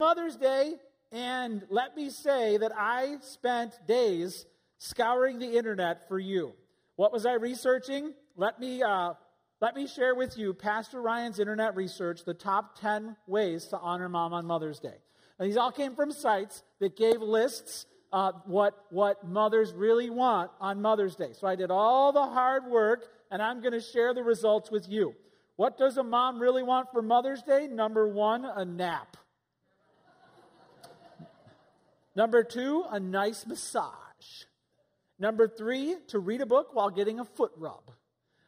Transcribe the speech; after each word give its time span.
Mother's 0.00 0.36
Day, 0.36 0.74
and 1.12 1.62
let 1.70 1.96
me 1.96 2.10
say 2.10 2.56
that 2.56 2.72
I 2.76 3.18
spent 3.20 3.74
days 3.86 4.44
scouring 4.78 5.38
the 5.38 5.56
internet 5.56 6.08
for 6.08 6.18
you. 6.18 6.52
What 6.96 7.12
was 7.12 7.24
I 7.24 7.34
researching? 7.34 8.12
Let 8.36 8.58
me, 8.58 8.82
uh, 8.82 9.12
let 9.60 9.76
me 9.76 9.86
share 9.86 10.16
with 10.16 10.36
you 10.36 10.52
Pastor 10.52 11.00
Ryan's 11.00 11.38
internet 11.38 11.76
research, 11.76 12.24
the 12.24 12.34
top 12.34 12.80
10 12.80 13.16
ways 13.28 13.66
to 13.66 13.78
honor 13.78 14.08
mom 14.08 14.32
on 14.32 14.46
Mother's 14.46 14.80
Day. 14.80 14.96
And 15.38 15.48
these 15.48 15.56
all 15.56 15.70
came 15.70 15.94
from 15.94 16.10
sites 16.10 16.64
that 16.80 16.96
gave 16.96 17.20
lists 17.20 17.86
uh, 18.12 18.32
what, 18.46 18.86
what 18.90 19.24
mothers 19.24 19.72
really 19.72 20.10
want 20.10 20.50
on 20.60 20.82
Mother's 20.82 21.14
Day. 21.14 21.34
So 21.34 21.46
I 21.46 21.54
did 21.54 21.70
all 21.70 22.12
the 22.12 22.26
hard 22.26 22.66
work, 22.66 23.06
and 23.30 23.40
I'm 23.40 23.60
going 23.60 23.72
to 23.72 23.80
share 23.80 24.12
the 24.12 24.24
results 24.24 24.72
with 24.72 24.88
you. 24.88 25.14
What 25.54 25.78
does 25.78 25.98
a 25.98 26.02
mom 26.02 26.40
really 26.40 26.64
want 26.64 26.90
for 26.90 27.00
Mother's 27.00 27.42
Day? 27.44 27.68
Number 27.68 28.08
one, 28.08 28.44
a 28.44 28.64
nap. 28.64 29.16
Number 32.16 32.44
two, 32.44 32.84
a 32.90 33.00
nice 33.00 33.46
massage. 33.46 34.44
Number 35.18 35.48
three, 35.48 35.96
to 36.08 36.18
read 36.18 36.40
a 36.40 36.46
book 36.46 36.74
while 36.74 36.90
getting 36.90 37.20
a 37.20 37.24
foot 37.24 37.52
rub. 37.56 37.90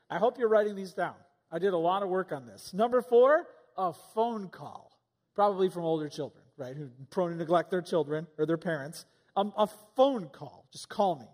I 0.08 0.18
hope 0.18 0.38
you're 0.38 0.48
writing 0.48 0.76
these 0.76 0.92
down. 0.92 1.14
I 1.50 1.58
did 1.58 1.72
a 1.72 1.78
lot 1.78 2.02
of 2.02 2.08
work 2.08 2.32
on 2.32 2.46
this. 2.46 2.72
Number 2.72 3.02
four, 3.02 3.46
a 3.76 3.92
phone 3.92 4.48
call, 4.48 4.98
probably 5.34 5.68
from 5.68 5.84
older 5.84 6.08
children, 6.08 6.44
right, 6.56 6.76
who 6.76 6.90
prone 7.10 7.30
to 7.30 7.36
neglect 7.36 7.70
their 7.70 7.82
children 7.82 8.26
or 8.38 8.46
their 8.46 8.56
parents. 8.56 9.04
Um, 9.36 9.52
a 9.56 9.68
phone 9.96 10.28
call, 10.28 10.66
just 10.72 10.88
call 10.88 11.16
me. 11.16 11.26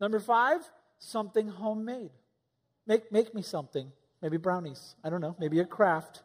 Number 0.00 0.20
five, 0.20 0.60
something 0.98 1.48
homemade. 1.48 2.10
Make, 2.86 3.12
make 3.12 3.34
me 3.34 3.42
something, 3.42 3.92
maybe 4.20 4.36
brownies, 4.36 4.96
I 5.04 5.10
don't 5.10 5.20
know, 5.20 5.36
maybe 5.38 5.60
a 5.60 5.64
craft. 5.64 6.22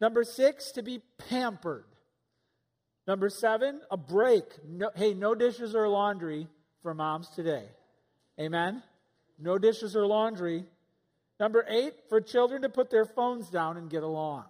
Number 0.00 0.24
six, 0.24 0.70
to 0.72 0.82
be 0.82 1.02
pampered. 1.28 1.84
Number 3.06 3.28
seven, 3.28 3.80
a 3.90 3.96
break. 3.96 4.44
No, 4.66 4.90
hey, 4.94 5.14
no 5.14 5.34
dishes 5.34 5.74
or 5.74 5.88
laundry 5.88 6.46
for 6.82 6.94
moms 6.94 7.28
today. 7.30 7.64
Amen? 8.38 8.82
No 9.38 9.58
dishes 9.58 9.96
or 9.96 10.06
laundry. 10.06 10.64
Number 11.38 11.64
eight, 11.68 11.94
for 12.08 12.20
children 12.20 12.62
to 12.62 12.68
put 12.68 12.90
their 12.90 13.06
phones 13.06 13.48
down 13.48 13.76
and 13.78 13.88
get 13.88 14.02
along. 14.02 14.44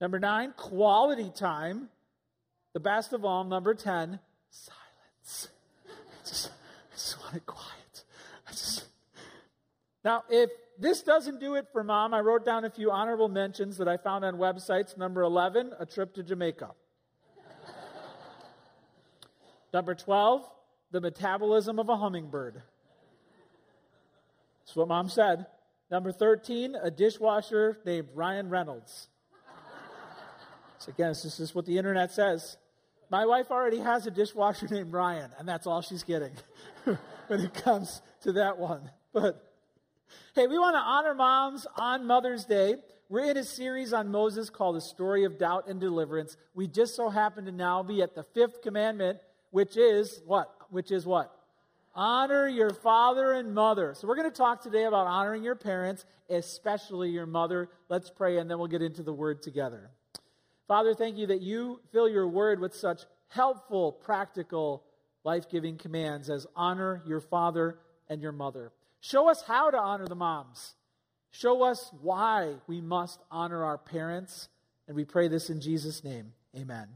Number 0.00 0.18
nine, 0.18 0.52
quality 0.56 1.30
time. 1.34 1.88
The 2.74 2.80
best 2.80 3.12
of 3.12 3.24
all, 3.24 3.44
number 3.44 3.74
10, 3.74 4.18
silence. 4.50 5.48
I 5.88 6.28
just, 6.28 6.48
I 6.48 6.94
just 6.94 7.20
want 7.20 7.36
it 7.36 7.46
quiet. 7.46 8.04
I 8.46 8.50
just. 8.50 8.91
Now, 10.04 10.24
if 10.28 10.50
this 10.78 11.02
doesn't 11.02 11.38
do 11.38 11.54
it 11.54 11.68
for 11.72 11.84
mom, 11.84 12.12
I 12.12 12.20
wrote 12.20 12.44
down 12.44 12.64
a 12.64 12.70
few 12.70 12.90
honorable 12.90 13.28
mentions 13.28 13.76
that 13.78 13.88
I 13.88 13.96
found 13.96 14.24
on 14.24 14.36
websites. 14.36 14.96
Number 14.96 15.22
11, 15.22 15.72
a 15.78 15.86
trip 15.86 16.14
to 16.14 16.22
Jamaica. 16.22 16.70
Number 19.72 19.94
12, 19.94 20.46
the 20.90 21.00
metabolism 21.00 21.78
of 21.78 21.88
a 21.88 21.96
hummingbird. 21.96 22.62
That's 24.60 24.76
what 24.76 24.88
mom 24.88 25.08
said. 25.08 25.46
Number 25.90 26.12
13, 26.12 26.74
a 26.74 26.90
dishwasher 26.90 27.78
named 27.84 28.08
Ryan 28.14 28.48
Reynolds. 28.48 29.08
So 30.78 30.90
again, 30.90 31.10
this 31.10 31.38
is 31.38 31.54
what 31.54 31.64
the 31.64 31.78
internet 31.78 32.10
says. 32.10 32.56
My 33.08 33.24
wife 33.24 33.50
already 33.50 33.78
has 33.78 34.06
a 34.06 34.10
dishwasher 34.10 34.66
named 34.70 34.92
Ryan, 34.92 35.30
and 35.38 35.48
that's 35.48 35.66
all 35.66 35.80
she's 35.80 36.02
getting 36.02 36.32
when 37.28 37.40
it 37.40 37.54
comes 37.54 38.02
to 38.22 38.32
that 38.32 38.58
one. 38.58 38.90
But 39.12 39.51
hey, 40.34 40.46
we 40.46 40.58
want 40.58 40.74
to 40.76 40.80
honor 40.80 41.14
moms 41.14 41.66
on 41.76 42.06
Mother's 42.06 42.44
Day. 42.44 42.76
We're 43.08 43.30
in 43.30 43.36
a 43.36 43.44
series 43.44 43.92
on 43.92 44.10
Moses 44.10 44.48
called 44.48 44.76
The 44.76 44.80
Story 44.80 45.24
of 45.24 45.38
Doubt 45.38 45.68
and 45.68 45.78
Deliverance. 45.78 46.36
We 46.54 46.66
just 46.66 46.96
so 46.96 47.10
happen 47.10 47.44
to 47.44 47.52
now 47.52 47.82
be 47.82 48.00
at 48.00 48.14
the 48.14 48.22
fifth 48.22 48.62
commandment, 48.62 49.18
which 49.50 49.76
is 49.76 50.22
what? 50.24 50.50
Which 50.70 50.90
is 50.90 51.04
what? 51.04 51.30
Honor 51.94 52.48
your 52.48 52.70
father 52.70 53.32
and 53.32 53.54
mother. 53.54 53.94
So 53.94 54.08
we're 54.08 54.16
going 54.16 54.30
to 54.30 54.36
talk 54.36 54.62
today 54.62 54.84
about 54.84 55.06
honoring 55.06 55.42
your 55.42 55.56
parents, 55.56 56.06
especially 56.30 57.10
your 57.10 57.26
mother. 57.26 57.68
Let's 57.90 58.08
pray 58.08 58.38
and 58.38 58.50
then 58.50 58.58
we'll 58.58 58.68
get 58.68 58.80
into 58.80 59.02
the 59.02 59.12
word 59.12 59.42
together. 59.42 59.90
Father, 60.66 60.94
thank 60.94 61.18
you 61.18 61.26
that 61.26 61.42
you 61.42 61.80
fill 61.92 62.08
your 62.08 62.26
word 62.26 62.60
with 62.60 62.74
such 62.74 63.02
helpful, 63.28 63.92
practical, 63.92 64.84
life 65.24 65.50
giving 65.50 65.76
commands 65.76 66.30
as 66.30 66.46
honor 66.56 67.02
your 67.06 67.20
father 67.20 67.78
and 68.08 68.22
your 68.22 68.32
mother. 68.32 68.72
Show 69.02 69.28
us 69.28 69.42
how 69.42 69.68
to 69.68 69.76
honor 69.76 70.06
the 70.06 70.14
moms. 70.14 70.74
Show 71.32 71.64
us 71.64 71.90
why 72.00 72.54
we 72.68 72.80
must 72.80 73.20
honor 73.32 73.64
our 73.64 73.76
parents. 73.76 74.48
And 74.86 74.96
we 74.96 75.04
pray 75.04 75.26
this 75.26 75.50
in 75.50 75.60
Jesus' 75.60 76.04
name. 76.04 76.32
Amen. 76.56 76.86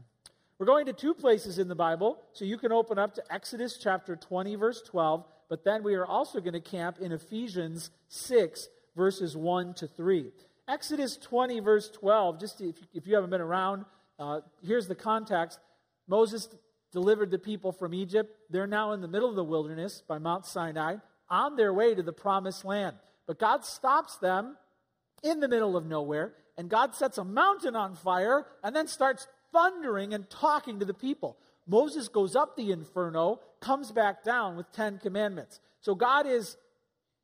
We're 0.57 0.67
going 0.67 0.85
to 0.85 0.93
two 0.93 1.13
places 1.13 1.59
in 1.59 1.67
the 1.67 1.75
Bible, 1.75 2.17
so 2.31 2.45
you 2.45 2.57
can 2.57 2.71
open 2.71 2.97
up 2.97 3.13
to 3.15 3.23
Exodus 3.29 3.77
chapter 3.77 4.15
20, 4.15 4.55
verse 4.55 4.81
12, 4.83 5.25
but 5.49 5.65
then 5.65 5.83
we 5.83 5.95
are 5.95 6.05
also 6.05 6.39
going 6.39 6.53
to 6.53 6.61
camp 6.61 6.97
in 6.99 7.11
Ephesians 7.11 7.91
6, 8.07 8.69
verses 8.95 9.35
1 9.35 9.73
to 9.75 9.87
3. 9.87 10.31
Exodus 10.69 11.17
20, 11.17 11.59
verse 11.59 11.89
12, 11.89 12.39
just 12.39 12.61
if, 12.61 13.05
you 13.05 13.15
haven't 13.15 13.29
been 13.31 13.41
around, 13.41 13.83
uh, 14.17 14.39
here's 14.65 14.87
the 14.87 14.95
context. 14.95 15.59
Moses 16.07 16.47
delivered 16.93 17.31
the 17.31 17.37
people 17.37 17.73
from 17.73 17.93
Egypt. 17.93 18.33
They're 18.49 18.65
now 18.65 18.93
in 18.93 19.01
the 19.01 19.07
middle 19.07 19.29
of 19.29 19.35
the 19.35 19.43
wilderness 19.43 20.01
by 20.07 20.19
Mount 20.19 20.45
Sinai, 20.45 20.95
on 21.29 21.55
their 21.55 21.73
way 21.73 21.95
to 21.95 22.03
the 22.03 22.13
promised 22.13 22.65
land. 22.65 22.95
But 23.25 23.39
God 23.39 23.65
stops 23.65 24.17
them 24.17 24.57
in 25.23 25.39
the 25.39 25.47
middle 25.47 25.75
of 25.75 25.85
nowhere, 25.85 26.33
and 26.57 26.69
God 26.69 26.95
sets 26.95 27.17
a 27.17 27.23
mountain 27.23 27.75
on 27.75 27.95
fire 27.95 28.45
and 28.63 28.75
then 28.75 28.87
starts 28.87 29.27
thundering 29.51 30.13
and 30.13 30.29
talking 30.29 30.79
to 30.79 30.85
the 30.85 30.93
people. 30.93 31.37
Moses 31.67 32.07
goes 32.07 32.35
up 32.35 32.55
the 32.55 32.71
inferno, 32.71 33.41
comes 33.59 33.91
back 33.91 34.23
down 34.23 34.55
with 34.55 34.71
10 34.71 34.99
commandments. 34.99 35.59
So 35.81 35.95
God 35.95 36.25
is 36.25 36.57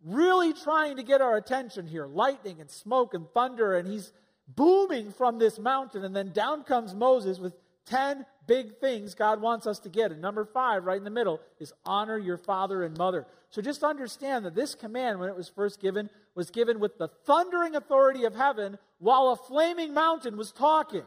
really 0.03 0.53
trying 0.53 0.97
to 0.97 1.03
get 1.03 1.21
our 1.21 1.37
attention 1.37 1.87
here 1.87 2.05
lightning 2.05 2.59
and 2.59 2.69
smoke 2.69 3.13
and 3.13 3.27
thunder, 3.29 3.77
and 3.77 3.87
he's 3.87 4.11
booming 4.47 5.11
from 5.11 5.39
this 5.39 5.57
mountain. 5.57 6.03
And 6.03 6.15
then 6.15 6.31
down 6.31 6.63
comes 6.63 6.93
Moses 6.93 7.39
with 7.39 7.53
10 7.85 8.25
big 8.47 8.77
things 8.79 9.15
God 9.15 9.41
wants 9.41 9.67
us 9.67 9.79
to 9.79 9.89
get. 9.89 10.11
And 10.11 10.21
number 10.21 10.45
five, 10.45 10.85
right 10.85 10.97
in 10.97 11.03
the 11.03 11.09
middle, 11.09 11.39
is 11.59 11.73
honor 11.85 12.17
your 12.17 12.37
father 12.37 12.83
and 12.83 12.97
mother. 12.97 13.27
So 13.49 13.61
just 13.61 13.83
understand 13.83 14.45
that 14.45 14.55
this 14.55 14.75
command, 14.75 15.19
when 15.19 15.29
it 15.29 15.35
was 15.35 15.49
first 15.49 15.81
given, 15.81 16.09
was 16.35 16.49
given 16.49 16.79
with 16.79 16.97
the 16.97 17.09
thundering 17.25 17.75
authority 17.75 18.25
of 18.25 18.35
heaven 18.35 18.77
while 18.99 19.29
a 19.29 19.35
flaming 19.35 19.93
mountain 19.93 20.37
was 20.37 20.51
talking. 20.51 21.03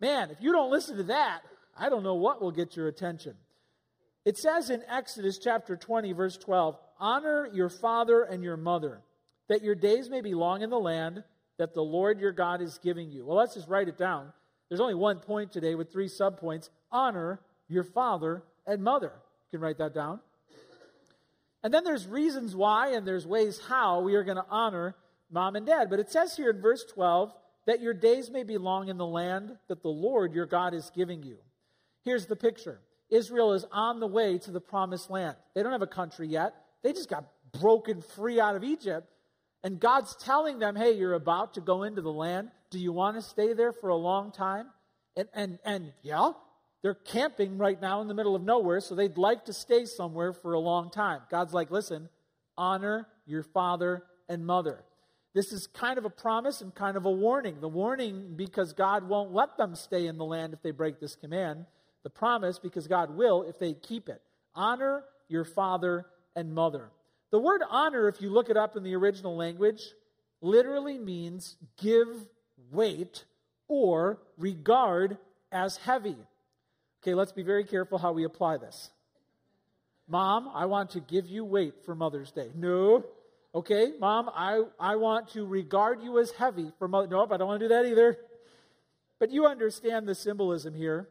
Man, 0.00 0.30
if 0.30 0.38
you 0.40 0.52
don't 0.52 0.70
listen 0.70 0.96
to 0.98 1.02
that, 1.04 1.40
I 1.76 1.88
don't 1.88 2.02
know 2.02 2.14
what 2.14 2.40
will 2.40 2.52
get 2.52 2.76
your 2.76 2.88
attention. 2.88 3.34
It 4.24 4.36
says 4.36 4.70
in 4.70 4.82
Exodus 4.88 5.38
chapter 5.38 5.76
20, 5.76 6.12
verse 6.12 6.36
12, 6.36 6.76
Honor 7.00 7.48
your 7.52 7.68
father 7.68 8.22
and 8.22 8.42
your 8.42 8.56
mother, 8.56 9.00
that 9.48 9.62
your 9.62 9.74
days 9.74 10.10
may 10.10 10.20
be 10.20 10.34
long 10.34 10.62
in 10.62 10.70
the 10.70 10.78
land 10.78 11.24
that 11.58 11.74
the 11.74 11.82
Lord 11.82 12.20
your 12.20 12.32
God 12.32 12.60
is 12.60 12.78
giving 12.82 13.10
you. 13.10 13.24
Well, 13.24 13.36
let's 13.36 13.54
just 13.54 13.68
write 13.68 13.88
it 13.88 13.98
down. 13.98 14.32
There's 14.68 14.80
only 14.80 14.94
one 14.94 15.18
point 15.18 15.52
today 15.52 15.74
with 15.74 15.92
three 15.92 16.08
subpoints. 16.08 16.68
Honor 16.92 17.40
your 17.68 17.84
father 17.84 18.42
and 18.66 18.82
mother. 18.82 19.12
You 19.50 19.58
can 19.58 19.60
write 19.60 19.78
that 19.78 19.94
down. 19.94 20.20
And 21.62 21.74
then 21.74 21.84
there's 21.84 22.06
reasons 22.06 22.54
why 22.54 22.92
and 22.92 23.06
there's 23.06 23.26
ways 23.26 23.60
how 23.68 24.00
we 24.00 24.14
are 24.14 24.24
going 24.24 24.36
to 24.36 24.46
honor 24.48 24.94
mom 25.30 25.56
and 25.56 25.66
dad. 25.66 25.90
But 25.90 25.98
it 25.98 26.10
says 26.10 26.36
here 26.36 26.50
in 26.50 26.60
verse 26.60 26.84
12 26.84 27.32
that 27.66 27.80
your 27.80 27.94
days 27.94 28.30
may 28.30 28.44
be 28.44 28.58
long 28.58 28.88
in 28.88 28.96
the 28.96 29.06
land 29.06 29.56
that 29.68 29.82
the 29.82 29.88
Lord 29.88 30.32
your 30.32 30.46
God 30.46 30.74
is 30.74 30.90
giving 30.94 31.22
you. 31.22 31.38
Here's 32.04 32.26
the 32.26 32.36
picture 32.36 32.80
Israel 33.10 33.54
is 33.54 33.64
on 33.72 34.00
the 34.00 34.06
way 34.06 34.38
to 34.38 34.50
the 34.50 34.60
promised 34.60 35.10
land. 35.10 35.36
They 35.54 35.62
don't 35.62 35.72
have 35.72 35.82
a 35.82 35.86
country 35.86 36.28
yet, 36.28 36.54
they 36.82 36.92
just 36.92 37.10
got 37.10 37.24
broken 37.60 38.02
free 38.02 38.40
out 38.40 38.56
of 38.56 38.64
Egypt. 38.64 39.08
And 39.64 39.80
God's 39.80 40.14
telling 40.14 40.60
them, 40.60 40.76
hey, 40.76 40.92
you're 40.92 41.14
about 41.14 41.54
to 41.54 41.60
go 41.60 41.82
into 41.82 42.00
the 42.00 42.12
land. 42.12 42.50
Do 42.70 42.78
you 42.78 42.92
want 42.92 43.16
to 43.16 43.22
stay 43.22 43.54
there 43.54 43.72
for 43.72 43.88
a 43.88 43.96
long 43.96 44.30
time? 44.30 44.66
And, 45.16 45.28
and, 45.34 45.58
and 45.64 45.92
yeah, 46.02 46.32
they're 46.82 46.94
camping 46.94 47.58
right 47.58 47.80
now 47.80 48.00
in 48.02 48.08
the 48.08 48.14
middle 48.14 48.36
of 48.36 48.42
nowhere, 48.42 48.80
so 48.80 48.94
they'd 48.94 49.18
like 49.18 49.46
to 49.46 49.52
stay 49.52 49.84
somewhere 49.84 50.32
for 50.32 50.52
a 50.52 50.60
long 50.60 50.90
time. 50.90 51.22
God's 51.30 51.52
like, 51.52 51.70
listen, 51.70 52.08
honor 52.56 53.08
your 53.26 53.42
father 53.42 54.04
and 54.28 54.46
mother. 54.46 54.84
This 55.34 55.52
is 55.52 55.66
kind 55.66 55.98
of 55.98 56.04
a 56.04 56.10
promise 56.10 56.60
and 56.60 56.74
kind 56.74 56.96
of 56.96 57.04
a 57.04 57.10
warning. 57.10 57.60
The 57.60 57.68
warning 57.68 58.34
because 58.36 58.72
God 58.72 59.08
won't 59.08 59.32
let 59.32 59.56
them 59.56 59.74
stay 59.74 60.06
in 60.06 60.18
the 60.18 60.24
land 60.24 60.52
if 60.52 60.62
they 60.62 60.70
break 60.70 61.00
this 61.00 61.16
command. 61.16 61.66
The 62.02 62.10
promise 62.10 62.58
because 62.58 62.86
God 62.86 63.16
will 63.16 63.42
if 63.42 63.58
they 63.58 63.74
keep 63.74 64.08
it. 64.08 64.22
Honor 64.54 65.04
your 65.28 65.44
father 65.44 66.06
and 66.34 66.54
mother. 66.54 66.90
The 67.30 67.38
word 67.38 67.62
honor, 67.68 68.08
if 68.08 68.22
you 68.22 68.30
look 68.30 68.48
it 68.48 68.56
up 68.56 68.76
in 68.76 68.82
the 68.82 68.96
original 68.96 69.36
language, 69.36 69.82
literally 70.40 70.98
means 70.98 71.56
give 71.76 72.08
weight 72.70 73.24
or 73.68 74.18
regard 74.36 75.18
as 75.52 75.76
heavy. 75.78 76.16
Okay, 77.02 77.14
let's 77.14 77.32
be 77.32 77.42
very 77.42 77.64
careful 77.64 77.98
how 77.98 78.12
we 78.12 78.24
apply 78.24 78.56
this. 78.56 78.90
Mom, 80.08 80.50
I 80.54 80.66
want 80.66 80.90
to 80.90 81.00
give 81.00 81.26
you 81.26 81.44
weight 81.44 81.84
for 81.84 81.94
Mother's 81.94 82.32
Day. 82.32 82.50
No, 82.54 83.04
Okay, 83.54 83.92
mom, 83.98 84.30
I, 84.34 84.62
I 84.78 84.96
want 84.96 85.30
to 85.30 85.44
regard 85.46 86.02
you 86.02 86.18
as 86.18 86.30
heavy 86.32 86.70
for 86.78 86.86
mother. 86.86 87.08
Nope, 87.08 87.32
I 87.32 87.38
don't 87.38 87.48
want 87.48 87.60
to 87.60 87.64
do 87.64 87.74
that 87.74 87.86
either. 87.86 88.18
But 89.18 89.30
you 89.30 89.46
understand 89.46 90.06
the 90.06 90.14
symbolism 90.14 90.74
here. 90.74 91.08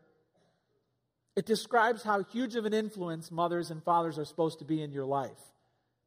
It 1.35 1.45
describes 1.45 2.03
how 2.03 2.23
huge 2.23 2.55
of 2.55 2.65
an 2.65 2.73
influence 2.73 3.31
mothers 3.31 3.71
and 3.71 3.83
fathers 3.83 4.17
are 4.17 4.25
supposed 4.25 4.59
to 4.59 4.65
be 4.65 4.81
in 4.81 4.91
your 4.91 5.05
life. 5.05 5.37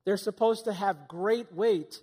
They're 0.05 0.17
supposed 0.17 0.65
to 0.65 0.73
have 0.73 1.09
great 1.09 1.53
weight 1.53 2.01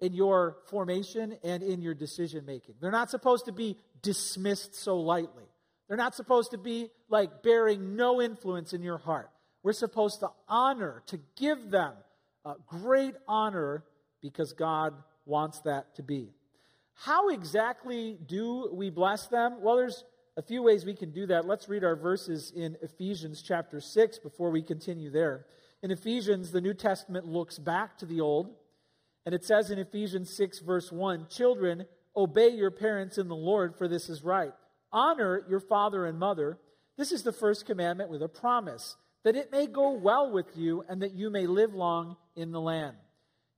in 0.00 0.12
your 0.12 0.58
formation 0.66 1.36
and 1.42 1.62
in 1.62 1.80
your 1.80 1.94
decision 1.94 2.44
making. 2.44 2.74
They're 2.80 2.90
not 2.90 3.10
supposed 3.10 3.46
to 3.46 3.52
be 3.52 3.76
dismissed 4.02 4.74
so 4.74 4.98
lightly. 4.98 5.44
They're 5.88 5.96
not 5.96 6.14
supposed 6.14 6.50
to 6.50 6.58
be 6.58 6.90
like 7.08 7.42
bearing 7.42 7.96
no 7.96 8.20
influence 8.20 8.72
in 8.72 8.82
your 8.82 8.98
heart. 8.98 9.30
We're 9.62 9.72
supposed 9.72 10.20
to 10.20 10.28
honor, 10.48 11.02
to 11.06 11.18
give 11.36 11.70
them 11.70 11.92
uh, 12.44 12.54
great 12.66 13.14
honor 13.26 13.84
because 14.22 14.52
God 14.52 14.94
wants 15.24 15.60
that 15.60 15.96
to 15.96 16.02
be. 16.02 16.30
How 16.94 17.28
exactly 17.28 18.18
do 18.26 18.70
we 18.72 18.90
bless 18.90 19.26
them? 19.26 19.58
Well, 19.60 19.76
there's 19.76 20.04
a 20.36 20.42
few 20.42 20.62
ways 20.62 20.84
we 20.84 20.94
can 20.94 21.10
do 21.10 21.26
that. 21.26 21.46
Let's 21.46 21.68
read 21.68 21.84
our 21.84 21.96
verses 21.96 22.52
in 22.54 22.76
Ephesians 22.82 23.42
chapter 23.42 23.80
6 23.80 24.18
before 24.18 24.50
we 24.50 24.62
continue 24.62 25.10
there. 25.10 25.46
In 25.82 25.90
Ephesians, 25.90 26.52
the 26.52 26.60
New 26.60 26.74
Testament 26.74 27.26
looks 27.26 27.58
back 27.58 27.98
to 27.98 28.06
the 28.06 28.20
Old, 28.20 28.54
and 29.26 29.34
it 29.34 29.44
says 29.44 29.72
in 29.72 29.80
Ephesians 29.80 30.30
6, 30.30 30.60
verse 30.60 30.92
1 30.92 31.26
Children, 31.28 31.86
obey 32.16 32.48
your 32.48 32.70
parents 32.70 33.18
in 33.18 33.26
the 33.26 33.34
Lord, 33.34 33.76
for 33.76 33.88
this 33.88 34.08
is 34.08 34.22
right. 34.22 34.52
Honor 34.92 35.44
your 35.48 35.58
father 35.58 36.06
and 36.06 36.18
mother. 36.18 36.58
This 36.96 37.10
is 37.10 37.24
the 37.24 37.32
first 37.32 37.66
commandment 37.66 38.08
with 38.08 38.22
a 38.22 38.28
promise, 38.28 38.96
that 39.24 39.34
it 39.34 39.50
may 39.50 39.66
go 39.66 39.90
well 39.90 40.30
with 40.30 40.56
you 40.56 40.84
and 40.88 41.02
that 41.02 41.12
you 41.12 41.28
may 41.28 41.46
live 41.48 41.74
long 41.74 42.16
in 42.36 42.52
the 42.52 42.60
land. 42.60 42.96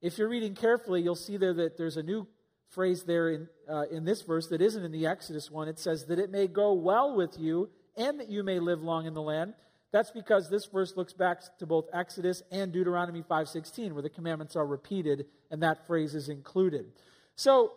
If 0.01 0.17
you're 0.17 0.29
reading 0.29 0.55
carefully, 0.55 1.03
you'll 1.03 1.15
see 1.15 1.37
there 1.37 1.53
that 1.55 1.77
there's 1.77 1.99
a 1.99 2.03
new 2.03 2.27
phrase 2.71 3.05
there 3.05 3.31
in, 3.31 3.49
uh, 3.69 3.85
in 3.91 4.05
this 4.05 4.23
verse 4.23 4.49
that 4.49 4.63
isn't 4.63 4.85
in 4.85 4.93
the 4.93 5.07
Exodus 5.07 5.51
one. 5.51 5.69
It 5.69 5.79
says, 5.79 6.07
that 6.07 6.19
it 6.19 6.31
may 6.31 6.47
go 6.47 6.73
well 6.73 7.15
with 7.15 7.39
you 7.39 7.69
and 7.97 8.19
that 8.21 8.31
you 8.31 8.43
may 8.43 8.59
live 8.59 8.83
long 8.83 9.07
in 9.07 9.13
the 9.13 9.23
land. 9.23 9.53
That's 9.91 10.11
because 10.11 10.51
this 10.51 10.67
verse 10.67 10.97
looks 10.97 11.13
back 11.13 11.41
to 11.59 11.67
both 11.67 11.89
Exodus 11.93 12.43
and 12.51 12.73
Deuteronomy 12.73 13.23
5:16 13.23 13.95
where 13.95 14.03
the 14.03 14.11
commandments 14.11 14.55
are 14.55 14.67
repeated 14.67 15.27
and 15.51 15.63
that 15.63 15.87
phrase 15.87 16.15
is 16.15 16.29
included. 16.29 16.93
So, 17.37 17.73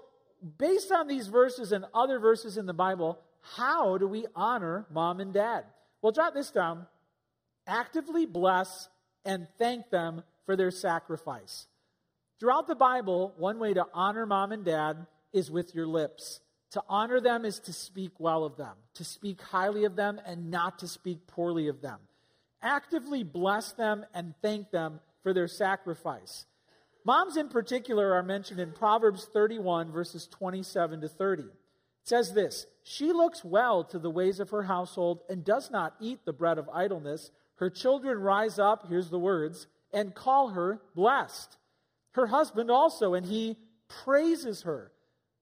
based 0.58 0.92
on 0.92 1.08
these 1.08 1.28
verses 1.28 1.72
and 1.72 1.86
other 1.94 2.20
verses 2.20 2.58
in 2.58 2.66
the 2.66 2.74
Bible, 2.74 3.20
how 3.42 3.98
do 3.98 4.08
we 4.08 4.26
honor 4.36 4.86
mom 4.90 5.20
and 5.20 5.34
dad? 5.34 5.66
Well, 6.02 6.12
jot 6.12 6.34
this 6.34 6.52
down. 6.52 6.88
Actively 7.68 8.26
bless 8.26 8.90
and 9.24 9.48
thank 9.58 9.90
them 9.90 10.24
for 10.46 10.56
their 10.56 10.72
sacrifice. 10.72 11.68
Throughout 12.40 12.68
the 12.68 12.76
Bible, 12.76 13.34
one 13.38 13.60
way 13.60 13.74
to 13.74 13.86
honor 13.94 14.26
mom 14.26 14.52
and 14.52 14.66
dad 14.66 15.06
is 15.32 15.52
with 15.52 15.76
your 15.76 15.86
lips. 15.86 16.42
To 16.72 16.84
honor 16.88 17.20
them 17.20 17.44
is 17.44 17.60
to 17.60 17.74
speak 17.74 18.12
well 18.18 18.44
of 18.46 18.56
them, 18.56 18.76
to 18.94 19.04
speak 19.04 19.42
highly 19.42 19.84
of 19.84 19.96
them, 19.96 20.22
and 20.26 20.50
not 20.50 20.80
to 20.80 20.88
speak 20.88 21.28
poorly 21.28 21.68
of 21.68 21.82
them. 21.82 22.00
Actively 22.62 23.24
bless 23.24 23.74
them 23.74 24.06
and 24.14 24.34
thank 24.42 24.72
them 24.72 25.02
for 25.22 25.34
their 25.34 25.48
sacrifice. 25.48 26.46
Moms, 27.04 27.36
in 27.36 27.50
particular, 27.50 28.14
are 28.14 28.24
mentioned 28.24 28.60
in 28.60 28.72
Proverbs 28.72 29.26
31, 29.34 29.92
verses 29.92 30.28
27 30.28 31.02
to 31.02 31.10
30. 31.10 31.44
It 31.44 31.50
says 32.04 32.34
this 32.34 32.68
She 32.84 33.12
looks 33.12 33.44
well 33.44 33.84
to 33.86 34.00
the 34.00 34.10
ways 34.10 34.40
of 34.40 34.52
her 34.52 34.64
household 34.64 35.22
and 35.30 35.44
does 35.44 35.72
not 35.72 35.96
eat 36.00 36.24
the 36.24 36.34
bread 36.34 36.58
of 36.58 36.70
idleness. 36.70 37.32
Her 37.56 37.70
children 37.70 38.20
rise 38.20 38.60
up, 38.60 38.88
here's 38.88 39.10
the 39.10 39.20
words, 39.20 39.68
and 39.94 40.16
call 40.16 40.50
her 40.50 40.82
blessed. 40.96 41.58
Her 42.14 42.28
husband 42.28 42.72
also, 42.72 43.14
and 43.14 43.26
he 43.26 43.58
praises 43.88 44.62
her. 44.62 44.92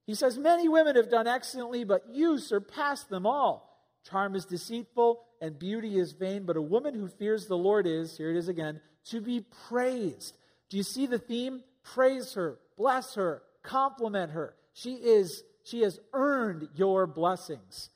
He 0.09 0.15
says, 0.15 0.39
Many 0.39 0.67
women 0.67 0.95
have 0.95 1.11
done 1.11 1.27
excellently, 1.27 1.83
but 1.83 2.01
you 2.11 2.39
surpass 2.39 3.03
them 3.03 3.27
all. 3.27 3.79
Charm 4.09 4.35
is 4.35 4.43
deceitful 4.43 5.21
and 5.39 5.59
beauty 5.59 5.99
is 5.99 6.13
vain, 6.13 6.47
but 6.47 6.57
a 6.57 6.61
woman 6.63 6.95
who 6.95 7.07
fears 7.07 7.45
the 7.45 7.55
Lord 7.55 7.85
is, 7.85 8.17
here 8.17 8.31
it 8.31 8.35
is 8.35 8.47
again, 8.47 8.81
to 9.11 9.21
be 9.21 9.45
praised. 9.67 10.35
Do 10.71 10.77
you 10.77 10.83
see 10.83 11.05
the 11.05 11.19
theme? 11.19 11.61
Praise 11.83 12.33
her, 12.33 12.57
bless 12.75 13.13
her, 13.13 13.43
compliment 13.61 14.31
her. 14.31 14.55
She 14.73 14.93
is 14.93 15.43
she 15.63 15.81
has 15.81 15.99
earned 16.11 16.69
your 16.73 17.05
blessings. 17.05 17.91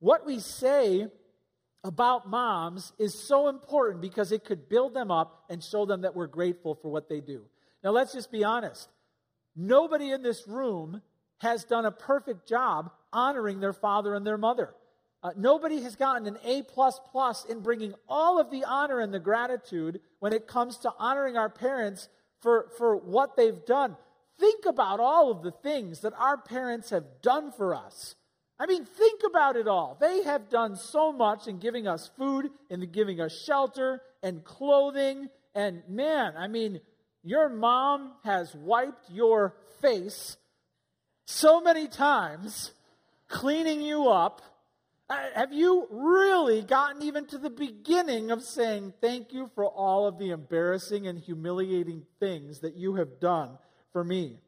What 0.00 0.26
we 0.26 0.40
say 0.40 1.06
about 1.82 2.28
moms 2.28 2.92
is 2.98 3.26
so 3.26 3.48
important 3.48 4.02
because 4.02 4.32
it 4.32 4.44
could 4.44 4.68
build 4.68 4.92
them 4.92 5.10
up 5.10 5.44
and 5.48 5.64
show 5.64 5.86
them 5.86 6.02
that 6.02 6.14
we're 6.14 6.26
grateful 6.26 6.74
for 6.74 6.90
what 6.90 7.08
they 7.08 7.22
do. 7.22 7.46
Now, 7.82 7.92
let's 7.92 8.12
just 8.12 8.30
be 8.30 8.44
honest. 8.44 8.90
Nobody 9.56 10.10
in 10.10 10.22
this 10.22 10.46
room 10.46 11.00
has 11.38 11.64
done 11.64 11.86
a 11.86 11.90
perfect 11.90 12.48
job 12.48 12.90
honoring 13.12 13.60
their 13.60 13.72
father 13.72 14.14
and 14.14 14.26
their 14.26 14.38
mother. 14.38 14.74
Uh, 15.22 15.30
nobody 15.36 15.82
has 15.82 15.96
gotten 15.96 16.26
an 16.26 16.38
A 16.44 16.62
plus 16.62 17.00
plus 17.10 17.44
in 17.44 17.60
bringing 17.60 17.94
all 18.08 18.38
of 18.38 18.50
the 18.50 18.64
honor 18.64 19.00
and 19.00 19.12
the 19.12 19.18
gratitude 19.18 20.00
when 20.20 20.32
it 20.32 20.46
comes 20.46 20.78
to 20.78 20.92
honoring 20.98 21.36
our 21.36 21.48
parents 21.48 22.08
for, 22.40 22.68
for 22.78 22.96
what 22.96 23.36
they've 23.36 23.64
done. 23.66 23.96
Think 24.38 24.66
about 24.66 25.00
all 25.00 25.32
of 25.32 25.42
the 25.42 25.50
things 25.50 26.00
that 26.00 26.12
our 26.16 26.36
parents 26.36 26.90
have 26.90 27.04
done 27.22 27.50
for 27.50 27.74
us. 27.74 28.14
I 28.60 28.66
mean, 28.66 28.84
think 28.84 29.22
about 29.26 29.56
it 29.56 29.66
all. 29.66 29.96
They 30.00 30.22
have 30.22 30.50
done 30.50 30.76
so 30.76 31.12
much 31.12 31.48
in 31.48 31.58
giving 31.58 31.88
us 31.88 32.10
food, 32.16 32.50
in 32.70 32.90
giving 32.92 33.20
us 33.20 33.36
shelter 33.36 34.02
and 34.22 34.44
clothing. 34.44 35.28
And 35.54 35.82
man, 35.88 36.34
I 36.36 36.46
mean, 36.46 36.80
your 37.24 37.48
mom 37.48 38.12
has 38.24 38.54
wiped 38.54 39.10
your 39.10 39.54
face 39.80 40.36
so 41.30 41.60
many 41.60 41.86
times, 41.88 42.72
cleaning 43.28 43.82
you 43.82 44.08
up. 44.08 44.40
Uh, 45.10 45.18
have 45.34 45.52
you 45.52 45.86
really 45.90 46.62
gotten 46.62 47.02
even 47.02 47.26
to 47.26 47.36
the 47.36 47.50
beginning 47.50 48.30
of 48.30 48.42
saying 48.42 48.94
thank 49.02 49.34
you 49.34 49.50
for 49.54 49.66
all 49.66 50.06
of 50.06 50.18
the 50.18 50.30
embarrassing 50.30 51.06
and 51.06 51.18
humiliating 51.18 52.06
things 52.18 52.60
that 52.60 52.76
you 52.76 52.94
have 52.94 53.20
done 53.20 53.58
for 53.92 54.02
me? 54.02 54.38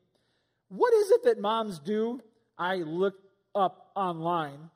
What 0.70 0.94
is 0.94 1.10
it 1.10 1.24
that 1.24 1.38
moms 1.38 1.78
do? 1.80 2.22
I 2.56 2.76
looked 2.76 3.26
up 3.54 3.90
online 3.94 4.70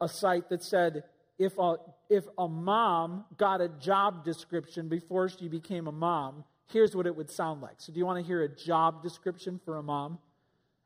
a 0.00 0.08
site 0.08 0.48
that 0.48 0.64
said 0.64 1.04
if 1.38 1.58
a, 1.58 1.76
if 2.08 2.24
a 2.38 2.48
mom 2.48 3.26
got 3.36 3.60
a 3.60 3.68
job 3.68 4.24
description 4.24 4.88
before 4.88 5.28
she 5.28 5.48
became 5.48 5.88
a 5.88 5.92
mom, 5.92 6.44
here's 6.72 6.96
what 6.96 7.06
it 7.06 7.14
would 7.14 7.30
sound 7.30 7.60
like. 7.60 7.74
So, 7.78 7.92
do 7.92 7.98
you 7.98 8.06
want 8.06 8.18
to 8.18 8.26
hear 8.26 8.42
a 8.42 8.48
job 8.48 9.02
description 9.02 9.60
for 9.62 9.76
a 9.76 9.82
mom? 9.82 10.18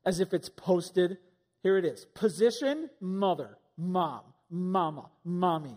As 0.07 0.21
if 0.21 0.33
it's 0.33 0.49
posted. 0.49 1.19
Here 1.63 1.77
it 1.77 1.85
is 1.85 2.07
Position, 2.15 2.89
mother, 3.01 3.59
mom, 3.77 4.23
mama, 4.49 5.11
mommy. 5.25 5.77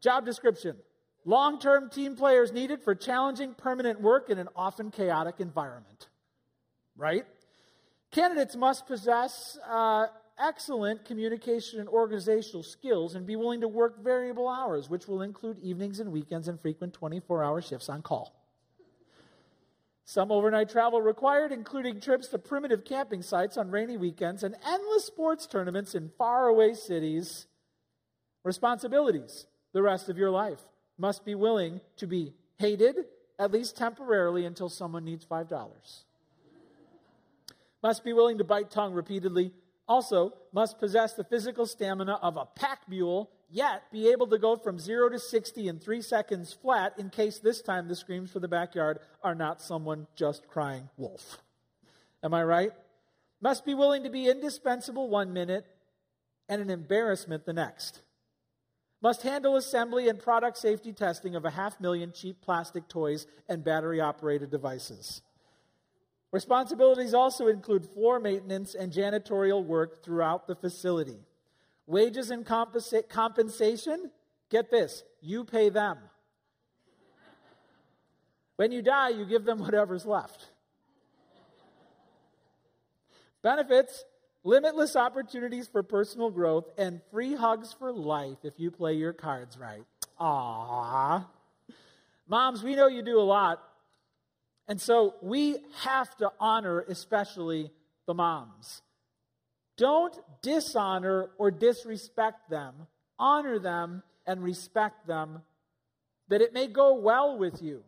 Job 0.00 0.24
description 0.24 0.76
long 1.24 1.58
term 1.58 1.90
team 1.90 2.16
players 2.16 2.52
needed 2.52 2.82
for 2.82 2.94
challenging 2.94 3.54
permanent 3.54 4.00
work 4.00 4.30
in 4.30 4.38
an 4.38 4.48
often 4.54 4.90
chaotic 4.90 5.36
environment. 5.40 6.08
Right? 6.96 7.24
Candidates 8.10 8.56
must 8.56 8.86
possess 8.86 9.58
uh, 9.68 10.06
excellent 10.38 11.04
communication 11.04 11.80
and 11.80 11.88
organizational 11.88 12.62
skills 12.62 13.14
and 13.14 13.26
be 13.26 13.36
willing 13.36 13.60
to 13.60 13.68
work 13.68 14.02
variable 14.02 14.48
hours, 14.48 14.88
which 14.88 15.06
will 15.06 15.22
include 15.22 15.58
evenings 15.58 16.00
and 16.00 16.10
weekends 16.10 16.48
and 16.48 16.60
frequent 16.60 16.94
24 16.94 17.44
hour 17.44 17.60
shifts 17.60 17.88
on 17.88 18.00
call. 18.00 18.37
Some 20.08 20.32
overnight 20.32 20.70
travel 20.70 21.02
required, 21.02 21.52
including 21.52 22.00
trips 22.00 22.28
to 22.28 22.38
primitive 22.38 22.82
camping 22.82 23.20
sites 23.20 23.58
on 23.58 23.70
rainy 23.70 23.98
weekends 23.98 24.42
and 24.42 24.56
endless 24.66 25.04
sports 25.04 25.46
tournaments 25.46 25.94
in 25.94 26.10
faraway 26.16 26.72
cities. 26.72 27.46
Responsibilities 28.42 29.44
the 29.74 29.82
rest 29.82 30.08
of 30.08 30.16
your 30.16 30.30
life. 30.30 30.60
Must 30.96 31.26
be 31.26 31.34
willing 31.34 31.82
to 31.98 32.06
be 32.06 32.32
hated, 32.56 33.04
at 33.38 33.52
least 33.52 33.76
temporarily, 33.76 34.46
until 34.46 34.70
someone 34.70 35.04
needs 35.04 35.26
$5 35.26 35.50
must 37.82 38.02
be 38.02 38.12
willing 38.12 38.38
to 38.38 38.44
bite 38.44 38.70
tongue 38.70 38.92
repeatedly, 38.92 39.52
also 39.86 40.32
must 40.52 40.78
possess 40.78 41.14
the 41.14 41.24
physical 41.24 41.66
stamina 41.66 42.18
of 42.22 42.36
a 42.36 42.46
pack 42.46 42.80
mule, 42.88 43.30
yet 43.48 43.90
be 43.90 44.10
able 44.10 44.26
to 44.28 44.38
go 44.38 44.56
from 44.56 44.78
0 44.78 45.10
to 45.10 45.18
60 45.18 45.68
in 45.68 45.78
3 45.78 46.02
seconds 46.02 46.52
flat 46.52 46.94
in 46.98 47.10
case 47.10 47.38
this 47.38 47.62
time 47.62 47.88
the 47.88 47.96
screams 47.96 48.30
for 48.30 48.40
the 48.40 48.48
backyard 48.48 48.98
are 49.22 49.34
not 49.34 49.62
someone 49.62 50.06
just 50.14 50.46
crying 50.48 50.88
wolf. 50.96 51.38
Am 52.22 52.34
I 52.34 52.44
right? 52.44 52.72
Must 53.40 53.64
be 53.64 53.74
willing 53.74 54.02
to 54.04 54.10
be 54.10 54.28
indispensable 54.28 55.08
one 55.08 55.32
minute 55.32 55.66
and 56.48 56.60
an 56.60 56.70
embarrassment 56.70 57.44
the 57.44 57.52
next. 57.52 58.02
Must 59.00 59.22
handle 59.22 59.56
assembly 59.56 60.08
and 60.08 60.18
product 60.18 60.58
safety 60.58 60.92
testing 60.92 61.36
of 61.36 61.44
a 61.44 61.50
half 61.50 61.80
million 61.80 62.12
cheap 62.12 62.40
plastic 62.42 62.88
toys 62.88 63.26
and 63.48 63.62
battery 63.62 64.00
operated 64.00 64.50
devices. 64.50 65.22
Responsibilities 66.32 67.14
also 67.14 67.46
include 67.46 67.86
floor 67.86 68.18
maintenance 68.18 68.74
and 68.74 68.92
janitorial 68.92 69.64
work 69.64 70.02
throughout 70.02 70.46
the 70.46 70.56
facility. 70.56 71.20
Wages 71.88 72.30
and 72.30 72.46
compensa- 72.46 73.08
compensation, 73.08 74.12
get 74.48 74.70
this, 74.70 75.02
you 75.20 75.44
pay 75.44 75.70
them. 75.70 75.98
When 78.54 78.70
you 78.70 78.82
die, 78.82 79.08
you 79.08 79.24
give 79.24 79.44
them 79.44 79.58
whatever's 79.58 80.06
left. 80.06 80.46
Benefits 83.42 84.04
limitless 84.44 84.96
opportunities 84.96 85.68
for 85.68 85.82
personal 85.82 86.30
growth, 86.30 86.70
and 86.78 87.00
free 87.10 87.34
hugs 87.34 87.74
for 87.78 87.92
life 87.92 88.38
if 88.44 88.54
you 88.56 88.70
play 88.70 88.94
your 88.94 89.12
cards 89.12 89.58
right. 89.58 89.82
Aww. 90.20 91.26
Moms, 92.26 92.62
we 92.62 92.74
know 92.74 92.86
you 92.86 93.02
do 93.02 93.20
a 93.20 93.22
lot. 93.22 93.62
And 94.66 94.80
so 94.80 95.14
we 95.22 95.58
have 95.82 96.14
to 96.16 96.30
honor, 96.38 96.84
especially 96.88 97.70
the 98.06 98.14
moms. 98.14 98.82
Don't 99.78 100.14
dishonor 100.42 101.30
or 101.38 101.50
disrespect 101.50 102.50
them. 102.50 102.74
Honor 103.18 103.58
them 103.58 104.02
and 104.26 104.42
respect 104.42 105.06
them, 105.06 105.40
that 106.28 106.42
it 106.42 106.52
may 106.52 106.66
go 106.66 106.94
well 106.94 107.38
with 107.38 107.62
you. 107.62 107.82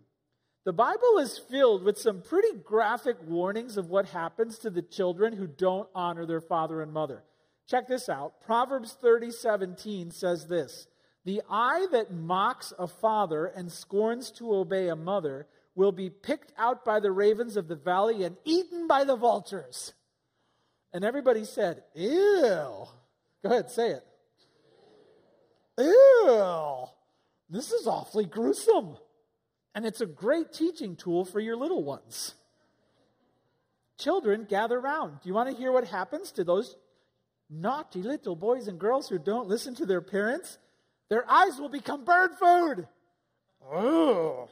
The 0.65 0.73
Bible 0.73 1.19
is 1.19 1.39
filled 1.39 1.83
with 1.83 1.99
some 1.99 2.23
pretty 2.23 2.57
graphic 2.65 3.17
warnings 3.27 3.77
of 3.77 3.91
what 3.91 4.07
happens 4.07 4.59
to 4.59 4.71
the 4.71 4.83
children 4.83 5.33
who 5.35 5.47
don't 5.47 5.89
honor 5.95 6.27
their 6.27 6.41
father 6.41 6.81
and 6.81 6.93
mother. 6.93 7.25
Check 7.67 7.89
this 7.89 8.09
out. 8.09 8.41
Proverbs 8.41 8.97
30 9.01 9.31
17 9.31 10.11
says 10.11 10.47
this 10.47 10.87
The 11.25 11.43
eye 11.51 11.87
that 11.93 12.13
mocks 12.13 12.73
a 12.79 12.87
father 12.87 13.47
and 13.47 13.71
scorns 13.71 14.31
to 14.33 14.55
obey 14.55 14.89
a 14.89 14.97
mother 14.97 15.47
will 15.75 15.93
be 15.93 16.11
picked 16.11 16.53
out 16.59 16.85
by 16.85 17.01
the 17.01 17.13
ravens 17.13 17.57
of 17.57 17.69
the 17.69 17.77
valley 17.77 18.23
and 18.25 18.37
eaten 18.45 18.87
by 18.87 19.05
the 19.05 19.17
vultures. 19.17 19.95
And 20.93 21.05
everybody 21.05 21.45
said, 21.45 21.83
Ew. 21.95 22.87
Go 23.43 23.51
ahead, 23.51 23.71
say 23.71 23.91
it. 23.91 24.05
Ew. 25.79 26.87
This 27.49 27.73
is 27.73 27.87
awfully 27.87 28.27
gruesome. 28.27 28.97
And 29.75 29.87
it's 29.87 30.01
a 30.01 30.07
great 30.07 30.53
teaching 30.53 30.97
tool 30.97 31.25
for 31.25 31.41
your 31.41 31.57
little 31.57 31.85
ones. 31.85 32.35
Children, 33.99 34.47
gather 34.49 34.81
round. 34.81 35.21
Do 35.23 35.29
you 35.29 35.35
want 35.35 35.51
to 35.51 35.57
hear 35.57 35.71
what 35.71 35.87
happens 35.87 36.33
to 36.33 36.45
those 36.45 36.77
naughty 37.49 38.03
little 38.03 38.35
boys 38.35 38.67
and 38.67 38.79
girls 38.79 39.09
who 39.09 39.19
don't 39.19 39.49
listen 39.49 39.75
to 39.77 39.87
their 39.87 40.01
parents? 40.01 40.59
Their 41.09 41.31
eyes 41.31 41.59
will 41.59 41.69
become 41.69 42.05
bird 42.05 42.31
food. 42.41 42.89
Ugh. 43.73 44.49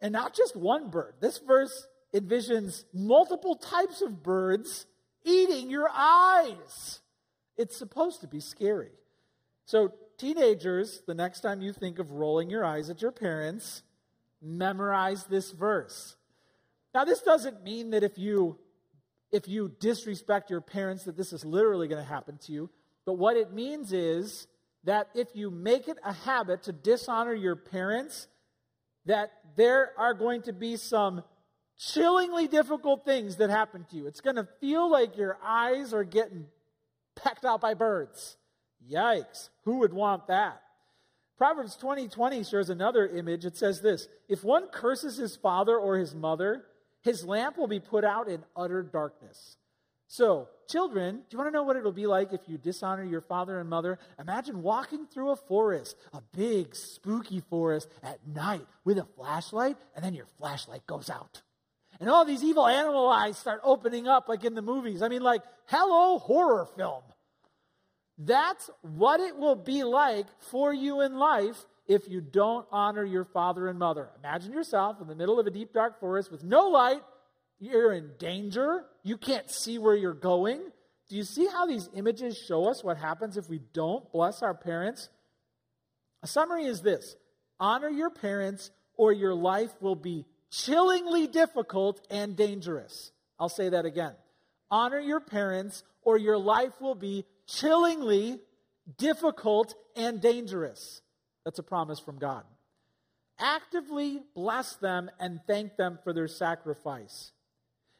And 0.00 0.12
not 0.12 0.34
just 0.34 0.54
one 0.54 0.90
bird. 0.90 1.14
This 1.20 1.38
verse 1.38 1.86
envisions 2.14 2.84
multiple 2.92 3.56
types 3.56 4.02
of 4.02 4.22
birds 4.22 4.86
eating 5.28 5.70
your 5.70 5.88
eyes. 5.92 7.00
It's 7.56 7.76
supposed 7.76 8.20
to 8.22 8.26
be 8.26 8.40
scary. 8.40 8.92
So, 9.66 9.92
teenagers, 10.16 11.02
the 11.06 11.14
next 11.14 11.40
time 11.40 11.60
you 11.60 11.72
think 11.72 11.98
of 11.98 12.12
rolling 12.12 12.50
your 12.50 12.64
eyes 12.64 12.88
at 12.90 13.02
your 13.02 13.12
parents, 13.12 13.82
memorize 14.40 15.24
this 15.24 15.50
verse. 15.52 16.16
Now, 16.94 17.04
this 17.04 17.20
doesn't 17.20 17.62
mean 17.62 17.90
that 17.90 18.02
if 18.02 18.18
you 18.18 18.58
if 19.30 19.46
you 19.46 19.70
disrespect 19.78 20.48
your 20.48 20.62
parents 20.62 21.04
that 21.04 21.14
this 21.16 21.34
is 21.34 21.44
literally 21.44 21.86
going 21.86 22.02
to 22.02 22.08
happen 22.08 22.38
to 22.38 22.50
you, 22.50 22.70
but 23.04 23.18
what 23.18 23.36
it 23.36 23.52
means 23.52 23.92
is 23.92 24.46
that 24.84 25.08
if 25.14 25.28
you 25.34 25.50
make 25.50 25.86
it 25.86 25.98
a 26.02 26.12
habit 26.12 26.62
to 26.62 26.72
dishonor 26.72 27.34
your 27.34 27.56
parents, 27.56 28.26
that 29.04 29.30
there 29.56 29.92
are 29.98 30.14
going 30.14 30.42
to 30.42 30.52
be 30.52 30.76
some 30.76 31.22
chillingly 31.78 32.48
difficult 32.48 33.04
things 33.04 33.36
that 33.36 33.50
happen 33.50 33.86
to 33.90 33.96
you. 33.96 34.06
It's 34.06 34.20
going 34.20 34.36
to 34.36 34.48
feel 34.60 34.90
like 34.90 35.16
your 35.16 35.38
eyes 35.42 35.94
are 35.94 36.04
getting 36.04 36.46
pecked 37.14 37.44
out 37.44 37.60
by 37.60 37.74
birds. 37.74 38.36
Yikes. 38.90 39.48
Who 39.64 39.78
would 39.78 39.92
want 39.92 40.26
that? 40.28 40.62
Proverbs 41.36 41.76
20 41.76 42.08
20 42.08 42.44
shows 42.44 42.68
another 42.68 43.06
image. 43.06 43.44
It 43.44 43.56
says 43.56 43.80
this 43.80 44.08
If 44.28 44.42
one 44.42 44.68
curses 44.68 45.16
his 45.16 45.36
father 45.36 45.76
or 45.76 45.96
his 45.96 46.14
mother, 46.14 46.64
his 47.02 47.24
lamp 47.24 47.56
will 47.56 47.68
be 47.68 47.80
put 47.80 48.04
out 48.04 48.28
in 48.28 48.44
utter 48.56 48.82
darkness. 48.82 49.56
So, 50.10 50.48
children, 50.68 51.16
do 51.16 51.22
you 51.30 51.38
want 51.38 51.48
to 51.48 51.52
know 51.52 51.64
what 51.64 51.76
it'll 51.76 51.92
be 51.92 52.06
like 52.06 52.32
if 52.32 52.40
you 52.46 52.56
dishonor 52.56 53.04
your 53.04 53.20
father 53.20 53.60
and 53.60 53.68
mother? 53.68 53.98
Imagine 54.18 54.62
walking 54.62 55.06
through 55.06 55.30
a 55.30 55.36
forest, 55.36 55.96
a 56.14 56.22
big, 56.34 56.74
spooky 56.74 57.40
forest 57.40 57.88
at 58.02 58.26
night 58.26 58.66
with 58.84 58.98
a 58.98 59.06
flashlight, 59.16 59.76
and 59.94 60.02
then 60.02 60.14
your 60.14 60.26
flashlight 60.38 60.86
goes 60.86 61.10
out. 61.10 61.42
And 62.00 62.08
all 62.08 62.24
these 62.24 62.44
evil 62.44 62.66
animal 62.66 63.08
eyes 63.08 63.38
start 63.38 63.60
opening 63.64 64.06
up 64.06 64.28
like 64.28 64.44
in 64.44 64.54
the 64.54 64.62
movies. 64.62 65.02
I 65.02 65.08
mean, 65.08 65.22
like, 65.22 65.42
hello, 65.66 66.18
horror 66.18 66.66
film. 66.76 67.02
That's 68.16 68.70
what 68.82 69.20
it 69.20 69.36
will 69.36 69.56
be 69.56 69.84
like 69.84 70.26
for 70.50 70.72
you 70.72 71.00
in 71.00 71.16
life 71.16 71.56
if 71.86 72.08
you 72.08 72.20
don't 72.20 72.66
honor 72.70 73.04
your 73.04 73.24
father 73.24 73.68
and 73.68 73.78
mother. 73.78 74.10
Imagine 74.18 74.52
yourself 74.52 75.00
in 75.00 75.08
the 75.08 75.14
middle 75.14 75.40
of 75.40 75.46
a 75.46 75.50
deep, 75.50 75.72
dark 75.72 75.98
forest 76.00 76.30
with 76.30 76.44
no 76.44 76.68
light 76.68 77.02
you're 77.60 77.92
in 77.92 78.12
danger. 78.18 78.84
You 79.02 79.16
can't 79.16 79.50
see 79.50 79.78
where 79.78 79.96
you're 79.96 80.14
going. 80.14 80.60
Do 81.08 81.16
you 81.16 81.24
see 81.24 81.46
how 81.46 81.66
these 81.66 81.88
images 81.94 82.36
show 82.36 82.68
us 82.68 82.84
what 82.84 82.98
happens 82.98 83.36
if 83.36 83.48
we 83.48 83.60
don't 83.72 84.10
bless 84.12 84.42
our 84.42 84.54
parents? 84.54 85.08
A 86.22 86.26
summary 86.26 86.66
is 86.66 86.82
this 86.82 87.16
honor 87.58 87.88
your 87.88 88.10
parents, 88.10 88.70
or 88.96 89.12
your 89.12 89.34
life 89.34 89.70
will 89.80 89.96
be 89.96 90.24
chillingly 90.50 91.26
difficult 91.26 92.00
and 92.10 92.36
dangerous. 92.36 93.12
I'll 93.38 93.48
say 93.48 93.68
that 93.68 93.84
again. 93.84 94.14
Honor 94.70 95.00
your 95.00 95.20
parents, 95.20 95.82
or 96.02 96.18
your 96.18 96.38
life 96.38 96.80
will 96.80 96.94
be 96.94 97.24
chillingly 97.46 98.40
difficult 98.96 99.74
and 99.96 100.20
dangerous. 100.20 101.00
That's 101.44 101.58
a 101.58 101.62
promise 101.62 101.98
from 101.98 102.18
God. 102.18 102.44
Actively 103.38 104.22
bless 104.34 104.74
them 104.76 105.10
and 105.20 105.40
thank 105.46 105.76
them 105.76 105.98
for 106.02 106.12
their 106.12 106.28
sacrifice. 106.28 107.32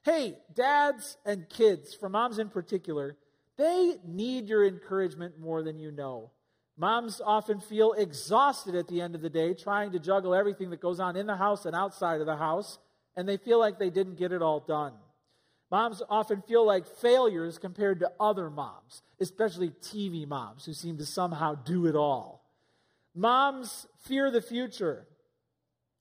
Hey, 0.02 0.38
dads 0.54 1.16
and 1.24 1.48
kids, 1.48 1.94
for 1.94 2.08
moms 2.08 2.38
in 2.38 2.48
particular, 2.48 3.16
they 3.56 3.96
need 4.06 4.48
your 4.48 4.66
encouragement 4.66 5.38
more 5.38 5.62
than 5.62 5.78
you 5.78 5.90
know. 5.90 6.30
Moms 6.80 7.20
often 7.20 7.60
feel 7.60 7.92
exhausted 7.92 8.76
at 8.76 8.86
the 8.86 9.00
end 9.00 9.16
of 9.16 9.20
the 9.20 9.28
day 9.28 9.52
trying 9.52 9.90
to 9.92 9.98
juggle 9.98 10.32
everything 10.32 10.70
that 10.70 10.80
goes 10.80 11.00
on 11.00 11.16
in 11.16 11.26
the 11.26 11.36
house 11.36 11.66
and 11.66 11.74
outside 11.74 12.20
of 12.20 12.26
the 12.26 12.36
house, 12.36 12.78
and 13.16 13.28
they 13.28 13.36
feel 13.36 13.58
like 13.58 13.80
they 13.80 13.90
didn't 13.90 14.14
get 14.14 14.30
it 14.30 14.42
all 14.42 14.60
done. 14.60 14.92
Moms 15.72 16.02
often 16.08 16.40
feel 16.40 16.64
like 16.64 16.86
failures 16.86 17.58
compared 17.58 17.98
to 18.00 18.12
other 18.20 18.48
moms, 18.48 19.02
especially 19.20 19.70
TV 19.70 20.26
moms 20.26 20.64
who 20.64 20.72
seem 20.72 20.96
to 20.98 21.04
somehow 21.04 21.56
do 21.56 21.86
it 21.86 21.96
all. 21.96 22.48
Moms 23.12 23.86
fear 24.04 24.30
the 24.30 24.40
future. 24.40 25.06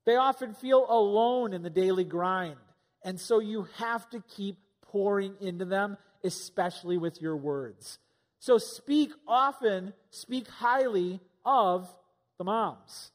They 0.05 0.15
often 0.15 0.53
feel 0.53 0.86
alone 0.88 1.53
in 1.53 1.63
the 1.63 1.69
daily 1.72 2.05
grind. 2.05 2.57
And 3.03 3.19
so 3.19 3.39
you 3.39 3.67
have 3.77 4.07
to 4.12 4.24
keep 4.36 4.57
pouring 4.84 5.36
into 5.41 5.65
them, 5.65 5.98
especially 6.24 6.98
with 6.98 7.22
your 7.22 7.36
words. 7.36 7.98
So 8.39 8.58
speak 8.58 9.12
often, 9.27 9.94
speak 10.10 10.48
highly 10.48 11.20
of 11.46 11.89
the 12.38 12.44
moms. 12.44 13.12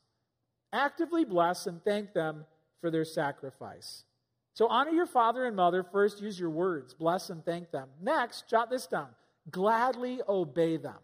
Actively 0.73 1.25
bless 1.25 1.67
and 1.67 1.83
thank 1.85 2.13
them 2.13 2.45
for 2.81 2.91
their 2.91 3.05
sacrifice. 3.05 4.05
So 4.55 4.67
honor 4.67 4.91
your 4.91 5.07
father 5.07 5.47
and 5.47 5.57
mother. 5.57 5.83
First, 5.83 6.21
use 6.21 6.39
your 6.39 6.51
words. 6.51 6.95
Bless 6.95 7.31
and 7.31 7.45
thank 7.45 7.71
them. 7.71 7.89
Next, 8.01 8.49
jot 8.49 8.71
this 8.71 8.87
down. 8.87 9.09
Gladly 9.51 10.21
obey 10.29 10.77
them. 10.77 10.99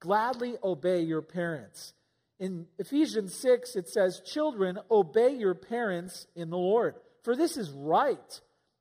Gladly 0.00 0.56
obey 0.62 1.02
your 1.02 1.22
parents. 1.22 1.92
In 2.38 2.66
Ephesians 2.78 3.34
6, 3.34 3.76
it 3.76 3.88
says, 3.88 4.20
Children, 4.24 4.78
obey 4.90 5.34
your 5.34 5.54
parents 5.54 6.26
in 6.34 6.50
the 6.50 6.58
Lord 6.58 6.94
for 7.22 7.36
this 7.36 7.56
is 7.56 7.70
right. 7.70 8.40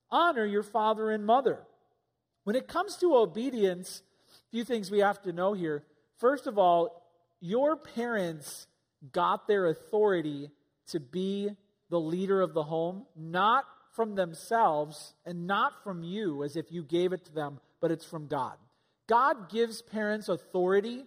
Honor 0.09 0.45
your 0.45 0.63
father 0.63 1.11
and 1.11 1.25
mother. 1.25 1.59
When 2.43 2.55
it 2.55 2.67
comes 2.67 2.97
to 2.97 3.15
obedience, 3.15 4.01
few 4.51 4.63
things 4.63 4.91
we 4.91 4.99
have 4.99 5.21
to 5.23 5.33
know 5.33 5.53
here. 5.53 5.83
First 6.17 6.47
of 6.47 6.57
all, 6.57 7.03
your 7.39 7.75
parents 7.75 8.67
got 9.11 9.47
their 9.47 9.67
authority 9.67 10.49
to 10.87 10.99
be 10.99 11.51
the 11.89 11.99
leader 11.99 12.41
of 12.41 12.53
the 12.53 12.63
home, 12.63 13.05
not 13.15 13.65
from 13.93 14.15
themselves 14.15 15.13
and 15.25 15.47
not 15.47 15.83
from 15.83 16.03
you 16.03 16.43
as 16.43 16.55
if 16.55 16.71
you 16.71 16.83
gave 16.83 17.13
it 17.13 17.25
to 17.25 17.33
them, 17.33 17.59
but 17.81 17.91
it's 17.91 18.05
from 18.05 18.27
God. 18.27 18.57
God 19.07 19.49
gives 19.49 19.81
parents 19.81 20.29
authority 20.29 21.05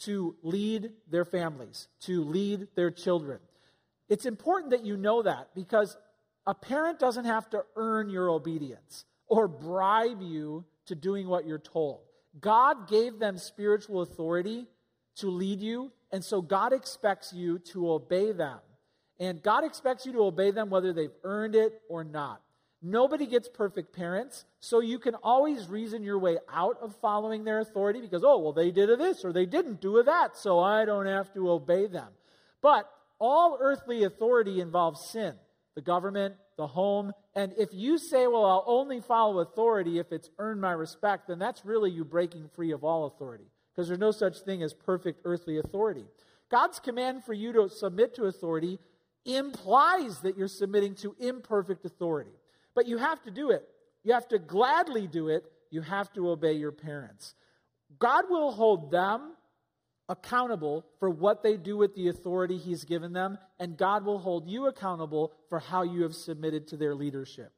to 0.00 0.36
lead 0.42 0.92
their 1.10 1.24
families, 1.24 1.88
to 2.00 2.24
lead 2.24 2.68
their 2.74 2.90
children. 2.90 3.40
It's 4.08 4.26
important 4.26 4.70
that 4.70 4.84
you 4.84 4.96
know 4.96 5.22
that 5.22 5.48
because 5.54 5.96
a 6.46 6.54
parent 6.54 6.98
doesn't 6.98 7.24
have 7.24 7.48
to 7.50 7.64
earn 7.76 8.10
your 8.10 8.30
obedience 8.30 9.04
or 9.26 9.48
bribe 9.48 10.20
you 10.20 10.64
to 10.86 10.94
doing 10.94 11.28
what 11.28 11.46
you're 11.46 11.58
told. 11.58 12.00
God 12.40 12.88
gave 12.88 13.18
them 13.18 13.36
spiritual 13.38 14.02
authority 14.02 14.66
to 15.16 15.28
lead 15.28 15.60
you, 15.60 15.92
and 16.10 16.24
so 16.24 16.40
God 16.40 16.72
expects 16.72 17.32
you 17.32 17.58
to 17.72 17.90
obey 17.90 18.32
them. 18.32 18.58
And 19.20 19.42
God 19.42 19.64
expects 19.64 20.06
you 20.06 20.12
to 20.12 20.24
obey 20.24 20.50
them 20.50 20.70
whether 20.70 20.92
they've 20.92 21.10
earned 21.22 21.54
it 21.54 21.80
or 21.88 22.02
not. 22.02 22.40
Nobody 22.84 23.26
gets 23.26 23.48
perfect 23.48 23.94
parents, 23.94 24.44
so 24.58 24.80
you 24.80 24.98
can 24.98 25.14
always 25.14 25.68
reason 25.68 26.02
your 26.02 26.18
way 26.18 26.38
out 26.52 26.78
of 26.80 26.96
following 26.96 27.44
their 27.44 27.60
authority 27.60 28.00
because, 28.00 28.24
oh, 28.24 28.38
well, 28.38 28.52
they 28.52 28.72
did 28.72 28.88
this 28.98 29.24
or 29.24 29.32
they 29.32 29.46
didn't 29.46 29.80
do 29.80 30.02
that, 30.02 30.36
so 30.36 30.58
I 30.58 30.84
don't 30.84 31.06
have 31.06 31.32
to 31.34 31.50
obey 31.50 31.86
them. 31.86 32.08
But 32.60 32.90
all 33.20 33.58
earthly 33.60 34.02
authority 34.02 34.60
involves 34.60 35.08
sin 35.10 35.34
the 35.74 35.80
government, 35.80 36.34
the 36.56 36.66
home. 36.66 37.12
And 37.34 37.52
if 37.58 37.70
you 37.72 37.98
say, 37.98 38.26
well, 38.26 38.44
I'll 38.44 38.64
only 38.66 39.00
follow 39.00 39.40
authority 39.40 39.98
if 39.98 40.12
it's 40.12 40.30
earned 40.38 40.60
my 40.60 40.72
respect, 40.72 41.28
then 41.28 41.38
that's 41.38 41.64
really 41.64 41.90
you 41.90 42.04
breaking 42.04 42.48
free 42.54 42.72
of 42.72 42.84
all 42.84 43.06
authority 43.06 43.46
because 43.72 43.88
there's 43.88 44.00
no 44.00 44.10
such 44.10 44.40
thing 44.40 44.62
as 44.62 44.74
perfect 44.74 45.20
earthly 45.24 45.58
authority. 45.58 46.04
God's 46.50 46.78
command 46.78 47.24
for 47.24 47.32
you 47.32 47.52
to 47.54 47.68
submit 47.68 48.14
to 48.16 48.24
authority 48.24 48.78
implies 49.24 50.20
that 50.20 50.36
you're 50.36 50.48
submitting 50.48 50.94
to 50.96 51.14
imperfect 51.18 51.84
authority. 51.84 52.32
But 52.74 52.86
you 52.86 52.98
have 52.98 53.22
to 53.22 53.30
do 53.30 53.50
it. 53.50 53.66
You 54.04 54.12
have 54.12 54.28
to 54.28 54.38
gladly 54.38 55.06
do 55.06 55.28
it. 55.28 55.44
You 55.70 55.80
have 55.82 56.12
to 56.14 56.30
obey 56.30 56.52
your 56.52 56.72
parents. 56.72 57.34
God 57.98 58.24
will 58.28 58.52
hold 58.52 58.90
them 58.90 59.32
accountable 60.12 60.84
for 61.00 61.08
what 61.08 61.42
they 61.42 61.56
do 61.56 61.76
with 61.76 61.94
the 61.94 62.08
authority 62.08 62.58
He's 62.58 62.84
given 62.84 63.12
them, 63.12 63.38
and 63.58 63.76
God 63.76 64.04
will 64.04 64.18
hold 64.18 64.46
you 64.46 64.66
accountable 64.66 65.32
for 65.48 65.58
how 65.58 65.82
you 65.82 66.02
have 66.02 66.14
submitted 66.14 66.68
to 66.68 66.76
their 66.76 66.94
leadership. 66.94 67.50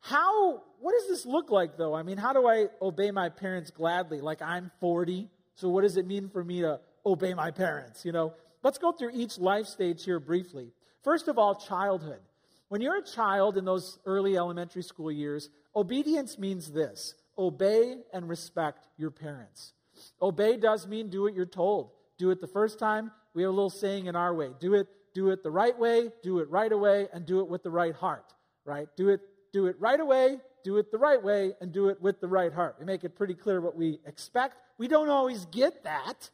How, 0.00 0.62
what 0.80 0.92
does 0.92 1.08
this 1.08 1.26
look 1.26 1.50
like 1.50 1.76
though? 1.76 1.94
I 1.94 2.02
mean, 2.02 2.18
how 2.18 2.32
do 2.32 2.46
I 2.46 2.66
obey 2.80 3.10
my 3.10 3.30
parents 3.30 3.70
gladly? 3.70 4.20
Like 4.20 4.42
I'm 4.42 4.70
40, 4.78 5.28
so 5.54 5.70
what 5.70 5.82
does 5.82 5.96
it 5.96 6.06
mean 6.06 6.28
for 6.28 6.44
me 6.44 6.60
to 6.60 6.80
obey 7.04 7.34
my 7.34 7.50
parents? 7.50 8.04
You 8.04 8.12
know, 8.12 8.34
let's 8.62 8.78
go 8.78 8.92
through 8.92 9.12
each 9.14 9.38
life 9.38 9.66
stage 9.66 10.04
here 10.04 10.20
briefly. 10.20 10.72
First 11.02 11.28
of 11.28 11.38
all, 11.38 11.54
childhood. 11.54 12.20
When 12.68 12.80
you're 12.80 12.98
a 12.98 13.02
child 13.02 13.56
in 13.56 13.64
those 13.64 13.98
early 14.04 14.36
elementary 14.36 14.82
school 14.82 15.10
years, 15.10 15.48
obedience 15.74 16.38
means 16.38 16.70
this 16.70 17.14
obey 17.38 17.96
and 18.12 18.28
respect 18.28 18.88
your 18.96 19.10
parents. 19.10 19.72
Obey 20.20 20.56
does 20.56 20.86
mean 20.86 21.08
do 21.08 21.22
what 21.22 21.34
you're 21.34 21.46
told. 21.46 21.90
Do 22.18 22.30
it 22.30 22.40
the 22.40 22.46
first 22.46 22.78
time. 22.78 23.10
We 23.34 23.42
have 23.42 23.50
a 23.50 23.54
little 23.54 23.70
saying 23.70 24.06
in 24.06 24.16
our 24.16 24.34
way 24.34 24.50
do 24.60 24.74
it, 24.74 24.88
do 25.14 25.30
it 25.30 25.42
the 25.42 25.50
right 25.50 25.78
way, 25.78 26.10
do 26.22 26.38
it 26.38 26.50
right 26.50 26.72
away, 26.72 27.08
and 27.12 27.26
do 27.26 27.40
it 27.40 27.48
with 27.48 27.62
the 27.62 27.70
right 27.70 27.94
heart. 27.94 28.32
Right? 28.64 28.88
Do 28.96 29.10
it, 29.10 29.20
do 29.52 29.66
it 29.66 29.76
right 29.78 30.00
away, 30.00 30.38
do 30.64 30.78
it 30.78 30.90
the 30.90 30.98
right 30.98 31.22
way, 31.22 31.52
and 31.60 31.72
do 31.72 31.88
it 31.88 32.00
with 32.02 32.20
the 32.20 32.28
right 32.28 32.52
heart. 32.52 32.76
We 32.80 32.86
make 32.86 33.04
it 33.04 33.14
pretty 33.14 33.34
clear 33.34 33.60
what 33.60 33.76
we 33.76 34.00
expect. 34.04 34.56
We 34.78 34.88
don't 34.88 35.08
always 35.08 35.44
get 35.46 35.84
that, 35.84 36.30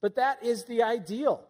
but 0.00 0.16
that 0.16 0.44
is 0.44 0.64
the 0.64 0.82
ideal. 0.82 1.42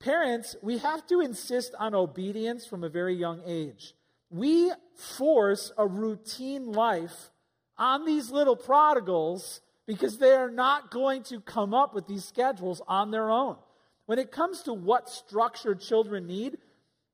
Parents, 0.00 0.54
we 0.62 0.78
have 0.78 1.06
to 1.08 1.20
insist 1.20 1.74
on 1.78 1.94
obedience 1.94 2.66
from 2.66 2.84
a 2.84 2.88
very 2.88 3.14
young 3.14 3.40
age. 3.46 3.94
We 4.30 4.70
force 4.94 5.72
a 5.76 5.86
routine 5.86 6.72
life 6.72 7.30
on 7.78 8.04
these 8.04 8.30
little 8.30 8.56
prodigals 8.56 9.60
because 9.88 10.18
they 10.18 10.32
are 10.32 10.50
not 10.50 10.90
going 10.90 11.22
to 11.22 11.40
come 11.40 11.72
up 11.72 11.94
with 11.94 12.06
these 12.06 12.22
schedules 12.22 12.82
on 12.86 13.10
their 13.10 13.30
own. 13.30 13.56
When 14.04 14.18
it 14.18 14.30
comes 14.30 14.62
to 14.64 14.74
what 14.74 15.08
structure 15.08 15.74
children 15.74 16.26
need, 16.26 16.58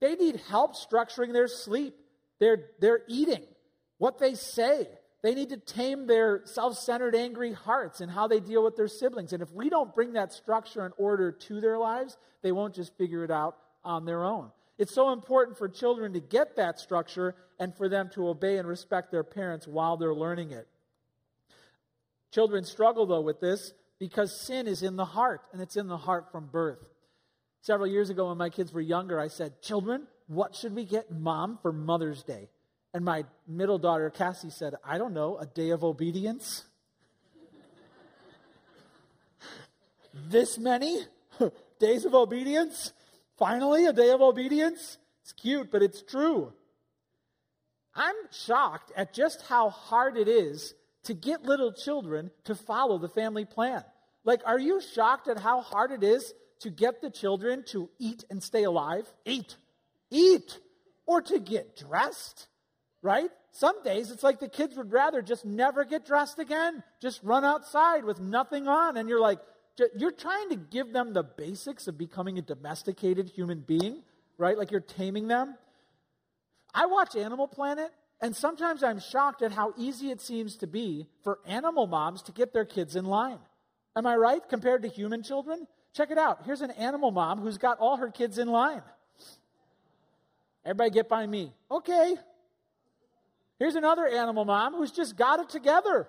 they 0.01 0.17
need 0.17 0.41
help 0.49 0.75
structuring 0.75 1.33
their 1.33 1.47
sleep, 1.47 1.95
their, 2.41 2.71
their 2.81 3.03
eating, 3.07 3.45
what 3.99 4.19
they 4.19 4.35
say. 4.35 4.89
They 5.23 5.37
need 5.37 5.51
to 5.51 5.57
tame 5.57 6.09
their 6.09 6.43
self 6.47 6.77
centered, 6.77 7.15
angry 7.15 7.53
hearts 7.53 8.01
and 8.01 8.11
how 8.11 8.27
they 8.27 8.41
deal 8.41 8.65
with 8.65 8.77
their 8.77 8.89
siblings. 8.89 9.33
And 9.33 9.41
if 9.41 9.53
we 9.53 9.71
don't 9.71 9.95
bring 9.95 10.15
that 10.15 10.33
structure 10.33 10.85
and 10.85 10.93
order 10.99 11.31
to 11.31 11.61
their 11.61 11.79
lives, 11.79 12.19
they 12.43 12.51
won't 12.51 12.75
just 12.75 12.99
figure 12.99 13.23
it 13.23 13.31
out 13.31 13.57
on 13.85 14.05
their 14.05 14.25
own. 14.25 14.51
It's 14.79 14.93
so 14.93 15.13
important 15.13 15.57
for 15.57 15.69
children 15.69 16.13
to 16.15 16.21
get 16.21 16.57
that 16.57 16.81
structure 16.81 17.37
and 17.61 17.73
for 17.75 17.89
them 17.89 18.11
to 18.15 18.29
obey 18.29 18.59
and 18.59 18.67
respect 18.67 19.13
their 19.13 19.23
parents 19.23 19.69
while 19.69 19.97
they're 19.97 20.13
learning 20.13 20.51
it. 20.51 20.67
Children 22.35 22.65
struggle, 22.65 23.07
though, 23.07 23.21
with 23.21 23.39
this 23.39 23.73
because 24.01 24.45
sin 24.45 24.67
is 24.67 24.83
in 24.83 24.97
the 24.97 25.05
heart, 25.05 25.43
and 25.53 25.63
it's 25.63 25.77
in 25.77 25.87
the 25.87 25.97
heart 25.97 26.33
from 26.33 26.47
birth. 26.47 26.81
Several 27.61 27.87
years 27.87 28.11
ago, 28.11 28.29
when 28.29 28.39
my 28.39 28.51
kids 28.51 28.73
were 28.73 28.81
younger, 28.81 29.21
I 29.21 29.29
said, 29.29 29.63
Children, 29.63 30.09
what 30.27 30.57
should 30.57 30.75
we 30.75 30.85
get 30.85 31.13
mom 31.13 31.61
for 31.63 31.73
Mother's 31.73 32.25
Day? 32.25 32.49
And 32.93 33.05
my 33.05 33.25
middle 33.47 33.79
daughter, 33.79 34.11
Cassie, 34.11 34.51
said, 34.51 34.75
I 34.85 34.99
don't 34.99 35.15
know, 35.15 35.39
a 35.39 35.47
day 35.47 35.71
of 35.71 35.85
obedience? 35.85 36.65
this 40.29 40.59
many 40.59 41.03
days 41.79 42.05
of 42.05 42.15
obedience? 42.15 42.93
Finally, 43.39 43.87
a 43.87 43.93
day 43.93 44.11
of 44.11 44.21
obedience? 44.21 44.99
It's 45.23 45.33
cute, 45.33 45.71
but 45.71 45.83
it's 45.83 46.03
true. 46.03 46.53
I'm 47.95 48.17
shocked 48.33 48.91
at 48.97 49.15
just 49.15 49.43
how 49.43 49.71
hard 49.71 50.17
it 50.17 50.27
is 50.27 50.75
to 51.05 51.15
get 51.15 51.45
little 51.45 51.73
children 51.73 52.31
to 52.45 52.55
follow 52.55 52.99
the 52.99 53.09
family 53.09 53.45
plan. 53.45 53.85
Like, 54.25 54.41
are 54.47 54.59
you 54.59 54.81
shocked 54.81 55.29
at 55.29 55.39
how 55.39 55.61
hard 55.61 55.91
it 55.91 56.03
is 56.03 56.33
to 56.61 56.71
get 56.71 57.01
the 57.01 57.11
children 57.11 57.65
to 57.69 57.91
eat 57.99 58.25
and 58.31 58.43
stay 58.43 58.65
alive? 58.65 59.07
Eat, 59.25 59.57
eat, 60.11 60.59
or 61.07 61.21
to 61.23 61.39
get 61.39 61.77
dressed, 61.77 62.49
right? 63.03 63.31
Some 63.53 63.83
days 63.83 64.11
it's 64.11 64.23
like 64.23 64.41
the 64.41 64.49
kids 64.49 64.77
would 64.77 64.93
rather 64.93 65.23
just 65.23 65.45
never 65.45 65.85
get 65.85 66.07
dressed 66.07 66.39
again, 66.39 66.83
just 67.01 67.23
run 67.23 67.45
outside 67.45 68.05
with 68.05 68.19
nothing 68.19 68.67
on. 68.67 68.97
And 68.97 69.09
you're 69.09 69.21
like, 69.21 69.39
you're 69.97 70.13
trying 70.13 70.51
to 70.51 70.57
give 70.57 70.93
them 70.93 71.13
the 71.13 71.23
basics 71.23 71.87
of 71.87 71.99
becoming 71.99 72.39
a 72.39 72.43
domesticated 72.43 73.29
human 73.29 73.61
being, 73.61 74.03
right? 74.39 74.57
Like 74.57 74.71
you're 74.71 74.81
taming 74.81 75.29
them. 75.29 75.57
I 76.73 76.87
watch 76.87 77.15
Animal 77.15 77.47
Planet 77.47 77.91
and 78.21 78.35
sometimes 78.35 78.83
I'm 78.83 79.01
shocked 79.01 79.43
at 79.43 79.53
how 79.53 79.75
easy 79.77 80.11
it 80.11 80.21
seems 80.21 80.57
to 80.57 80.67
be 80.67 81.07
for 81.23 81.39
animal 81.47 81.87
moms 81.87 82.23
to 82.23 82.33
get 82.33 82.53
their 82.53 82.65
kids 82.65 82.97
in 82.97 83.05
line. 83.05 83.39
Am 83.97 84.07
I 84.07 84.17
right? 84.17 84.41
Compared 84.49 84.83
to 84.83 84.89
human 84.89 85.23
children? 85.23 85.67
Check 85.93 86.11
it 86.11 86.19
out. 86.19 86.43
Here's 86.45 86.61
an 86.61 86.73
animal 86.73 87.11
mom 87.11 87.41
who's 87.41 87.59
got 87.59 87.79
all 87.79 87.97
her 87.97 88.11
kids 88.11 88.39
in 88.39 88.49
line. 88.49 88.83
Everybody 90.65 90.91
get 90.91 91.09
by 91.09 91.27
me. 91.27 91.53
Okay. 91.71 92.17
Here's 93.59 93.77
another 93.77 94.07
animal 94.07 94.45
mom 94.45 94.75
who's 94.75 94.91
just 94.91 95.17
got 95.17 95.41
it 95.41 95.49
together. 95.49 96.09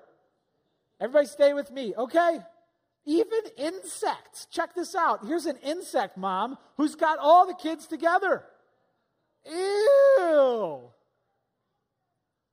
Everybody 0.99 1.27
stay 1.27 1.53
with 1.53 1.71
me. 1.71 1.93
Okay. 1.95 2.39
Even 3.05 3.39
insects. 3.57 4.47
Check 4.49 4.73
this 4.73 4.95
out. 4.95 5.25
Here's 5.27 5.45
an 5.45 5.57
insect 5.57 6.17
mom 6.17 6.57
who's 6.77 6.95
got 6.95 7.19
all 7.19 7.45
the 7.45 7.53
kids 7.53 7.85
together. 7.85 8.43
Ew. 9.45 10.89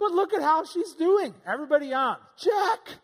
But 0.03 0.11
look 0.11 0.35
at 0.35 0.43
how 0.43 0.65
she's 0.65 0.95
doing. 0.95 1.33
Everybody 1.47 1.93
on. 1.93 2.17
Check. 2.37 2.97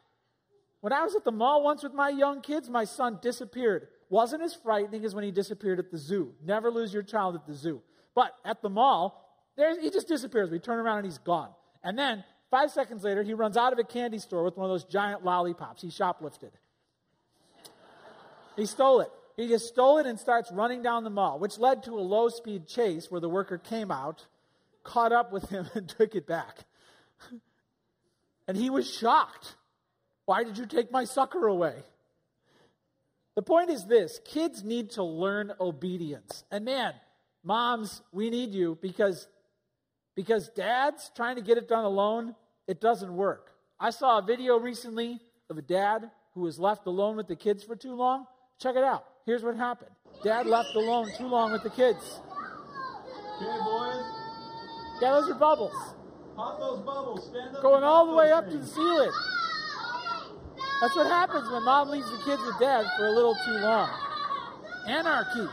When 0.80 0.92
I 0.92 1.04
was 1.04 1.14
at 1.14 1.22
the 1.22 1.30
mall 1.30 1.62
once 1.62 1.84
with 1.84 1.94
my 1.94 2.08
young 2.08 2.40
kids, 2.40 2.68
my 2.68 2.84
son 2.84 3.20
disappeared. 3.22 3.86
Wasn't 4.10 4.42
as 4.42 4.52
frightening 4.52 5.04
as 5.04 5.14
when 5.14 5.22
he 5.22 5.30
disappeared 5.30 5.78
at 5.78 5.92
the 5.92 5.96
zoo. 5.96 6.34
Never 6.44 6.72
lose 6.72 6.92
your 6.92 7.04
child 7.04 7.36
at 7.36 7.46
the 7.46 7.54
zoo. 7.54 7.82
But 8.16 8.32
at 8.44 8.62
the 8.62 8.68
mall, 8.68 9.46
there, 9.56 9.80
he 9.80 9.90
just 9.90 10.08
disappears. 10.08 10.50
We 10.50 10.58
turn 10.58 10.80
around 10.80 10.98
and 10.98 11.06
he's 11.06 11.18
gone. 11.18 11.50
And 11.84 11.96
then 11.96 12.24
five 12.50 12.72
seconds 12.72 13.04
later, 13.04 13.22
he 13.22 13.32
runs 13.32 13.56
out 13.56 13.72
of 13.72 13.78
a 13.78 13.84
candy 13.84 14.18
store 14.18 14.42
with 14.42 14.56
one 14.56 14.68
of 14.68 14.72
those 14.72 14.84
giant 14.84 15.24
lollipops. 15.24 15.80
He 15.80 15.90
shoplifted. 15.90 16.50
he 18.56 18.66
stole 18.66 19.02
it. 19.02 19.10
He 19.36 19.46
just 19.46 19.68
stole 19.68 19.98
it 19.98 20.06
and 20.06 20.18
starts 20.18 20.50
running 20.50 20.82
down 20.82 21.04
the 21.04 21.10
mall, 21.10 21.38
which 21.38 21.58
led 21.58 21.84
to 21.84 21.92
a 21.92 22.02
low 22.02 22.28
speed 22.28 22.66
chase 22.66 23.08
where 23.08 23.20
the 23.20 23.28
worker 23.28 23.56
came 23.56 23.92
out, 23.92 24.26
caught 24.82 25.12
up 25.12 25.32
with 25.32 25.48
him, 25.48 25.68
and 25.76 25.88
took 25.88 26.16
it 26.16 26.26
back. 26.26 26.64
And 28.46 28.56
he 28.56 28.70
was 28.70 28.90
shocked. 28.90 29.56
Why 30.24 30.44
did 30.44 30.58
you 30.58 30.66
take 30.66 30.90
my 30.90 31.04
sucker 31.04 31.46
away? 31.46 31.74
The 33.34 33.42
point 33.42 33.70
is 33.70 33.86
this 33.86 34.20
kids 34.24 34.64
need 34.64 34.90
to 34.92 35.02
learn 35.02 35.52
obedience. 35.60 36.44
And 36.50 36.64
man, 36.64 36.94
moms, 37.44 38.02
we 38.12 38.30
need 38.30 38.50
you 38.50 38.78
because, 38.82 39.28
because 40.16 40.48
dads 40.48 41.10
trying 41.14 41.36
to 41.36 41.42
get 41.42 41.56
it 41.56 41.68
done 41.68 41.84
alone, 41.84 42.34
it 42.66 42.80
doesn't 42.80 43.14
work. 43.14 43.52
I 43.78 43.90
saw 43.90 44.18
a 44.18 44.22
video 44.22 44.58
recently 44.58 45.20
of 45.48 45.56
a 45.56 45.62
dad 45.62 46.10
who 46.34 46.40
was 46.40 46.58
left 46.58 46.86
alone 46.86 47.16
with 47.16 47.28
the 47.28 47.36
kids 47.36 47.62
for 47.62 47.76
too 47.76 47.94
long. 47.94 48.26
Check 48.58 48.76
it 48.76 48.84
out. 48.84 49.04
Here's 49.24 49.42
what 49.42 49.56
happened 49.56 49.90
Dad 50.24 50.46
left 50.46 50.74
alone 50.74 51.08
too 51.16 51.26
long 51.26 51.52
with 51.52 51.62
the 51.62 51.70
kids. 51.70 52.20
Okay, 53.36 53.58
boys. 53.64 54.04
Yeah, 55.00 55.12
those 55.12 55.30
are 55.30 55.34
bubbles. 55.34 55.94
Pop 56.38 56.60
those 56.60 56.78
bubbles. 56.82 57.26
Stand 57.26 57.56
up. 57.56 57.62
Going 57.62 57.82
all 57.82 58.06
the 58.06 58.14
way 58.14 58.30
up 58.30 58.48
to 58.48 58.58
the 58.58 58.64
ceiling. 58.64 59.10
That's 60.80 60.94
what 60.94 61.08
happens 61.08 61.50
when 61.50 61.64
mom 61.64 61.90
leaves 61.90 62.08
the 62.12 62.18
kids 62.18 62.40
with 62.46 62.56
dad 62.60 62.86
for 62.96 63.08
a 63.08 63.10
little 63.10 63.36
too 63.44 63.54
long. 63.54 63.90
Anarchy. 64.86 65.48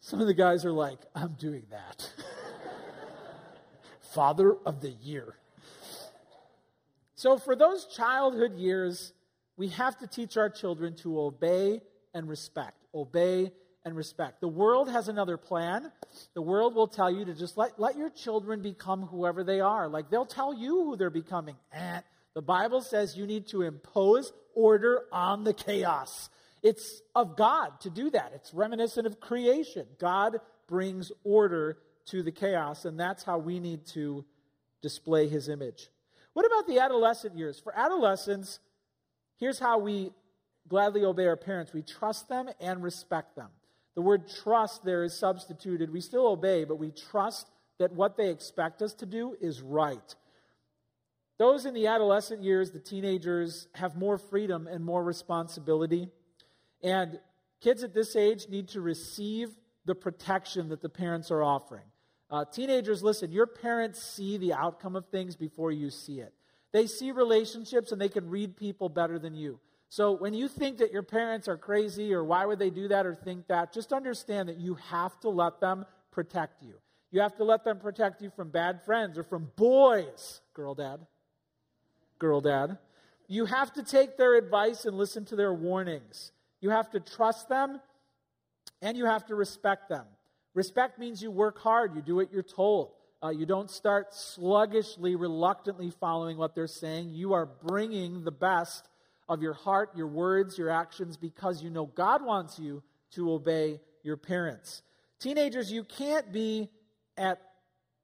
Some 0.00 0.20
of 0.20 0.26
the 0.26 0.34
guys 0.34 0.66
are 0.66 0.72
like, 0.72 0.98
I'm 1.14 1.32
doing 1.38 1.62
that. 1.70 2.12
Father 4.12 4.54
of 4.66 4.82
the 4.82 4.90
year. 4.90 5.36
So, 7.14 7.38
for 7.38 7.56
those 7.56 7.86
childhood 7.86 8.58
years, 8.58 9.14
we 9.56 9.68
have 9.68 9.96
to 10.00 10.06
teach 10.06 10.36
our 10.36 10.50
children 10.50 10.94
to 10.96 11.18
obey 11.18 11.80
and 12.12 12.28
respect. 12.28 12.76
Obey 12.94 13.52
and 13.84 13.96
respect. 13.96 14.40
The 14.40 14.48
world 14.48 14.90
has 14.90 15.08
another 15.08 15.36
plan. 15.36 15.90
The 16.34 16.42
world 16.42 16.74
will 16.74 16.86
tell 16.86 17.10
you 17.10 17.24
to 17.24 17.34
just 17.34 17.56
let, 17.56 17.78
let 17.78 17.96
your 17.96 18.10
children 18.10 18.62
become 18.62 19.02
whoever 19.02 19.44
they 19.44 19.60
are. 19.60 19.88
Like 19.88 20.10
they'll 20.10 20.26
tell 20.26 20.54
you 20.54 20.84
who 20.84 20.96
they're 20.96 21.10
becoming. 21.10 21.56
And 21.72 22.02
the 22.34 22.42
Bible 22.42 22.80
says 22.80 23.16
you 23.16 23.26
need 23.26 23.48
to 23.48 23.62
impose 23.62 24.32
order 24.54 25.02
on 25.12 25.44
the 25.44 25.52
chaos. 25.52 26.30
It's 26.62 27.02
of 27.14 27.36
God 27.36 27.80
to 27.80 27.90
do 27.90 28.10
that. 28.10 28.32
It's 28.34 28.54
reminiscent 28.54 29.06
of 29.06 29.20
creation. 29.20 29.86
God 29.98 30.40
brings 30.68 31.10
order 31.24 31.78
to 32.06 32.22
the 32.22 32.32
chaos, 32.32 32.84
and 32.84 32.98
that's 32.98 33.24
how 33.24 33.38
we 33.38 33.58
need 33.58 33.86
to 33.88 34.24
display 34.80 35.28
his 35.28 35.48
image. 35.48 35.88
What 36.34 36.46
about 36.46 36.66
the 36.66 36.78
adolescent 36.78 37.36
years? 37.36 37.58
For 37.58 37.76
adolescents, 37.76 38.60
here's 39.38 39.58
how 39.58 39.78
we 39.78 40.12
gladly 40.68 41.04
obey 41.04 41.26
our 41.26 41.36
parents 41.36 41.72
we 41.72 41.82
trust 41.82 42.28
them 42.28 42.48
and 42.60 42.82
respect 42.82 43.36
them. 43.36 43.50
The 43.94 44.02
word 44.02 44.28
trust 44.42 44.84
there 44.84 45.04
is 45.04 45.18
substituted. 45.18 45.92
We 45.92 46.00
still 46.00 46.26
obey, 46.26 46.64
but 46.64 46.76
we 46.76 46.90
trust 46.90 47.48
that 47.78 47.92
what 47.92 48.16
they 48.16 48.30
expect 48.30 48.80
us 48.82 48.94
to 48.94 49.06
do 49.06 49.36
is 49.40 49.60
right. 49.60 50.14
Those 51.38 51.66
in 51.66 51.74
the 51.74 51.88
adolescent 51.88 52.42
years, 52.42 52.70
the 52.70 52.78
teenagers, 52.78 53.66
have 53.74 53.96
more 53.96 54.18
freedom 54.18 54.66
and 54.66 54.84
more 54.84 55.02
responsibility. 55.02 56.08
And 56.82 57.18
kids 57.60 57.82
at 57.82 57.94
this 57.94 58.16
age 58.16 58.48
need 58.48 58.68
to 58.68 58.80
receive 58.80 59.50
the 59.84 59.94
protection 59.94 60.68
that 60.68 60.82
the 60.82 60.88
parents 60.88 61.30
are 61.30 61.42
offering. 61.42 61.84
Uh, 62.30 62.44
teenagers, 62.44 63.02
listen, 63.02 63.30
your 63.30 63.46
parents 63.46 64.02
see 64.02 64.38
the 64.38 64.54
outcome 64.54 64.96
of 64.96 65.06
things 65.06 65.36
before 65.36 65.72
you 65.72 65.90
see 65.90 66.20
it. 66.20 66.32
They 66.72 66.86
see 66.86 67.10
relationships 67.10 67.92
and 67.92 68.00
they 68.00 68.08
can 68.08 68.30
read 68.30 68.56
people 68.56 68.88
better 68.88 69.18
than 69.18 69.34
you. 69.34 69.58
So 69.92 70.12
when 70.12 70.32
you 70.32 70.48
think 70.48 70.78
that 70.78 70.90
your 70.90 71.02
parents 71.02 71.48
are 71.48 71.58
crazy 71.58 72.14
or 72.14 72.24
why 72.24 72.46
would 72.46 72.58
they 72.58 72.70
do 72.70 72.88
that 72.88 73.04
or 73.04 73.14
think 73.14 73.46
that, 73.48 73.74
just 73.74 73.92
understand 73.92 74.48
that 74.48 74.56
you 74.56 74.76
have 74.88 75.20
to 75.20 75.28
let 75.28 75.60
them 75.60 75.84
protect 76.10 76.62
you. 76.62 76.72
You 77.10 77.20
have 77.20 77.36
to 77.36 77.44
let 77.44 77.62
them 77.62 77.78
protect 77.78 78.22
you 78.22 78.30
from 78.34 78.48
bad 78.48 78.82
friends 78.86 79.18
or 79.18 79.22
from 79.22 79.50
boys, 79.54 80.40
girl 80.54 80.74
dad. 80.74 81.00
Girl 82.18 82.40
dad. 82.40 82.78
You 83.28 83.44
have 83.44 83.70
to 83.74 83.82
take 83.82 84.16
their 84.16 84.34
advice 84.34 84.86
and 84.86 84.96
listen 84.96 85.26
to 85.26 85.36
their 85.36 85.52
warnings. 85.52 86.32
You 86.62 86.70
have 86.70 86.88
to 86.92 87.00
trust 87.00 87.50
them 87.50 87.78
and 88.80 88.96
you 88.96 89.04
have 89.04 89.26
to 89.26 89.34
respect 89.34 89.90
them. 89.90 90.06
Respect 90.54 90.98
means 90.98 91.22
you 91.22 91.30
work 91.30 91.58
hard, 91.58 91.94
you 91.94 92.00
do 92.00 92.16
what 92.16 92.32
you're 92.32 92.42
told. 92.42 92.92
Uh, 93.22 93.28
you 93.28 93.44
don't 93.44 93.70
start 93.70 94.14
sluggishly, 94.14 95.16
reluctantly 95.16 95.90
following 95.90 96.38
what 96.38 96.54
they're 96.54 96.66
saying. 96.66 97.10
You 97.10 97.34
are 97.34 97.44
bringing 97.44 98.24
the 98.24 98.32
best 98.32 98.88
of 99.32 99.42
your 99.42 99.54
heart, 99.54 99.96
your 99.96 100.06
words, 100.06 100.58
your 100.58 100.70
actions, 100.70 101.16
because 101.16 101.62
you 101.62 101.70
know 101.70 101.86
God 101.86 102.24
wants 102.24 102.58
you 102.58 102.82
to 103.12 103.32
obey 103.32 103.80
your 104.02 104.16
parents. 104.16 104.82
Teenagers, 105.18 105.72
you 105.72 105.84
can't 105.84 106.32
be 106.32 106.68
at 107.16 107.40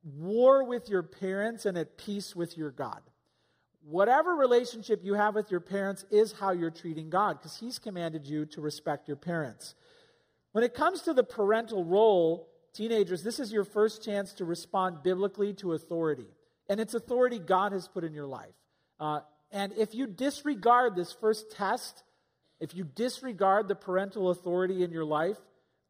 war 0.02 0.64
with 0.64 0.88
your 0.88 1.02
parents 1.02 1.66
and 1.66 1.76
at 1.76 1.98
peace 1.98 2.34
with 2.34 2.56
your 2.56 2.70
God. 2.70 3.02
Whatever 3.84 4.34
relationship 4.34 5.00
you 5.02 5.14
have 5.14 5.34
with 5.34 5.50
your 5.50 5.60
parents 5.60 6.04
is 6.10 6.32
how 6.32 6.52
you're 6.52 6.70
treating 6.70 7.10
God, 7.10 7.38
because 7.38 7.58
He's 7.58 7.78
commanded 7.78 8.26
you 8.26 8.46
to 8.46 8.60
respect 8.60 9.08
your 9.08 9.16
parents. 9.16 9.74
When 10.52 10.64
it 10.64 10.74
comes 10.74 11.02
to 11.02 11.12
the 11.12 11.24
parental 11.24 11.84
role, 11.84 12.48
teenagers, 12.72 13.22
this 13.22 13.38
is 13.38 13.52
your 13.52 13.64
first 13.64 14.04
chance 14.04 14.32
to 14.34 14.44
respond 14.44 15.02
biblically 15.02 15.52
to 15.54 15.72
authority. 15.72 16.28
And 16.68 16.80
it's 16.80 16.94
authority 16.94 17.38
God 17.38 17.72
has 17.72 17.88
put 17.88 18.04
in 18.04 18.12
your 18.12 18.26
life. 18.26 18.54
Uh, 19.00 19.20
and 19.50 19.72
if 19.74 19.94
you 19.94 20.06
disregard 20.06 20.94
this 20.94 21.12
first 21.12 21.50
test, 21.52 22.02
if 22.60 22.74
you 22.74 22.84
disregard 22.84 23.68
the 23.68 23.74
parental 23.74 24.30
authority 24.30 24.82
in 24.82 24.90
your 24.90 25.04
life, 25.04 25.38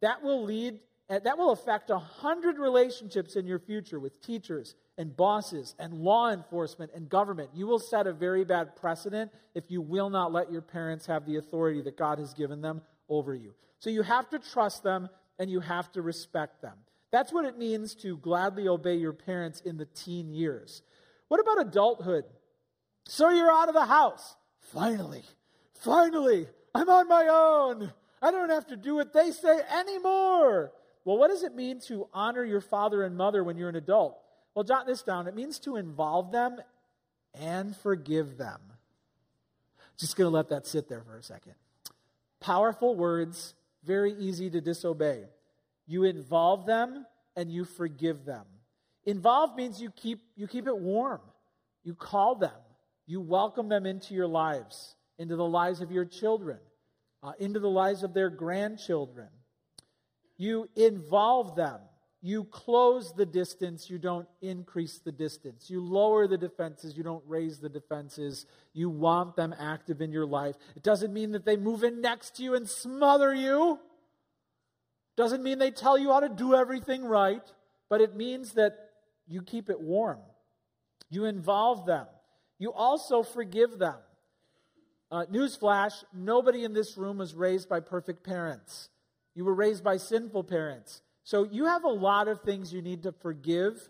that 0.01 0.23
will 0.23 0.45
lead, 0.45 0.79
that 1.09 1.39
will 1.39 1.51
affect 1.51 1.91
a 1.91 1.99
hundred 1.99 2.59
relationships 2.59 3.37
in 3.37 3.47
your 3.47 3.59
future 3.59 3.99
with 3.99 4.21
teachers 4.21 4.75
and 4.97 5.17
bosses 5.17 5.75
and 5.79 5.95
law 5.95 6.31
enforcement 6.31 6.91
and 6.95 7.09
government. 7.09 7.51
You 7.55 7.67
will 7.67 7.79
set 7.79 8.07
a 8.07 8.13
very 8.13 8.45
bad 8.45 8.77
precedent 8.77 9.33
if 9.55 9.71
you 9.71 9.81
will 9.81 10.11
not 10.11 10.33
let 10.33 10.53
your 10.53 10.63
parents 10.63 11.07
have 11.07 11.25
the 11.25 11.37
authority 11.37 11.81
that 11.83 11.97
God 11.97 12.19
has 12.19 12.35
given 12.35 12.61
them 12.61 12.83
over 13.09 13.35
you. 13.35 13.55
So 13.79 13.91
you 13.91 14.03
have 14.03 14.29
to 14.31 14.39
trust 14.39 14.83
them 14.83 15.09
and 15.39 15.51
you 15.51 15.61
have 15.61 15.91
to 15.93 16.03
respect 16.03 16.61
them. 16.63 16.75
That's 17.11 17.33
what 17.33 17.47
it 17.47 17.57
means 17.57 17.95
to 17.97 18.19
gladly 18.19 18.69
obey 18.69 18.97
your 18.97 19.13
parents 19.13 19.61
in 19.63 19.79
the 19.79 19.87
teen 19.87 20.33
years. 20.33 20.83
What 21.29 21.41
about 21.41 21.61
adulthood? 21.61 22.25
So 23.09 23.31
you're 23.31 23.51
out 23.51 23.69
of 23.69 23.75
the 23.75 23.87
house. 23.87 24.37
Finally, 24.61 25.23
finally, 25.81 26.47
I'm 26.75 26.91
on 26.91 27.09
my 27.09 27.27
own. 27.27 27.91
I 28.21 28.31
don't 28.31 28.51
have 28.51 28.67
to 28.67 28.77
do 28.77 28.97
what 28.97 29.15
they 29.15 29.31
say 29.31 29.61
anymore. 29.75 30.73
Well, 31.07 31.17
what 31.17 31.29
does 31.29 31.43
it 31.43 31.55
mean 31.55 31.81
to 31.87 32.07
honor 32.13 32.45
your 32.45 32.61
father 32.61 33.03
and 33.03 33.17
mother 33.17 33.43
when 33.43 33.57
you're 33.57 33.71
an 33.71 33.77
adult? 33.77 34.19
Well, 34.55 34.63
jot 34.63 34.87
this 34.87 35.01
down. 35.01 35.27
It 35.27 35.35
means 35.35 35.59
to 35.61 35.77
involve 35.77 36.33
them 36.33 36.59
and 37.33 37.75
forgive 37.75 38.37
them. 38.37 38.61
Just 39.97 40.17
going 40.17 40.31
to 40.31 40.35
let 40.35 40.51
that 40.51 40.67
sit 40.67 40.87
there 40.87 41.01
for 41.01 41.17
a 41.17 41.23
second. 41.23 41.55
Powerful 42.41 42.95
words 42.95 43.55
very 43.85 44.13
easy 44.13 44.51
to 44.51 44.61
disobey. 44.61 45.25
You 45.87 46.05
involve 46.05 46.67
them 46.67 47.07
and 47.37 47.51
you 47.51 47.65
forgive 47.65 48.27
them. 48.27 48.45
Involve 49.07 49.57
means 49.57 49.81
you 49.81 49.91
keep, 49.93 50.21
you 50.37 50.47
keep 50.47 50.67
it 50.67 50.77
warm. 50.77 51.23
You 51.85 51.95
call 51.95 52.35
them. 52.35 52.51
You 53.09 53.23
welcome 53.23 53.71
them 53.71 53.87
into 53.87 54.13
your 54.13 54.27
lives, 54.27 54.95
into 55.19 55.35
the 55.35 55.45
lives 55.45 55.81
of 55.81 55.91
your 55.91 56.05
children, 56.05 56.59
uh, 57.23 57.33
into 57.39 57.59
the 57.59 57.71
lives 57.71 58.03
of 58.03 58.13
their 58.13 58.29
grandchildren. 58.29 59.29
You 60.37 60.69
involve 60.77 61.57
them. 61.57 61.81
You 62.21 62.45
close 62.45 63.15
the 63.15 63.25
distance, 63.25 63.89
you 63.89 63.97
don't 63.97 64.29
increase 64.43 64.99
the 64.99 65.13
distance. 65.13 65.71
You 65.71 65.81
lower 65.81 66.27
the 66.27 66.37
defenses, 66.37 66.97
you 66.97 67.03
don't 67.03 67.23
raise 67.27 67.61
the 67.61 67.69
defenses. 67.69 68.45
You 68.75 68.91
want 68.91 69.37
them 69.37 69.55
active 69.59 70.03
in 70.03 70.13
your 70.13 70.27
life. 70.27 70.57
It 70.77 70.83
doesn't 70.83 71.13
mean 71.13 71.33
that 71.33 71.47
they 71.47 71.57
move 71.57 71.85
in 71.85 72.03
next 72.03 72.37
to 72.37 72.43
you 72.43 72.57
and 72.57 72.69
smother 72.69 73.33
you. 73.33 73.79
Doesn't 75.17 75.43
mean 75.43 75.59
they 75.59 75.71
tell 75.71 75.97
you 75.97 76.13
how 76.13 76.21
to 76.21 76.29
do 76.29 76.55
everything 76.55 77.05
right, 77.05 77.43
but 77.89 78.03
it 78.03 78.15
means 78.15 78.53
that 78.53 78.77
you 79.27 79.41
keep 79.41 79.71
it 79.71 79.81
warm. 79.81 80.19
You 81.09 81.25
involve 81.25 81.87
them. 81.87 82.07
You 82.59 82.73
also 82.73 83.23
forgive 83.23 83.79
them. 83.79 83.97
Uh, 85.11 85.25
newsflash 85.33 86.05
nobody 86.13 86.65
in 86.65 86.75
this 86.75 86.99
room 86.99 87.19
was 87.19 87.35
raised 87.35 87.69
by 87.69 87.81
perfect 87.81 88.25
parents. 88.25 88.91
You 89.35 89.45
were 89.45 89.55
raised 89.55 89.83
by 89.83 89.97
sinful 89.97 90.45
parents. 90.45 91.01
So 91.23 91.45
you 91.45 91.67
have 91.67 91.85
a 91.85 91.89
lot 91.89 92.29
of 92.29 92.43
things 92.43 92.73
you 92.73 92.83
need 92.83 93.05
to 93.05 93.13
forgive 93.13 93.89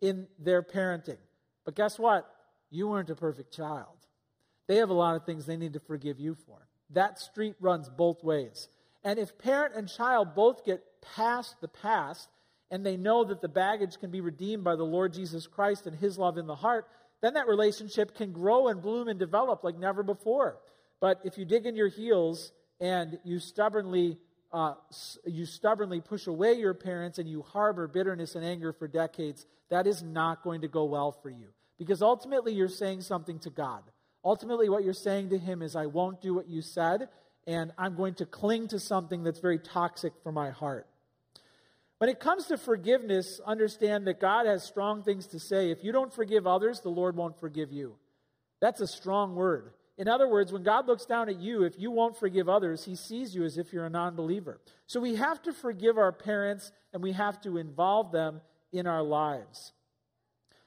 in 0.00 0.26
their 0.38 0.62
parenting. 0.62 1.18
But 1.64 1.74
guess 1.74 1.98
what? 1.98 2.30
You 2.70 2.88
weren't 2.88 3.10
a 3.10 3.14
perfect 3.14 3.52
child. 3.54 3.96
They 4.66 4.76
have 4.76 4.90
a 4.90 4.94
lot 4.94 5.16
of 5.16 5.24
things 5.24 5.46
they 5.46 5.56
need 5.56 5.72
to 5.72 5.80
forgive 5.80 6.20
you 6.20 6.36
for. 6.46 6.68
That 6.90 7.18
street 7.18 7.56
runs 7.60 7.88
both 7.88 8.22
ways. 8.22 8.68
And 9.02 9.18
if 9.18 9.38
parent 9.38 9.74
and 9.74 9.88
child 9.88 10.34
both 10.34 10.64
get 10.64 10.82
past 11.16 11.56
the 11.60 11.68
past 11.68 12.28
and 12.70 12.84
they 12.84 12.96
know 12.96 13.24
that 13.24 13.40
the 13.40 13.48
baggage 13.48 13.98
can 13.98 14.10
be 14.10 14.20
redeemed 14.20 14.62
by 14.62 14.76
the 14.76 14.84
Lord 14.84 15.12
Jesus 15.12 15.46
Christ 15.46 15.86
and 15.86 15.96
his 15.96 16.18
love 16.18 16.38
in 16.38 16.46
the 16.46 16.54
heart, 16.54 16.86
then 17.22 17.34
that 17.34 17.46
relationship 17.46 18.14
can 18.14 18.32
grow 18.32 18.68
and 18.68 18.80
bloom 18.80 19.08
and 19.08 19.18
develop 19.18 19.62
like 19.64 19.78
never 19.78 20.02
before. 20.02 20.58
But 21.00 21.20
if 21.24 21.38
you 21.38 21.44
dig 21.44 21.66
in 21.66 21.76
your 21.76 21.88
heels 21.88 22.52
and 22.80 23.18
you 23.24 23.38
stubbornly 23.38 24.18
uh, 24.52 24.74
you 25.24 25.46
stubbornly 25.46 26.00
push 26.00 26.26
away 26.26 26.54
your 26.54 26.74
parents 26.74 27.18
and 27.18 27.28
you 27.28 27.42
harbor 27.42 27.86
bitterness 27.86 28.34
and 28.34 28.44
anger 28.44 28.72
for 28.72 28.88
decades, 28.88 29.46
that 29.70 29.86
is 29.86 30.02
not 30.02 30.42
going 30.42 30.62
to 30.62 30.68
go 30.68 30.84
well 30.84 31.12
for 31.12 31.30
you. 31.30 31.48
Because 31.78 32.02
ultimately, 32.02 32.52
you're 32.52 32.68
saying 32.68 33.02
something 33.02 33.38
to 33.40 33.50
God. 33.50 33.82
Ultimately, 34.24 34.68
what 34.68 34.84
you're 34.84 34.92
saying 34.92 35.30
to 35.30 35.38
Him 35.38 35.62
is, 35.62 35.76
I 35.76 35.86
won't 35.86 36.20
do 36.20 36.34
what 36.34 36.48
you 36.48 36.62
said, 36.62 37.08
and 37.46 37.72
I'm 37.78 37.94
going 37.94 38.14
to 38.14 38.26
cling 38.26 38.68
to 38.68 38.80
something 38.80 39.22
that's 39.22 39.38
very 39.38 39.58
toxic 39.58 40.12
for 40.22 40.32
my 40.32 40.50
heart. 40.50 40.86
When 42.00 42.08
it 42.08 42.18
comes 42.18 42.46
to 42.46 42.56
forgiveness, 42.56 43.42
understand 43.44 44.06
that 44.06 44.20
God 44.20 44.46
has 44.46 44.64
strong 44.64 45.02
things 45.02 45.26
to 45.28 45.38
say. 45.38 45.70
If 45.70 45.84
you 45.84 45.92
don't 45.92 46.10
forgive 46.10 46.46
others, 46.46 46.80
the 46.80 46.88
Lord 46.88 47.14
won't 47.14 47.38
forgive 47.38 47.70
you. 47.70 47.96
That's 48.58 48.80
a 48.80 48.86
strong 48.86 49.34
word. 49.34 49.74
In 49.98 50.08
other 50.08 50.26
words, 50.26 50.50
when 50.50 50.62
God 50.62 50.86
looks 50.86 51.04
down 51.04 51.28
at 51.28 51.38
you, 51.38 51.62
if 51.62 51.78
you 51.78 51.90
won't 51.90 52.16
forgive 52.16 52.48
others, 52.48 52.86
he 52.86 52.96
sees 52.96 53.34
you 53.34 53.44
as 53.44 53.58
if 53.58 53.70
you're 53.70 53.84
a 53.84 53.90
non 53.90 54.16
believer. 54.16 54.62
So 54.86 54.98
we 54.98 55.16
have 55.16 55.42
to 55.42 55.52
forgive 55.52 55.98
our 55.98 56.10
parents 56.10 56.72
and 56.94 57.02
we 57.02 57.12
have 57.12 57.38
to 57.42 57.58
involve 57.58 58.12
them 58.12 58.40
in 58.72 58.86
our 58.86 59.02
lives. 59.02 59.72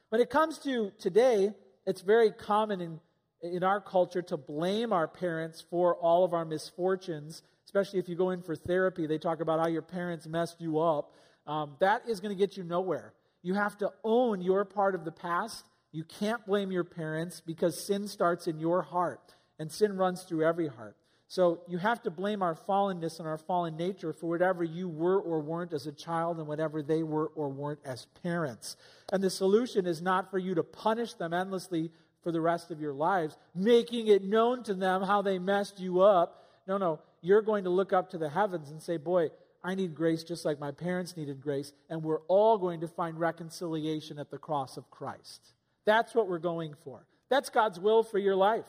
When 0.10 0.22
it 0.22 0.30
comes 0.30 0.60
to 0.60 0.92
today, 1.00 1.52
it's 1.88 2.02
very 2.02 2.30
common 2.30 2.80
in, 2.80 3.00
in 3.42 3.64
our 3.64 3.82
culture 3.82 4.22
to 4.22 4.38
blame 4.38 4.94
our 4.94 5.08
parents 5.08 5.66
for 5.68 5.96
all 5.96 6.24
of 6.26 6.36
our 6.36 6.46
misfortunes, 6.46 7.42
especially 7.74 8.00
if 8.00 8.08
you 8.08 8.16
go 8.16 8.30
in 8.30 8.42
for 8.42 8.56
therapy. 8.56 9.08
They 9.08 9.18
talk 9.18 9.42
about 9.42 9.60
how 9.60 9.68
your 9.68 9.82
parents 9.82 10.28
messed 10.28 10.62
you 10.62 10.80
up. 10.80 11.14
Um, 11.48 11.76
that 11.80 12.08
is 12.08 12.20
going 12.20 12.36
to 12.36 12.40
get 12.40 12.56
you 12.56 12.64
nowhere. 12.64 13.14
You 13.42 13.56
have 13.56 13.78
to 13.80 13.92
own 14.04 14.42
your 14.42 14.64
part 14.64 14.96
of 14.96 15.04
the 15.04 15.12
past 15.12 15.66
you 15.94 16.04
can't 16.04 16.44
blame 16.46 16.72
your 16.72 16.84
parents 16.84 17.40
because 17.40 17.80
sin 17.80 18.08
starts 18.08 18.48
in 18.48 18.60
your 18.60 18.82
heart, 18.82 19.36
and 19.60 19.72
sin 19.72 19.96
runs 19.96 20.24
through 20.24 20.44
every 20.44 20.68
heart. 20.68 20.98
So 21.28 21.62
you 21.68 21.78
have 21.78 22.02
to 22.04 22.12
blame 22.12 22.42
our 22.42 22.56
fallenness 22.56 23.20
and 23.20 23.28
our 23.28 23.38
fallen 23.38 23.78
nature 23.78 24.12
for 24.12 24.28
whatever 24.28 24.64
you 24.64 24.90
were 24.90 25.20
or 25.20 25.40
weren't 25.40 25.72
as 25.72 25.88
a 25.88 25.92
child 25.92 26.38
and 26.38 26.48
whatever 26.48 26.82
they 26.82 27.02
were 27.04 27.28
or 27.36 27.50
weren't 27.50 27.80
as 27.86 28.08
parents. 28.22 28.76
And 29.12 29.24
the 29.24 29.30
solution 29.30 29.86
is 29.86 30.02
not 30.02 30.30
for 30.30 30.38
you 30.38 30.56
to 30.56 30.64
punish 30.64 31.14
them 31.14 31.34
endlessly 31.34 31.92
for 32.24 32.32
the 32.32 32.42
rest 32.42 32.72
of 32.72 32.82
your 32.82 32.94
lives, 32.94 33.38
making 33.56 34.08
it 34.08 34.24
known 34.24 34.64
to 34.64 34.74
them 34.74 35.04
how 35.04 35.22
they 35.22 35.40
messed 35.40 35.80
you 35.80 36.02
up. 36.02 36.50
No, 36.68 36.78
no. 36.78 37.00
You're 37.24 37.42
going 37.42 37.64
to 37.64 37.70
look 37.70 37.94
up 37.94 38.12
to 38.12 38.18
the 38.18 38.30
heavens 38.30 38.70
and 38.70 38.84
say, 38.84 38.98
Boy, 38.98 39.30
I 39.64 39.76
need 39.76 39.96
grace 39.96 40.24
just 40.24 40.44
like 40.44 40.60
my 40.60 40.72
parents 40.72 41.16
needed 41.16 41.42
grace, 41.42 41.72
and 41.90 42.04
we're 42.04 42.22
all 42.28 42.58
going 42.58 42.82
to 42.82 42.88
find 42.88 43.18
reconciliation 43.18 44.20
at 44.20 44.30
the 44.30 44.38
cross 44.38 44.76
of 44.76 44.92
Christ. 44.92 45.54
That's 45.86 46.14
what 46.14 46.28
we're 46.28 46.38
going 46.38 46.76
for. 46.84 47.08
That's 47.30 47.50
God's 47.50 47.80
will 47.80 48.04
for 48.04 48.20
your 48.20 48.36
life. 48.36 48.68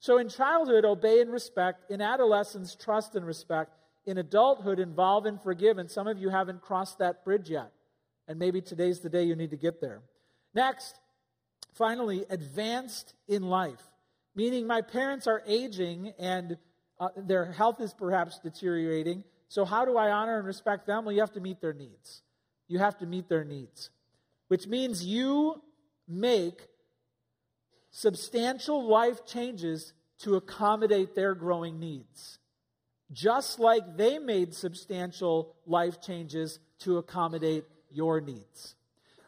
So 0.00 0.16
in 0.16 0.30
childhood, 0.30 0.86
obey 0.86 1.20
and 1.20 1.30
respect. 1.30 1.90
In 1.90 2.00
adolescence, 2.00 2.74
trust 2.74 3.14
and 3.14 3.26
respect. 3.26 3.72
In 4.06 4.16
adulthood, 4.18 4.78
involve 4.78 5.26
and 5.26 5.40
forgive. 5.40 5.76
And 5.76 5.90
some 5.90 6.06
of 6.06 6.18
you 6.18 6.30
haven't 6.30 6.62
crossed 6.62 6.98
that 6.98 7.24
bridge 7.24 7.50
yet. 7.50 7.72
And 8.26 8.38
maybe 8.38 8.62
today's 8.62 9.00
the 9.00 9.10
day 9.10 9.24
you 9.24 9.36
need 9.36 9.50
to 9.50 9.56
get 9.56 9.80
there. 9.80 10.00
Next, 10.54 10.98
finally, 11.74 12.24
advanced 12.30 13.14
in 13.28 13.42
life. 13.42 13.82
Meaning, 14.34 14.66
my 14.66 14.82
parents 14.82 15.26
are 15.26 15.42
aging 15.46 16.12
and 16.18 16.56
uh, 16.98 17.08
their 17.16 17.52
health 17.52 17.80
is 17.80 17.92
perhaps 17.92 18.38
deteriorating. 18.38 19.24
So, 19.48 19.64
how 19.64 19.84
do 19.84 19.96
I 19.96 20.10
honor 20.10 20.38
and 20.38 20.46
respect 20.46 20.86
them? 20.86 21.04
Well, 21.04 21.12
you 21.12 21.20
have 21.20 21.32
to 21.32 21.40
meet 21.40 21.60
their 21.60 21.72
needs. 21.72 22.22
You 22.68 22.78
have 22.78 22.98
to 22.98 23.06
meet 23.06 23.28
their 23.28 23.44
needs, 23.44 23.90
which 24.48 24.66
means 24.66 25.04
you 25.04 25.62
make 26.08 26.60
substantial 27.90 28.86
life 28.86 29.24
changes 29.24 29.92
to 30.18 30.36
accommodate 30.36 31.14
their 31.14 31.34
growing 31.34 31.78
needs, 31.78 32.38
just 33.12 33.60
like 33.60 33.96
they 33.96 34.18
made 34.18 34.54
substantial 34.54 35.54
life 35.66 36.00
changes 36.00 36.58
to 36.80 36.98
accommodate 36.98 37.64
your 37.90 38.20
needs. 38.20 38.74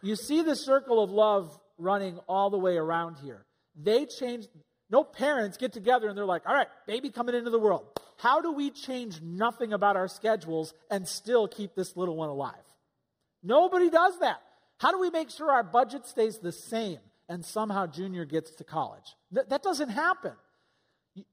You 0.03 0.17
see 0.17 0.43
the 0.43 0.57
circle 0.57 1.03
of 1.03 1.11
love 1.11 1.59
running 1.79 2.19
all 2.29 2.51
the 2.51 2.59
way 2.59 2.77
around 2.77 3.17
here. 3.23 3.45
They 3.77 4.07
changed, 4.07 4.49
no 4.91 5.05
parents 5.05 5.57
get 5.57 5.73
together 5.73 6.09
and 6.09 6.17
they're 6.17 6.25
like, 6.25 6.47
all 6.47 6.55
right, 6.55 6.69
baby 6.87 7.11
coming 7.11 7.35
into 7.35 7.51
the 7.51 7.59
world. 7.59 7.85
How 8.17 8.41
do 8.41 8.53
we 8.53 8.71
change 8.71 9.21
nothing 9.21 9.73
about 9.73 9.97
our 9.97 10.09
schedules 10.09 10.75
and 10.91 11.07
still 11.07 11.47
keep 11.47 11.75
this 11.75 11.97
little 11.97 12.17
one 12.17 12.29
alive? 12.29 12.55
Nobody 13.43 13.91
does 13.91 14.19
that. 14.21 14.41
How 14.79 14.91
do 14.93 14.99
we 14.99 15.11
make 15.11 15.31
sure 15.31 15.51
our 15.51 15.63
budget 15.63 16.07
stays 16.07 16.39
the 16.39 16.53
same 16.53 16.99
and 17.29 17.45
somehow 17.45 17.87
Junior 17.87 18.25
gets 18.25 18.55
to 18.57 18.65
college? 18.65 19.15
Th- 19.33 19.47
that 19.49 19.63
doesn't 19.63 19.91
happen. 19.91 20.33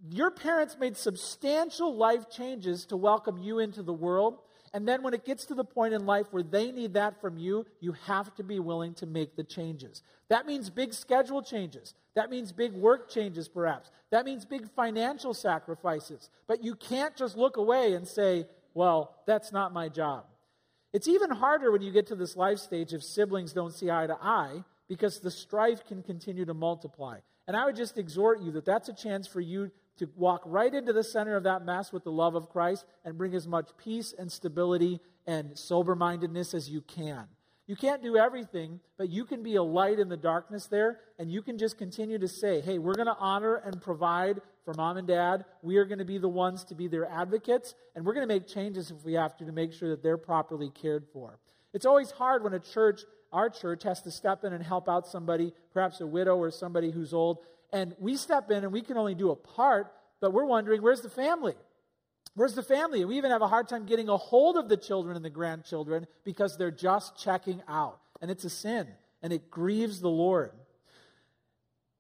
Your 0.09 0.31
parents 0.31 0.77
made 0.79 0.97
substantial 0.97 1.95
life 1.95 2.29
changes 2.29 2.85
to 2.87 2.97
welcome 2.97 3.37
you 3.37 3.59
into 3.59 3.83
the 3.83 3.93
world. 3.93 4.39
And 4.75 4.85
then 4.85 5.03
when 5.03 5.13
it 5.13 5.23
gets 5.23 5.45
to 5.45 5.55
the 5.55 5.63
point 5.63 5.93
in 5.93 6.05
life 6.05 6.27
where 6.31 6.43
they 6.43 6.69
need 6.69 6.95
that 6.95 7.21
from 7.21 7.37
you, 7.37 7.65
you 7.79 7.93
have 8.07 8.35
to 8.35 8.43
be 8.43 8.59
willing 8.59 8.93
to 8.95 9.05
make 9.05 9.37
the 9.37 9.43
changes. 9.45 10.03
That 10.27 10.45
means 10.45 10.69
big 10.69 10.93
schedule 10.93 11.41
changes. 11.41 11.93
That 12.13 12.29
means 12.29 12.51
big 12.51 12.73
work 12.73 13.09
changes, 13.09 13.47
perhaps. 13.47 13.89
That 14.11 14.25
means 14.25 14.43
big 14.43 14.69
financial 14.75 15.33
sacrifices. 15.33 16.29
But 16.45 16.61
you 16.61 16.75
can't 16.75 17.15
just 17.15 17.37
look 17.37 17.55
away 17.55 17.93
and 17.93 18.05
say, 18.05 18.47
well, 18.73 19.15
that's 19.25 19.53
not 19.53 19.71
my 19.71 19.87
job. 19.87 20.25
It's 20.91 21.07
even 21.07 21.29
harder 21.29 21.71
when 21.71 21.81
you 21.81 21.93
get 21.93 22.07
to 22.07 22.15
this 22.15 22.35
life 22.35 22.59
stage 22.59 22.93
if 22.93 23.01
siblings 23.01 23.53
don't 23.53 23.73
see 23.73 23.89
eye 23.89 24.07
to 24.07 24.17
eye 24.21 24.61
because 24.89 25.21
the 25.21 25.31
strife 25.31 25.85
can 25.85 26.03
continue 26.03 26.43
to 26.43 26.53
multiply. 26.53 27.19
And 27.47 27.55
I 27.55 27.63
would 27.63 27.77
just 27.77 27.97
exhort 27.97 28.41
you 28.41 28.51
that 28.51 28.65
that's 28.65 28.89
a 28.89 28.93
chance 28.93 29.25
for 29.25 29.39
you 29.39 29.71
to 29.97 30.09
walk 30.15 30.41
right 30.45 30.73
into 30.73 30.93
the 30.93 31.03
center 31.03 31.35
of 31.35 31.43
that 31.43 31.65
mess 31.65 31.91
with 31.91 32.03
the 32.03 32.11
love 32.11 32.35
of 32.35 32.49
Christ 32.49 32.85
and 33.03 33.17
bring 33.17 33.33
as 33.33 33.47
much 33.47 33.69
peace 33.77 34.13
and 34.17 34.31
stability 34.31 34.99
and 35.25 35.57
sober 35.57 35.95
mindedness 35.95 36.53
as 36.53 36.69
you 36.69 36.81
can. 36.81 37.25
You 37.67 37.75
can't 37.75 38.03
do 38.03 38.15
everything, 38.15 38.79
but 38.95 39.09
you 39.09 39.25
can 39.25 39.41
be 39.41 39.55
a 39.55 39.63
light 39.63 39.97
in 39.97 40.07
the 40.07 40.17
darkness 40.17 40.67
there, 40.67 40.99
and 41.17 41.31
you 41.31 41.41
can 41.41 41.57
just 41.57 41.79
continue 41.79 42.19
to 42.19 42.27
say, 42.27 42.61
hey, 42.61 42.77
we're 42.77 42.93
going 42.93 43.07
to 43.07 43.17
honor 43.17 43.55
and 43.55 43.81
provide 43.81 44.39
for 44.63 44.75
mom 44.75 44.97
and 44.97 45.07
dad. 45.07 45.45
We 45.63 45.77
are 45.77 45.85
going 45.85 45.97
to 45.97 46.05
be 46.05 46.19
the 46.19 46.29
ones 46.29 46.63
to 46.65 46.75
be 46.75 46.87
their 46.87 47.09
advocates, 47.09 47.73
and 47.95 48.05
we're 48.05 48.13
going 48.13 48.27
to 48.27 48.33
make 48.33 48.47
changes 48.47 48.91
if 48.91 49.03
we 49.03 49.13
have 49.13 49.35
to 49.37 49.45
to 49.45 49.51
make 49.51 49.73
sure 49.73 49.89
that 49.89 50.03
they're 50.03 50.17
properly 50.17 50.69
cared 50.69 51.05
for. 51.11 51.39
It's 51.73 51.87
always 51.87 52.11
hard 52.11 52.43
when 52.43 52.53
a 52.53 52.59
church, 52.59 53.01
our 53.33 53.49
church, 53.49 53.81
has 53.81 53.99
to 54.03 54.11
step 54.11 54.43
in 54.43 54.53
and 54.53 54.63
help 54.63 54.87
out 54.87 55.07
somebody, 55.07 55.51
perhaps 55.73 56.01
a 56.01 56.07
widow 56.07 56.37
or 56.37 56.51
somebody 56.51 56.91
who's 56.91 57.13
old, 57.15 57.39
and 57.71 57.95
we 57.99 58.15
step 58.15 58.51
in 58.51 58.63
and 58.63 58.71
we 58.71 58.81
can 58.81 58.97
only 58.97 59.15
do 59.15 59.31
a 59.31 59.35
part, 59.35 59.91
but 60.21 60.33
we're 60.33 60.45
wondering, 60.45 60.81
where's 60.81 61.01
the 61.01 61.09
family? 61.09 61.55
Where's 62.35 62.53
the 62.53 62.63
family? 62.63 63.05
We 63.05 63.17
even 63.17 63.31
have 63.31 63.41
a 63.41 63.47
hard 63.47 63.69
time 63.69 63.85
getting 63.85 64.09
a 64.09 64.17
hold 64.17 64.57
of 64.57 64.67
the 64.67 64.77
children 64.77 65.15
and 65.15 65.23
the 65.23 65.29
grandchildren 65.29 66.05
because 66.23 66.57
they're 66.57 66.71
just 66.71 67.17
checking 67.17 67.61
out. 67.67 67.99
And 68.21 68.29
it's 68.29 68.43
a 68.43 68.49
sin, 68.49 68.87
and 69.21 69.31
it 69.31 69.49
grieves 69.49 70.01
the 70.01 70.09
Lord. 70.09 70.51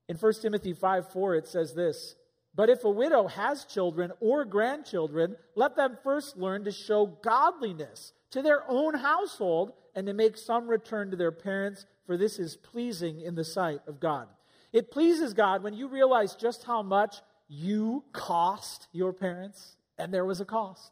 In 0.07 0.17
1 0.17 0.33
Timothy 0.41 0.73
5 0.73 1.09
4, 1.09 1.35
it 1.35 1.47
says 1.47 1.73
this 1.73 2.15
But 2.53 2.69
if 2.69 2.83
a 2.83 2.89
widow 2.89 3.27
has 3.27 3.65
children 3.65 4.11
or 4.19 4.45
grandchildren, 4.45 5.35
let 5.55 5.75
them 5.75 5.97
first 6.03 6.37
learn 6.37 6.65
to 6.65 6.71
show 6.71 7.05
godliness 7.05 8.13
to 8.31 8.41
their 8.41 8.63
own 8.69 8.95
household 8.95 9.71
and 9.95 10.05
to 10.07 10.13
make 10.13 10.37
some 10.37 10.67
return 10.67 11.11
to 11.11 11.17
their 11.17 11.31
parents, 11.31 11.85
for 12.05 12.17
this 12.17 12.37
is 12.37 12.57
pleasing 12.57 13.21
in 13.21 13.35
the 13.35 13.45
sight 13.45 13.79
of 13.87 13.99
God. 13.99 14.27
It 14.75 14.91
pleases 14.91 15.33
God 15.33 15.63
when 15.63 15.73
you 15.73 15.87
realize 15.87 16.35
just 16.35 16.65
how 16.65 16.83
much 16.83 17.21
you 17.47 18.03
cost 18.11 18.89
your 18.91 19.13
parents 19.13 19.77
and 19.97 20.13
there 20.13 20.25
was 20.25 20.41
a 20.41 20.45
cost. 20.45 20.91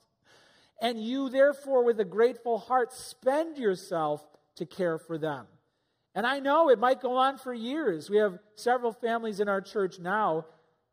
And 0.81 1.03
you, 1.03 1.27
therefore, 1.27 1.83
with 1.83 1.99
a 1.99 2.05
grateful 2.05 2.59
heart, 2.59 2.93
spend 2.93 3.57
yourself 3.57 4.25
to 4.55 4.65
care 4.65 4.97
for 4.97 5.17
them. 5.17 5.47
And 6.15 6.25
I 6.25 6.39
know 6.39 6.69
it 6.69 6.79
might 6.79 7.01
go 7.01 7.17
on 7.17 7.37
for 7.37 7.53
years. 7.53 8.09
We 8.09 8.19
have 8.19 8.39
several 8.55 8.93
families 8.93 9.41
in 9.41 9.49
our 9.49 9.59
church 9.59 9.99
now 9.99 10.45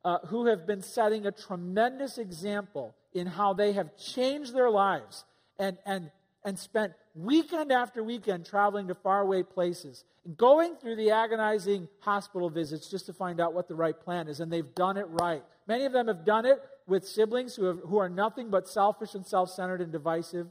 uh, 0.05 0.19
who 0.27 0.47
have 0.47 0.67
been 0.67 0.83
setting 0.83 1.27
a 1.27 1.31
tremendous 1.31 2.19
example 2.19 2.97
in 3.13 3.29
how 3.29 3.53
they 3.53 3.71
have 3.75 3.97
changed 3.97 4.53
their 4.53 4.69
lives 4.69 5.25
and, 5.61 5.79
and, 5.87 6.11
and 6.45 6.59
spent 6.59 6.95
weekend 7.25 7.73
after 7.73 8.03
weekend 8.03 8.47
traveling 8.47 8.89
to 8.89 8.95
faraway 8.95 9.43
places, 9.43 10.05
and 10.25 10.37
going 10.37 10.77
through 10.77 10.97
the 10.97 11.11
agonizing 11.11 11.89
hospital 12.01 12.51
visits 12.51 12.89
just 12.89 13.07
to 13.07 13.13
find 13.13 13.41
out 13.41 13.55
what 13.55 13.69
the 13.69 13.75
right 13.75 13.99
plan 13.99 14.29
is. 14.29 14.41
And 14.41 14.53
they've 14.53 14.75
done 14.75 14.97
it 14.97 15.07
right. 15.09 15.43
Many 15.67 15.85
of 15.85 15.93
them 15.93 16.09
have 16.09 16.25
done 16.25 16.47
it 16.47 16.61
with 16.87 17.07
siblings 17.07 17.55
who, 17.55 17.65
have, 17.65 17.79
who 17.87 17.99
are 17.99 18.09
nothing 18.09 18.51
but 18.51 18.69
selfish 18.69 19.15
and 19.15 19.27
self 19.27 19.51
centered 19.51 19.81
and 19.81 19.93
divisive, 19.93 20.49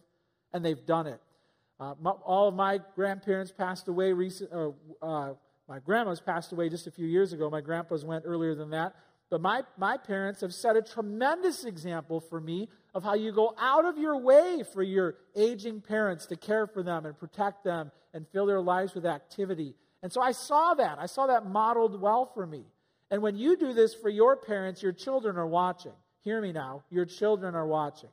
and 0.53 0.63
they've 0.63 0.85
done 0.85 1.07
it. 1.07 1.19
Uh, 1.79 1.95
my, 2.01 2.11
all 2.11 2.47
of 2.47 2.55
my 2.55 2.79
grandparents 2.95 3.51
passed 3.51 3.87
away 3.87 4.11
recent, 4.11 4.49
or, 4.51 4.75
uh, 5.01 5.33
my 5.67 5.79
grandma's 5.79 6.19
passed 6.19 6.51
away 6.51 6.67
just 6.67 6.87
a 6.87 6.91
few 6.91 7.05
years 7.05 7.31
ago. 7.31 7.49
My 7.49 7.61
grandpa's 7.61 8.03
went 8.03 8.23
earlier 8.25 8.55
than 8.55 8.71
that. 8.71 8.95
But 9.29 9.41
my, 9.41 9.63
my 9.77 9.97
parents 9.97 10.41
have 10.41 10.53
set 10.53 10.75
a 10.75 10.81
tremendous 10.81 11.63
example 11.63 12.19
for 12.19 12.41
me 12.41 12.69
of 12.95 13.03
how 13.03 13.13
you 13.13 13.31
go 13.31 13.53
out 13.59 13.85
of 13.85 13.97
your 13.97 14.17
way 14.17 14.63
for 14.73 14.81
your 14.81 15.15
aging 15.35 15.81
parents 15.81 16.25
to 16.27 16.35
care 16.35 16.65
for 16.65 16.81
them 16.81 17.05
and 17.05 17.17
protect 17.17 17.63
them 17.63 17.91
and 18.13 18.27
fill 18.27 18.47
their 18.47 18.61
lives 18.61 18.95
with 18.95 19.05
activity. 19.05 19.75
And 20.01 20.11
so 20.11 20.21
I 20.21 20.31
saw 20.31 20.73
that. 20.73 20.97
I 20.99 21.05
saw 21.05 21.27
that 21.27 21.45
modeled 21.45 22.01
well 22.01 22.25
for 22.25 22.47
me. 22.47 22.63
And 23.11 23.21
when 23.21 23.35
you 23.35 23.55
do 23.55 23.73
this 23.73 23.93
for 23.93 24.09
your 24.09 24.35
parents, 24.35 24.81
your 24.81 24.93
children 24.93 25.37
are 25.37 25.47
watching. 25.47 25.93
Hear 26.21 26.41
me 26.41 26.51
now. 26.51 26.83
Your 26.89 27.05
children 27.05 27.55
are 27.55 27.67
watching. 27.67 28.09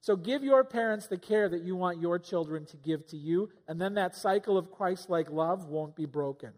So 0.00 0.16
give 0.16 0.42
your 0.42 0.64
parents 0.64 1.06
the 1.06 1.16
care 1.16 1.48
that 1.48 1.62
you 1.62 1.76
want 1.76 2.00
your 2.00 2.18
children 2.18 2.66
to 2.66 2.76
give 2.76 3.06
to 3.08 3.16
you, 3.16 3.50
and 3.68 3.80
then 3.80 3.94
that 3.94 4.16
cycle 4.16 4.58
of 4.58 4.72
Christ 4.72 5.08
like 5.08 5.30
love 5.30 5.66
won't 5.66 5.94
be 5.94 6.06
broken. 6.06 6.50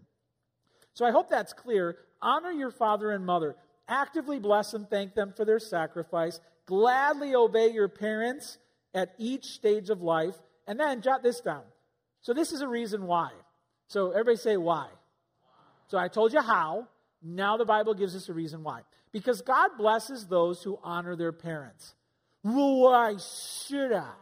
So 0.94 1.04
I 1.04 1.10
hope 1.10 1.28
that's 1.28 1.52
clear. 1.52 1.98
Honor 2.22 2.52
your 2.52 2.70
father 2.70 3.10
and 3.10 3.26
mother. 3.26 3.54
Actively 3.88 4.38
bless 4.38 4.74
and 4.74 4.88
thank 4.88 5.14
them 5.14 5.32
for 5.36 5.44
their 5.44 5.58
sacrifice. 5.58 6.40
Gladly 6.66 7.34
obey 7.34 7.70
your 7.70 7.88
parents 7.88 8.58
at 8.94 9.14
each 9.18 9.46
stage 9.46 9.90
of 9.90 10.02
life. 10.02 10.36
And 10.66 10.80
then 10.80 11.02
jot 11.02 11.22
this 11.22 11.40
down. 11.40 11.62
So, 12.22 12.32
this 12.32 12.52
is 12.52 12.62
a 12.62 12.68
reason 12.68 13.06
why. 13.06 13.30
So, 13.88 14.12
everybody 14.12 14.36
say 14.38 14.56
why. 14.56 14.88
So, 15.88 15.98
I 15.98 16.08
told 16.08 16.32
you 16.32 16.40
how. 16.40 16.88
Now, 17.22 17.56
the 17.56 17.66
Bible 17.66 17.94
gives 17.94 18.16
us 18.16 18.28
a 18.28 18.32
reason 18.32 18.62
why. 18.62 18.80
Because 19.12 19.42
God 19.42 19.70
blesses 19.78 20.26
those 20.26 20.62
who 20.62 20.78
honor 20.82 21.16
their 21.16 21.32
parents. 21.32 21.94
Why 22.42 23.16
should 23.66 23.92
I? 23.92 24.12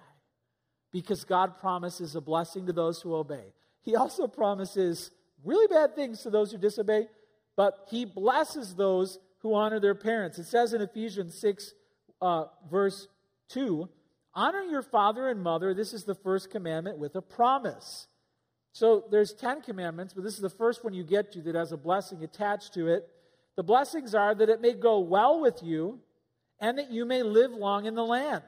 Because 0.92 1.24
God 1.24 1.56
promises 1.58 2.14
a 2.14 2.20
blessing 2.20 2.66
to 2.66 2.72
those 2.72 3.00
who 3.00 3.14
obey. 3.14 3.52
He 3.80 3.96
also 3.96 4.26
promises 4.26 5.10
really 5.44 5.66
bad 5.66 5.94
things 5.96 6.22
to 6.22 6.30
those 6.30 6.52
who 6.52 6.58
disobey, 6.58 7.08
but 7.56 7.86
He 7.88 8.04
blesses 8.04 8.74
those 8.74 9.18
who 9.42 9.54
honor 9.54 9.80
their 9.80 9.94
parents. 9.94 10.38
It 10.38 10.46
says 10.46 10.72
in 10.72 10.80
Ephesians 10.80 11.38
6, 11.38 11.74
uh, 12.20 12.44
verse 12.70 13.08
2 13.50 13.88
Honor 14.34 14.62
your 14.62 14.82
father 14.82 15.28
and 15.28 15.42
mother. 15.42 15.74
This 15.74 15.92
is 15.92 16.04
the 16.04 16.14
first 16.14 16.50
commandment 16.50 16.96
with 16.96 17.14
a 17.16 17.20
promise. 17.20 18.06
So 18.72 19.04
there's 19.10 19.34
10 19.34 19.60
commandments, 19.60 20.14
but 20.14 20.24
this 20.24 20.34
is 20.34 20.40
the 20.40 20.48
first 20.48 20.82
one 20.82 20.94
you 20.94 21.04
get 21.04 21.32
to 21.32 21.42
that 21.42 21.54
has 21.54 21.72
a 21.72 21.76
blessing 21.76 22.24
attached 22.24 22.72
to 22.74 22.88
it. 22.88 23.06
The 23.56 23.62
blessings 23.62 24.14
are 24.14 24.34
that 24.34 24.48
it 24.48 24.62
may 24.62 24.72
go 24.72 25.00
well 25.00 25.40
with 25.40 25.62
you 25.62 26.00
and 26.58 26.78
that 26.78 26.90
you 26.90 27.04
may 27.04 27.22
live 27.22 27.52
long 27.52 27.84
in 27.84 27.94
the 27.94 28.04
land. 28.04 28.42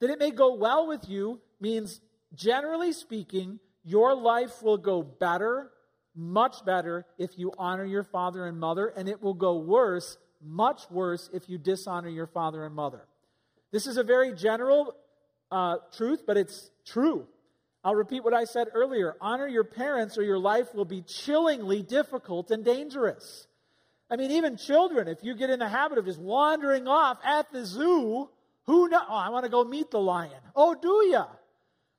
That 0.00 0.08
it 0.08 0.18
may 0.18 0.30
go 0.30 0.54
well 0.54 0.86
with 0.86 1.06
you 1.06 1.40
means, 1.60 2.00
generally 2.34 2.92
speaking, 2.92 3.60
your 3.84 4.14
life 4.14 4.62
will 4.62 4.78
go 4.78 5.02
better, 5.02 5.71
much 6.14 6.64
better, 6.64 7.06
if 7.18 7.38
you 7.38 7.52
honor 7.58 7.84
your 7.84 8.04
father 8.04 8.46
and 8.46 8.58
mother, 8.58 8.88
and 8.88 9.08
it 9.08 9.22
will 9.22 9.34
go 9.34 9.58
worse, 9.58 10.18
much 10.42 10.82
worse, 10.90 11.30
if 11.32 11.48
you 11.48 11.58
dishonor 11.58 12.08
your 12.08 12.26
father 12.26 12.64
and 12.64 12.74
mother. 12.74 13.06
This 13.70 13.86
is 13.86 13.96
a 13.96 14.02
very 14.02 14.34
general 14.34 14.94
uh, 15.50 15.76
truth, 15.96 16.24
but 16.26 16.36
it's 16.36 16.70
true. 16.84 17.26
I'll 17.84 17.94
repeat 17.94 18.22
what 18.22 18.34
I 18.34 18.44
said 18.44 18.68
earlier 18.74 19.16
honor 19.20 19.48
your 19.48 19.64
parents, 19.64 20.16
or 20.18 20.22
your 20.22 20.38
life 20.38 20.74
will 20.74 20.84
be 20.84 21.02
chillingly 21.02 21.82
difficult 21.82 22.50
and 22.50 22.64
dangerous. 22.64 23.46
I 24.10 24.16
mean, 24.16 24.30
even 24.32 24.56
children, 24.56 25.08
if 25.08 25.18
you 25.22 25.34
get 25.34 25.50
in 25.50 25.58
the 25.58 25.68
habit 25.68 25.98
of 25.98 26.04
just 26.04 26.18
wandering 26.18 26.86
off 26.86 27.18
at 27.24 27.50
the 27.50 27.64
zoo, 27.64 28.28
who 28.66 28.88
knows? 28.88 29.02
Oh, 29.08 29.14
I 29.14 29.30
want 29.30 29.44
to 29.44 29.50
go 29.50 29.64
meet 29.64 29.90
the 29.90 30.00
lion. 30.00 30.38
Oh, 30.54 30.74
do 30.74 31.08
ya? 31.10 31.26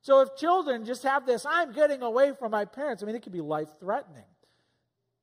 So 0.03 0.19
if 0.19 0.35
children 0.35 0.85
just 0.85 1.03
have 1.03 1.25
this, 1.25 1.45
I'm 1.45 1.71
getting 1.71 2.01
away 2.01 2.33
from 2.37 2.51
my 2.51 2.65
parents, 2.65 3.01
I 3.01 3.05
mean, 3.05 3.15
it 3.15 3.23
could 3.23 3.31
be 3.31 3.41
life 3.41 3.69
threatening. 3.79 4.25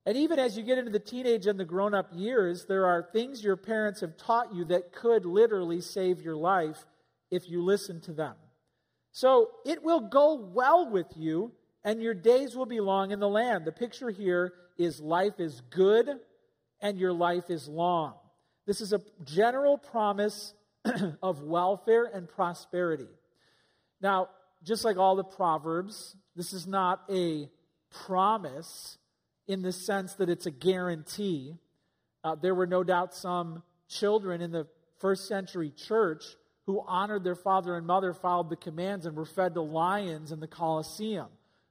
And 0.06 0.16
even 0.16 0.38
as 0.38 0.56
you 0.56 0.62
get 0.62 0.78
into 0.78 0.90
the 0.90 0.98
teenage 0.98 1.46
and 1.46 1.60
the 1.60 1.66
grown 1.66 1.94
up 1.94 2.08
years, 2.12 2.64
there 2.64 2.86
are 2.86 3.06
things 3.12 3.44
your 3.44 3.58
parents 3.58 4.00
have 4.00 4.16
taught 4.16 4.54
you 4.54 4.64
that 4.64 4.92
could 4.92 5.26
literally 5.26 5.82
save 5.82 6.22
your 6.22 6.34
life 6.34 6.86
if 7.30 7.48
you 7.48 7.62
listen 7.62 8.00
to 8.00 8.12
them. 8.12 8.34
So 9.12 9.50
it 9.66 9.82
will 9.82 10.00
go 10.00 10.34
well 10.34 10.88
with 10.88 11.08
you, 11.14 11.52
and 11.84 12.00
your 12.00 12.14
days 12.14 12.56
will 12.56 12.66
be 12.66 12.80
long 12.80 13.10
in 13.10 13.20
the 13.20 13.28
land. 13.28 13.66
The 13.66 13.72
picture 13.72 14.10
here 14.10 14.54
is 14.78 14.98
life 14.98 15.38
is 15.38 15.60
good 15.68 16.08
and 16.80 16.98
your 16.98 17.12
life 17.12 17.50
is 17.50 17.68
long. 17.68 18.14
This 18.66 18.80
is 18.80 18.94
a 18.94 19.02
general 19.24 19.76
promise 19.76 20.54
of 21.22 21.42
welfare 21.42 22.06
and 22.06 22.26
prosperity. 22.26 23.08
Now, 24.00 24.28
just 24.62 24.84
like 24.84 24.96
all 24.96 25.16
the 25.16 25.24
Proverbs, 25.24 26.16
this 26.36 26.52
is 26.52 26.66
not 26.66 27.02
a 27.10 27.48
promise 27.90 28.98
in 29.46 29.62
the 29.62 29.72
sense 29.72 30.14
that 30.14 30.28
it's 30.28 30.46
a 30.46 30.50
guarantee. 30.50 31.56
Uh, 32.22 32.34
there 32.34 32.54
were 32.54 32.66
no 32.66 32.84
doubt 32.84 33.14
some 33.14 33.62
children 33.88 34.40
in 34.40 34.52
the 34.52 34.66
first 34.98 35.26
century 35.26 35.70
church 35.70 36.24
who 36.66 36.84
honored 36.86 37.24
their 37.24 37.34
father 37.34 37.74
and 37.76 37.86
mother, 37.86 38.12
followed 38.12 38.50
the 38.50 38.56
commands, 38.56 39.06
and 39.06 39.16
were 39.16 39.24
fed 39.24 39.54
to 39.54 39.62
lions 39.62 40.30
in 40.30 40.40
the 40.40 40.46
Colosseum. 40.46 41.26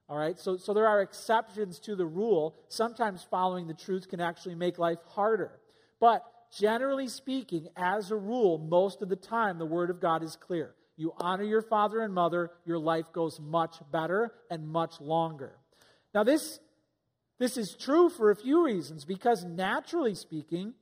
All 0.09 0.17
right, 0.17 0.39
so, 0.39 0.57
so 0.57 0.73
there 0.73 0.87
are 0.87 1.01
exceptions 1.01 1.79
to 1.81 1.95
the 1.95 2.05
rule. 2.05 2.55
Sometimes 2.67 3.25
following 3.29 3.67
the 3.67 3.75
truth 3.75 4.09
can 4.09 4.19
actually 4.19 4.55
make 4.55 4.79
life 4.79 4.97
harder. 5.07 5.59
But 5.99 6.25
generally 6.57 7.07
speaking, 7.07 7.67
as 7.77 8.09
a 8.09 8.15
rule, 8.15 8.57
most 8.57 9.03
of 9.03 9.09
the 9.09 9.15
time, 9.15 9.59
the 9.59 9.65
Word 9.65 9.91
of 9.91 10.01
God 10.01 10.23
is 10.23 10.35
clear. 10.35 10.73
You 10.99 11.13
honor 11.17 11.45
your 11.45 11.61
father 11.61 12.01
and 12.01 12.13
mother, 12.13 12.51
your 12.65 12.77
life 12.77 13.13
goes 13.13 13.39
much 13.39 13.77
better 13.89 14.33
and 14.51 14.67
much 14.67 14.99
longer. 14.99 15.55
Now, 16.13 16.25
this, 16.25 16.59
this 17.37 17.55
is 17.55 17.73
true 17.79 18.09
for 18.09 18.31
a 18.31 18.35
few 18.35 18.65
reasons, 18.65 19.05
because 19.05 19.45
naturally 19.45 20.13
speaking, 20.13 20.73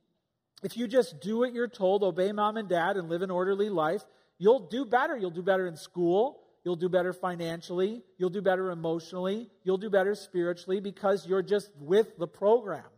if 0.64 0.76
you 0.76 0.88
just 0.88 1.20
do 1.20 1.38
what 1.38 1.52
you're 1.52 1.68
told, 1.68 2.02
obey 2.02 2.32
mom 2.32 2.56
and 2.56 2.68
dad, 2.68 2.96
and 2.96 3.08
live 3.08 3.22
an 3.22 3.30
orderly 3.30 3.70
life, 3.70 4.02
you'll 4.38 4.66
do 4.68 4.84
better. 4.84 5.16
You'll 5.16 5.30
do 5.30 5.40
better 5.40 5.68
in 5.68 5.76
school. 5.76 6.40
You'll 6.64 6.74
do 6.74 6.88
better 6.88 7.12
financially. 7.12 8.02
You'll 8.18 8.30
do 8.30 8.42
better 8.42 8.72
emotionally. 8.72 9.48
You'll 9.62 9.78
do 9.78 9.88
better 9.88 10.16
spiritually 10.16 10.80
because 10.80 11.28
you're 11.28 11.42
just 11.42 11.70
with 11.78 12.18
the 12.18 12.26
program. 12.26 12.90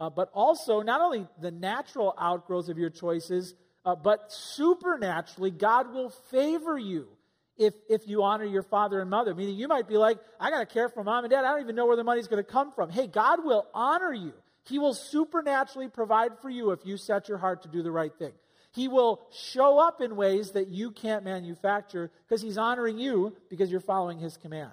Uh, 0.00 0.08
but 0.08 0.30
also, 0.32 0.80
not 0.80 1.02
only 1.02 1.26
the 1.38 1.50
natural 1.50 2.14
outgrowth 2.18 2.70
of 2.70 2.78
your 2.78 2.88
choices, 2.90 3.54
uh, 3.84 3.94
but 3.94 4.32
supernaturally, 4.32 5.50
God 5.50 5.92
will 5.92 6.10
favor 6.10 6.78
you 6.78 7.08
if, 7.56 7.74
if 7.88 8.06
you 8.06 8.22
honor 8.22 8.44
your 8.44 8.62
father 8.62 9.00
and 9.00 9.10
mother. 9.10 9.34
Meaning, 9.34 9.56
you 9.56 9.68
might 9.68 9.88
be 9.88 9.96
like, 9.96 10.18
I 10.38 10.50
got 10.50 10.60
to 10.60 10.66
care 10.66 10.88
for 10.88 11.02
mom 11.04 11.24
and 11.24 11.30
dad. 11.30 11.44
I 11.44 11.52
don't 11.52 11.62
even 11.62 11.76
know 11.76 11.86
where 11.86 11.96
the 11.96 12.04
money's 12.04 12.28
going 12.28 12.42
to 12.42 12.50
come 12.50 12.72
from. 12.72 12.90
Hey, 12.90 13.06
God 13.06 13.44
will 13.44 13.66
honor 13.74 14.12
you 14.12 14.32
he 14.64 14.78
will 14.78 14.94
supernaturally 14.94 15.88
provide 15.88 16.38
for 16.38 16.48
you 16.48 16.70
if 16.70 16.84
you 16.84 16.96
set 16.96 17.28
your 17.28 17.38
heart 17.38 17.62
to 17.62 17.68
do 17.68 17.82
the 17.82 17.90
right 17.90 18.12
thing. 18.16 18.32
He 18.72 18.88
will 18.88 19.26
show 19.32 19.78
up 19.78 20.00
in 20.00 20.16
ways 20.16 20.52
that 20.52 20.68
you 20.68 20.92
can't 20.92 21.24
manufacture 21.24 22.10
because 22.26 22.40
He's 22.40 22.56
honoring 22.56 22.98
you 22.98 23.36
because 23.50 23.70
you're 23.70 23.80
following 23.80 24.18
His 24.18 24.36
command. 24.36 24.72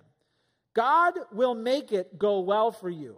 God 0.73 1.13
will 1.33 1.55
make 1.55 1.91
it 1.91 2.17
go 2.17 2.39
well 2.39 2.71
for 2.71 2.89
you. 2.89 3.17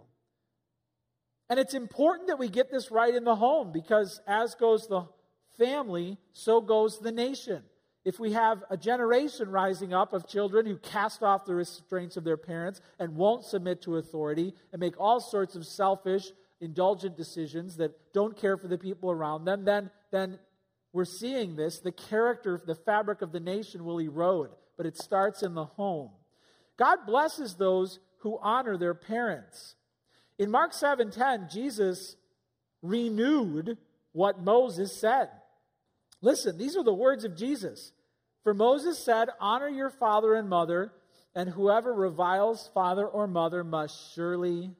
And 1.48 1.60
it's 1.60 1.74
important 1.74 2.28
that 2.28 2.38
we 2.38 2.48
get 2.48 2.70
this 2.70 2.90
right 2.90 3.14
in 3.14 3.24
the 3.24 3.36
home 3.36 3.70
because 3.70 4.20
as 4.26 4.54
goes 4.54 4.86
the 4.88 5.06
family, 5.58 6.18
so 6.32 6.60
goes 6.60 6.98
the 6.98 7.12
nation. 7.12 7.62
If 8.04 8.18
we 8.18 8.32
have 8.32 8.64
a 8.68 8.76
generation 8.76 9.48
rising 9.48 9.94
up 9.94 10.12
of 10.12 10.26
children 10.26 10.66
who 10.66 10.76
cast 10.78 11.22
off 11.22 11.44
the 11.44 11.54
restraints 11.54 12.16
of 12.16 12.24
their 12.24 12.36
parents 12.36 12.80
and 12.98 13.14
won't 13.14 13.44
submit 13.44 13.82
to 13.82 13.96
authority 13.96 14.54
and 14.72 14.80
make 14.80 14.98
all 14.98 15.20
sorts 15.20 15.54
of 15.54 15.64
selfish, 15.64 16.32
indulgent 16.60 17.16
decisions 17.16 17.76
that 17.76 17.92
don't 18.12 18.36
care 18.36 18.56
for 18.56 18.66
the 18.66 18.78
people 18.78 19.10
around 19.10 19.44
them, 19.44 19.64
then, 19.64 19.90
then 20.10 20.38
we're 20.92 21.04
seeing 21.04 21.54
this. 21.54 21.78
The 21.78 21.92
character, 21.92 22.60
the 22.64 22.74
fabric 22.74 23.22
of 23.22 23.32
the 23.32 23.40
nation 23.40 23.84
will 23.84 24.00
erode, 24.00 24.50
but 24.76 24.86
it 24.86 24.96
starts 24.96 25.42
in 25.42 25.54
the 25.54 25.64
home. 25.64 26.10
God 26.76 27.06
blesses 27.06 27.54
those 27.54 28.00
who 28.18 28.38
honor 28.42 28.76
their 28.76 28.94
parents. 28.94 29.76
In 30.38 30.50
Mark 30.50 30.72
7:10, 30.72 31.48
Jesus 31.48 32.16
renewed 32.82 33.78
what 34.12 34.42
Moses 34.42 34.98
said. 34.98 35.30
Listen, 36.22 36.56
these 36.56 36.76
are 36.76 36.84
the 36.84 36.94
words 36.94 37.24
of 37.24 37.36
Jesus. 37.36 37.92
For 38.44 38.54
Moses 38.54 38.98
said, 38.98 39.28
Honor 39.40 39.68
your 39.68 39.90
father 39.90 40.34
and 40.34 40.48
mother, 40.48 40.92
and 41.34 41.48
whoever 41.48 41.92
reviles 41.92 42.70
father 42.72 43.06
or 43.06 43.26
mother 43.26 43.64
must 43.64 44.14
surely 44.14 44.70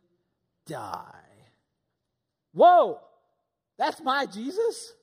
die. 0.66 1.14
Whoa, 2.52 3.00
that's 3.78 4.00
my 4.02 4.26
Jesus? 4.26 4.94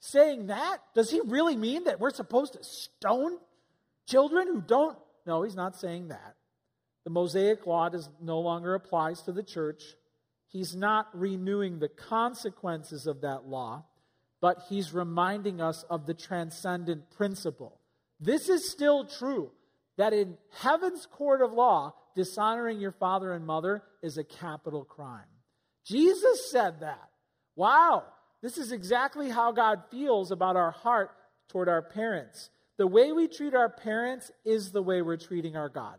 Saying 0.00 0.46
that? 0.46 0.78
Does 0.94 1.10
he 1.10 1.20
really 1.24 1.56
mean 1.56 1.84
that 1.84 2.00
we're 2.00 2.10
supposed 2.10 2.54
to 2.54 2.64
stone 2.64 3.38
children 4.08 4.46
who 4.48 4.60
don't? 4.60 4.98
No, 5.26 5.42
he's 5.42 5.56
not 5.56 5.76
saying 5.76 6.08
that. 6.08 6.36
The 7.04 7.10
Mosaic 7.10 7.66
law 7.66 7.88
does, 7.88 8.08
no 8.20 8.40
longer 8.40 8.74
applies 8.74 9.22
to 9.22 9.32
the 9.32 9.42
church. 9.42 9.82
He's 10.48 10.74
not 10.74 11.08
renewing 11.12 11.78
the 11.78 11.88
consequences 11.88 13.06
of 13.06 13.20
that 13.20 13.46
law, 13.46 13.84
but 14.40 14.64
he's 14.68 14.92
reminding 14.94 15.60
us 15.60 15.84
of 15.90 16.06
the 16.06 16.14
transcendent 16.14 17.10
principle. 17.10 17.78
This 18.18 18.48
is 18.48 18.70
still 18.70 19.04
true 19.04 19.50
that 19.96 20.12
in 20.12 20.36
heaven's 20.60 21.06
court 21.06 21.42
of 21.42 21.52
law, 21.52 21.94
dishonoring 22.14 22.80
your 22.80 22.92
father 22.92 23.32
and 23.32 23.46
mother 23.46 23.82
is 24.02 24.16
a 24.16 24.24
capital 24.24 24.84
crime. 24.84 25.28
Jesus 25.84 26.50
said 26.50 26.80
that. 26.80 27.08
Wow, 27.56 28.04
this 28.42 28.56
is 28.56 28.72
exactly 28.72 29.28
how 29.28 29.52
God 29.52 29.82
feels 29.90 30.30
about 30.30 30.56
our 30.56 30.70
heart 30.70 31.10
toward 31.48 31.68
our 31.68 31.82
parents. 31.82 32.50
The 32.78 32.86
way 32.86 33.12
we 33.12 33.28
treat 33.28 33.54
our 33.54 33.68
parents 33.68 34.30
is 34.44 34.72
the 34.72 34.82
way 34.82 35.02
we're 35.02 35.16
treating 35.18 35.56
our 35.56 35.68
God. 35.68 35.98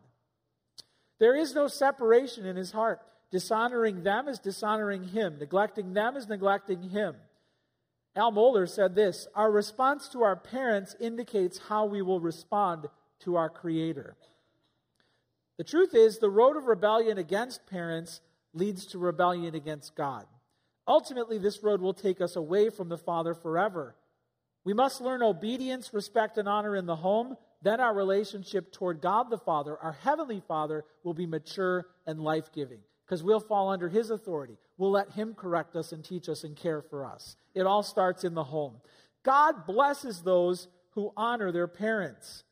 There 1.20 1.36
is 1.36 1.54
no 1.54 1.68
separation 1.68 2.48
in 2.48 2.56
his 2.56 2.72
heart. 2.72 3.00
Dishonoring 3.30 4.04
them 4.04 4.28
is 4.28 4.40
dishonoring 4.40 5.04
him, 5.04 5.38
neglecting 5.40 5.94
them 5.94 6.18
is 6.18 6.28
neglecting 6.28 6.82
him. 6.82 7.16
Al 8.16 8.32
Mohler 8.32 8.68
said 8.68 8.96
this 8.96 9.28
Our 9.36 9.52
response 9.52 10.10
to 10.10 10.24
our 10.24 10.36
parents 10.36 10.96
indicates 11.00 11.60
how 11.70 11.86
we 11.86 12.02
will 12.02 12.20
respond 12.20 12.88
to 13.22 13.36
our 13.36 13.50
Creator. 13.50 14.16
The 15.58 15.64
truth 15.64 15.94
is, 15.94 16.18
the 16.18 16.30
road 16.30 16.58
of 16.58 16.66
rebellion 16.66 17.18
against 17.18 17.68
parents 17.68 18.22
leads 18.54 18.88
to 18.88 18.98
rebellion 18.98 19.56
against 19.56 19.96
God. 19.96 20.26
Ultimately, 20.88 21.38
this 21.38 21.64
road 21.64 21.82
will 21.82 21.94
take 21.94 22.20
us 22.20 22.36
away 22.36 22.70
from 22.70 22.90
the 22.90 22.98
Father 22.98 23.34
forever. 23.34 23.96
We 24.64 24.74
must 24.74 25.02
learn 25.02 25.24
obedience, 25.24 25.94
respect, 25.94 26.38
and 26.38 26.50
honor 26.50 26.76
in 26.76 26.86
the 26.86 26.96
home. 26.96 27.38
Then 27.62 27.80
our 27.80 27.94
relationship 27.94 28.72
toward 28.72 29.02
God 29.02 29.30
the 29.30 29.38
Father, 29.38 29.78
our 29.78 29.94
Heavenly 29.94 30.42
Father, 30.48 30.84
will 31.04 31.14
be 31.14 31.28
mature 31.28 31.86
and 32.08 32.20
life 32.20 32.52
giving 32.52 32.80
because 33.12 33.24
we'll 33.24 33.42
fall 33.42 33.68
under 33.68 33.90
His 33.90 34.10
authority. 34.10 34.56
We'll 34.78 34.92
let 34.92 35.12
Him 35.12 35.34
correct 35.34 35.76
us 35.76 35.92
and 35.92 36.02
teach 36.02 36.30
us 36.30 36.46
and 36.46 36.56
care 36.56 36.82
for 36.82 37.06
us. 37.06 37.36
It 37.54 37.64
all 37.64 37.84
starts 37.84 38.24
in 38.24 38.36
the 38.36 38.46
home. 38.46 38.78
God 39.22 39.66
blesses 39.68 40.22
those 40.22 40.70
who 40.92 41.12
honor 41.18 41.52
their 41.52 41.68
parents. 41.68 42.46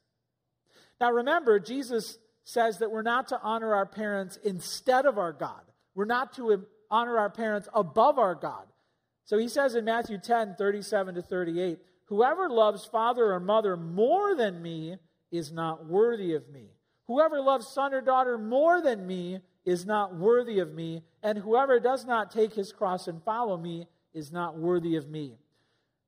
Now 1.00 1.12
remember, 1.12 1.62
Jesus 1.62 2.18
says 2.44 2.80
that 2.80 2.92
we're 2.92 3.04
not 3.04 3.30
to 3.30 3.40
honor 3.42 3.74
our 3.74 3.86
parents 3.86 4.38
instead 4.44 5.06
of 5.06 5.18
our 5.18 5.32
God. 5.32 5.62
We're 5.96 6.04
not 6.04 6.34
to 6.34 6.66
honor 6.92 7.18
our 7.18 7.30
parents 7.30 7.70
above 7.74 8.20
our 8.20 8.36
God. 8.36 8.66
So 9.24 9.38
he 9.38 9.48
says 9.48 9.76
in 9.76 9.86
Matthew 9.86 10.18
10, 10.18 10.56
37 10.58 11.16
to 11.16 11.22
38, 11.22 11.80
Whoever 12.08 12.50
loves 12.50 12.84
father 12.84 13.32
or 13.32 13.40
mother 13.40 13.78
more 13.78 14.36
than 14.36 14.62
me 14.62 14.98
is 15.32 15.54
not 15.54 15.86
worthy 15.86 16.34
of 16.34 16.50
me. 16.50 16.72
Whoever 17.08 17.40
loves 17.40 17.66
son 17.66 17.94
or 17.94 18.02
daughter 18.02 18.38
more 18.38 18.82
than 18.82 19.08
me 19.08 19.40
is 19.66 19.86
not 19.86 20.16
worthy 20.16 20.60
of 20.60 20.74
me. 20.74 21.04
And 21.22 21.38
whoever 21.38 21.80
does 21.80 22.06
not 22.06 22.32
take 22.32 22.54
his 22.54 22.72
cross 22.72 23.08
and 23.08 23.24
follow 23.24 23.58
me 23.58 23.88
is 24.14 24.32
not 24.32 24.58
worthy 24.58 24.96
of 24.96 25.10
me. 25.10 25.38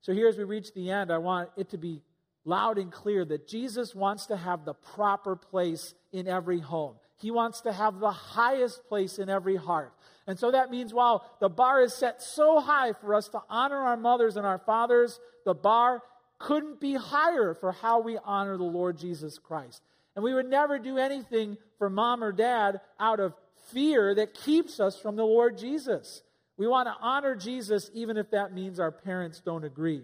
So 0.01 0.13
here, 0.13 0.27
as 0.27 0.37
we 0.37 0.43
reach 0.43 0.73
the 0.73 0.89
end, 0.89 1.11
I 1.11 1.19
want 1.19 1.49
it 1.55 1.69
to 1.69 1.77
be 1.77 2.01
loud 2.43 2.77
and 2.77 2.91
clear 2.91 3.23
that 3.25 3.47
Jesus 3.47 3.93
wants 3.93 4.25
to 4.27 4.35
have 4.35 4.65
the 4.65 4.73
proper 4.73 5.35
place 5.35 5.93
in 6.11 6.27
every 6.27 6.59
home. 6.59 6.95
He 7.17 7.29
wants 7.29 7.61
to 7.61 7.71
have 7.71 7.99
the 7.99 8.11
highest 8.11 8.87
place 8.87 9.19
in 9.19 9.29
every 9.29 9.55
heart. 9.55 9.93
And 10.25 10.39
so 10.39 10.51
that 10.51 10.71
means 10.71 10.91
while 10.91 11.29
the 11.39 11.49
bar 11.49 11.81
is 11.81 11.93
set 11.93 12.21
so 12.21 12.59
high 12.59 12.93
for 12.93 13.13
us 13.13 13.27
to 13.29 13.41
honor 13.47 13.77
our 13.77 13.97
mothers 13.97 14.37
and 14.37 14.45
our 14.45 14.57
fathers, 14.57 15.19
the 15.45 15.53
bar 15.53 16.01
couldn't 16.39 16.79
be 16.79 16.95
higher 16.95 17.53
for 17.53 17.71
how 17.71 17.99
we 17.99 18.17
honor 18.23 18.57
the 18.57 18.63
Lord 18.63 18.97
Jesus 18.97 19.37
Christ. 19.37 19.83
And 20.15 20.23
we 20.23 20.33
would 20.33 20.49
never 20.49 20.77
do 20.79 20.97
anything 20.97 21.57
for 21.77 21.89
mom 21.89 22.23
or 22.23 22.31
dad 22.31 22.81
out 22.99 23.19
of 23.19 23.33
fear 23.71 24.13
that 24.15 24.33
keeps 24.33 24.79
us 24.79 24.99
from 24.99 25.15
the 25.15 25.25
Lord 25.25 25.57
Jesus. 25.57 26.21
We 26.57 26.67
want 26.67 26.87
to 26.87 26.95
honor 26.99 27.35
Jesus 27.35 27.89
even 27.93 28.17
if 28.17 28.31
that 28.31 28.53
means 28.53 28.79
our 28.79 28.91
parents 28.91 29.41
don't 29.43 29.63
agree. 29.63 30.03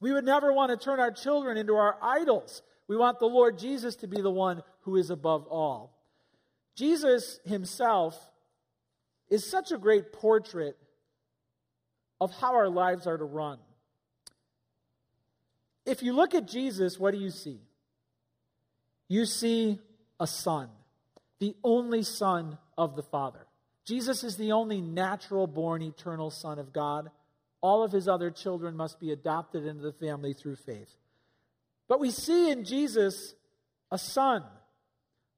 We 0.00 0.12
would 0.12 0.24
never 0.24 0.52
want 0.52 0.70
to 0.70 0.82
turn 0.82 1.00
our 1.00 1.10
children 1.10 1.56
into 1.56 1.74
our 1.74 1.96
idols. 2.02 2.62
We 2.88 2.96
want 2.96 3.18
the 3.18 3.26
Lord 3.26 3.58
Jesus 3.58 3.96
to 3.96 4.06
be 4.06 4.20
the 4.20 4.30
one 4.30 4.62
who 4.80 4.96
is 4.96 5.10
above 5.10 5.46
all. 5.46 5.96
Jesus 6.74 7.40
himself 7.44 8.18
is 9.28 9.50
such 9.50 9.72
a 9.72 9.78
great 9.78 10.12
portrait 10.12 10.76
of 12.20 12.32
how 12.32 12.54
our 12.54 12.68
lives 12.68 13.06
are 13.06 13.16
to 13.16 13.24
run. 13.24 13.58
If 15.84 16.02
you 16.02 16.12
look 16.12 16.34
at 16.34 16.46
Jesus, 16.46 16.98
what 16.98 17.12
do 17.12 17.18
you 17.18 17.30
see? 17.30 17.60
You 19.08 19.24
see 19.24 19.78
a 20.18 20.26
son, 20.26 20.68
the 21.38 21.54
only 21.62 22.02
son 22.02 22.58
of 22.76 22.96
the 22.96 23.02
Father. 23.02 23.46
Jesus 23.84 24.24
is 24.24 24.36
the 24.36 24.52
only 24.52 24.80
natural 24.80 25.46
born 25.46 25.80
eternal 25.80 26.30
Son 26.30 26.58
of 26.58 26.72
God. 26.72 27.10
All 27.60 27.84
of 27.84 27.92
his 27.92 28.08
other 28.08 28.30
children 28.30 28.76
must 28.76 28.98
be 28.98 29.12
adopted 29.12 29.64
into 29.64 29.82
the 29.82 29.92
family 29.92 30.34
through 30.34 30.56
faith. 30.56 30.92
But 31.88 32.00
we 32.00 32.10
see 32.10 32.50
in 32.50 32.64
Jesus 32.64 33.34
a 33.92 33.98
son 33.98 34.42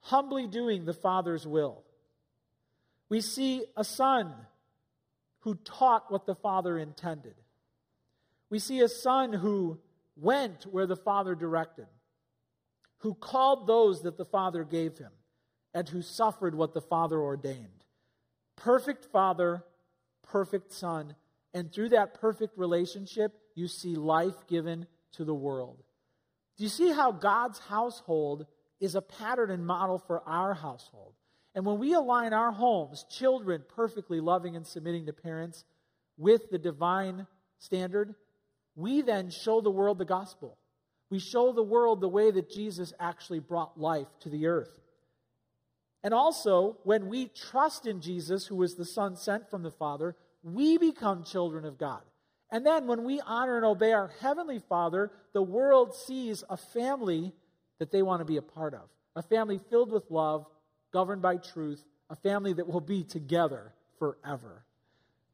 humbly 0.00 0.46
doing 0.46 0.84
the 0.84 0.94
Father's 0.94 1.46
will. 1.46 1.84
We 3.10 3.20
see 3.20 3.64
a 3.76 3.84
son 3.84 4.32
who 5.40 5.54
taught 5.56 6.10
what 6.10 6.26
the 6.26 6.34
Father 6.34 6.78
intended. 6.78 7.34
We 8.50 8.58
see 8.58 8.80
a 8.80 8.88
son 8.88 9.32
who 9.32 9.78
went 10.16 10.64
where 10.64 10.86
the 10.86 10.96
Father 10.96 11.34
directed, 11.34 11.86
who 12.98 13.14
called 13.14 13.66
those 13.66 14.02
that 14.02 14.16
the 14.16 14.24
Father 14.24 14.64
gave 14.64 14.98
him, 14.98 15.12
and 15.74 15.88
who 15.88 16.02
suffered 16.02 16.54
what 16.54 16.74
the 16.74 16.80
Father 16.80 17.20
ordained. 17.20 17.84
Perfect 18.56 19.04
Father, 19.06 19.64
perfect 20.22 20.72
Son, 20.72 21.14
and 21.54 21.72
through 21.72 21.90
that 21.90 22.14
perfect 22.14 22.58
relationship, 22.58 23.32
you 23.54 23.68
see 23.68 23.94
life 23.94 24.46
given 24.46 24.86
to 25.12 25.24
the 25.24 25.34
world. 25.34 25.82
Do 26.56 26.64
you 26.64 26.70
see 26.70 26.90
how 26.90 27.12
God's 27.12 27.58
household 27.58 28.46
is 28.80 28.94
a 28.94 29.02
pattern 29.02 29.50
and 29.50 29.66
model 29.66 29.98
for 29.98 30.22
our 30.28 30.54
household? 30.54 31.14
And 31.54 31.64
when 31.64 31.78
we 31.78 31.94
align 31.94 32.32
our 32.32 32.52
homes, 32.52 33.04
children 33.10 33.64
perfectly 33.74 34.20
loving 34.20 34.56
and 34.56 34.66
submitting 34.66 35.06
to 35.06 35.12
parents, 35.12 35.64
with 36.16 36.50
the 36.50 36.58
divine 36.58 37.26
standard, 37.58 38.14
we 38.74 39.02
then 39.02 39.30
show 39.30 39.60
the 39.60 39.70
world 39.70 39.98
the 39.98 40.04
gospel. 40.04 40.58
We 41.10 41.18
show 41.18 41.52
the 41.52 41.62
world 41.62 42.00
the 42.00 42.08
way 42.08 42.30
that 42.30 42.50
Jesus 42.50 42.92
actually 43.00 43.40
brought 43.40 43.80
life 43.80 44.08
to 44.20 44.28
the 44.28 44.46
earth. 44.46 44.80
And 46.04 46.14
also, 46.14 46.78
when 46.84 47.08
we 47.08 47.28
trust 47.28 47.86
in 47.86 48.00
Jesus, 48.00 48.46
who 48.46 48.62
is 48.62 48.74
the 48.74 48.84
Son 48.84 49.16
sent 49.16 49.50
from 49.50 49.62
the 49.62 49.70
Father, 49.70 50.16
we 50.42 50.78
become 50.78 51.24
children 51.24 51.64
of 51.64 51.78
God. 51.78 52.02
And 52.50 52.64
then 52.64 52.86
when 52.86 53.04
we 53.04 53.20
honor 53.20 53.56
and 53.56 53.64
obey 53.64 53.92
our 53.92 54.10
Heavenly 54.20 54.60
Father, 54.68 55.10
the 55.32 55.42
world 55.42 55.94
sees 55.94 56.44
a 56.48 56.56
family 56.56 57.32
that 57.78 57.90
they 57.90 58.02
want 58.02 58.20
to 58.20 58.24
be 58.24 58.36
a 58.36 58.42
part 58.42 58.74
of. 58.74 58.88
A 59.16 59.22
family 59.22 59.60
filled 59.70 59.90
with 59.90 60.10
love, 60.10 60.46
governed 60.92 61.22
by 61.22 61.36
truth, 61.36 61.84
a 62.08 62.16
family 62.16 62.52
that 62.54 62.68
will 62.68 62.80
be 62.80 63.02
together 63.02 63.72
forever. 63.98 64.64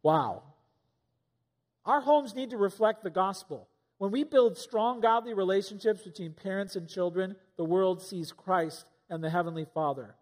Wow. 0.02 0.42
Our 1.84 2.00
homes 2.00 2.34
need 2.34 2.50
to 2.50 2.56
reflect 2.56 3.04
the 3.04 3.10
gospel. 3.10 3.68
When 4.04 4.12
we 4.12 4.22
build 4.22 4.58
strong, 4.58 5.00
godly 5.00 5.32
relationships 5.32 6.02
between 6.02 6.34
parents 6.34 6.76
and 6.76 6.86
children, 6.86 7.36
the 7.56 7.64
world 7.64 8.02
sees 8.02 8.32
Christ 8.32 8.84
and 9.08 9.24
the 9.24 9.30
Heavenly 9.30 9.64
Father. 9.64 10.14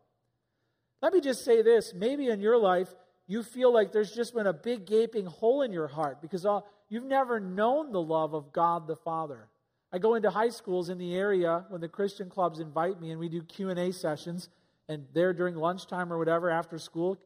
Let 1.03 1.12
me 1.12 1.20
just 1.20 1.45
say 1.45 1.62
this 1.62 1.93
maybe 1.93 2.28
in 2.28 2.39
your 2.39 2.57
life, 2.59 2.95
you 3.26 3.43
feel 3.43 3.74
like 3.74 3.91
there's 3.91 4.14
just 4.14 4.37
been 4.37 4.47
a 4.47 4.53
big 4.53 4.87
gaping 4.87 5.26
hole 5.26 5.62
in 5.62 5.72
your 5.72 5.89
heart 5.89 6.22
because 6.22 6.47
all, 6.47 6.64
you've 6.91 7.03
never 7.03 7.41
known 7.41 7.91
the 7.91 8.01
love 8.01 8.35
of 8.35 8.53
God 8.53 8.87
the 8.87 8.95
Father. 8.95 9.49
I 9.93 9.99
go 9.99 10.14
into 10.14 10.30
high 10.30 10.51
schools 10.51 10.89
in 10.89 10.99
the 10.99 11.16
area 11.16 11.64
when 11.68 11.80
the 11.80 11.89
Christian 11.89 12.30
clubs 12.30 12.61
invite 12.61 13.01
me 13.01 13.11
and 13.11 13.18
we 13.18 13.28
do 13.28 13.43
Q&A 13.43 13.91
sessions 13.91 14.49
and 14.89 15.07
there 15.12 15.33
during 15.33 15.57
lunchtime 15.57 16.12
or 16.12 16.18
whatever 16.18 16.51
after 16.51 16.78
school, 16.78 17.18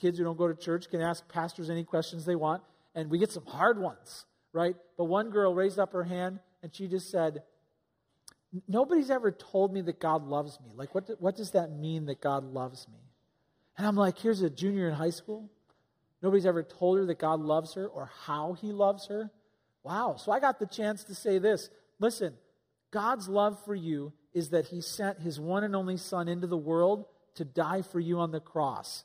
kids 0.00 0.18
who 0.18 0.22
don't 0.22 0.38
go 0.38 0.46
to 0.46 0.54
church 0.54 0.88
can 0.88 1.00
ask 1.00 1.28
pastors 1.28 1.70
any 1.70 1.82
questions 1.82 2.24
they 2.24 2.36
want 2.36 2.62
and 2.94 3.10
we 3.10 3.18
get 3.18 3.32
some 3.32 3.46
hard 3.46 3.80
ones, 3.80 4.26
right? 4.54 4.76
But 4.96 5.04
one 5.04 5.28
girl 5.28 5.54
raised 5.54 5.78
up 5.78 5.92
her 5.92 6.04
hand 6.04 6.38
and 6.62 6.74
she 6.74 6.88
just 6.88 7.10
said, 7.10 7.42
Nobody's 8.68 9.10
ever 9.10 9.32
told 9.32 9.74
me 9.74 9.80
that 9.82 9.98
God 9.98 10.28
loves 10.28 10.60
me. 10.60 10.70
Like, 10.76 10.94
what, 10.94 11.08
do, 11.08 11.16
what 11.18 11.34
does 11.34 11.50
that 11.50 11.72
mean 11.72 12.06
that 12.06 12.20
God 12.20 12.44
loves 12.44 12.86
me? 12.86 13.00
And 13.76 13.84
I'm 13.84 13.96
like, 13.96 14.16
here's 14.16 14.42
a 14.42 14.48
junior 14.48 14.88
in 14.88 14.94
high 14.94 15.10
school. 15.10 15.50
Nobody's 16.22 16.46
ever 16.46 16.62
told 16.62 16.98
her 16.98 17.06
that 17.06 17.18
God 17.18 17.40
loves 17.40 17.74
her 17.74 17.84
or 17.84 18.12
how 18.26 18.52
he 18.52 18.70
loves 18.70 19.08
her. 19.08 19.32
Wow. 19.82 20.14
So 20.18 20.30
I 20.30 20.38
got 20.38 20.60
the 20.60 20.66
chance 20.66 21.02
to 21.04 21.16
say 21.16 21.38
this. 21.38 21.68
Listen, 21.98 22.34
God's 22.92 23.28
love 23.28 23.62
for 23.64 23.74
you 23.74 24.12
is 24.32 24.50
that 24.50 24.66
he 24.66 24.80
sent 24.80 25.18
his 25.18 25.40
one 25.40 25.64
and 25.64 25.74
only 25.74 25.96
son 25.96 26.28
into 26.28 26.46
the 26.46 26.56
world 26.56 27.06
to 27.34 27.44
die 27.44 27.82
for 27.82 27.98
you 27.98 28.20
on 28.20 28.30
the 28.30 28.38
cross. 28.38 29.04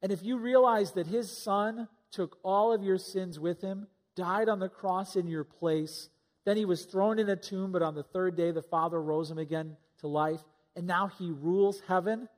And 0.00 0.10
if 0.10 0.22
you 0.22 0.38
realize 0.38 0.92
that 0.92 1.06
his 1.06 1.30
son 1.30 1.88
took 2.10 2.38
all 2.42 2.72
of 2.72 2.82
your 2.82 2.96
sins 2.96 3.38
with 3.38 3.60
him, 3.60 3.88
died 4.16 4.48
on 4.48 4.58
the 4.58 4.68
cross 4.68 5.14
in 5.14 5.28
your 5.28 5.44
place, 5.44 6.08
then 6.44 6.56
he 6.56 6.64
was 6.64 6.84
thrown 6.84 7.18
in 7.18 7.28
a 7.28 7.36
tomb, 7.36 7.70
but 7.70 7.82
on 7.82 7.94
the 7.94 8.02
third 8.02 8.36
day 8.36 8.50
the 8.50 8.62
Father 8.62 9.00
rose 9.00 9.30
him 9.30 9.38
again 9.38 9.76
to 9.98 10.08
life, 10.08 10.40
and 10.74 10.86
now 10.86 11.06
he 11.06 11.30
rules 11.30 11.80
heaven 11.86 12.28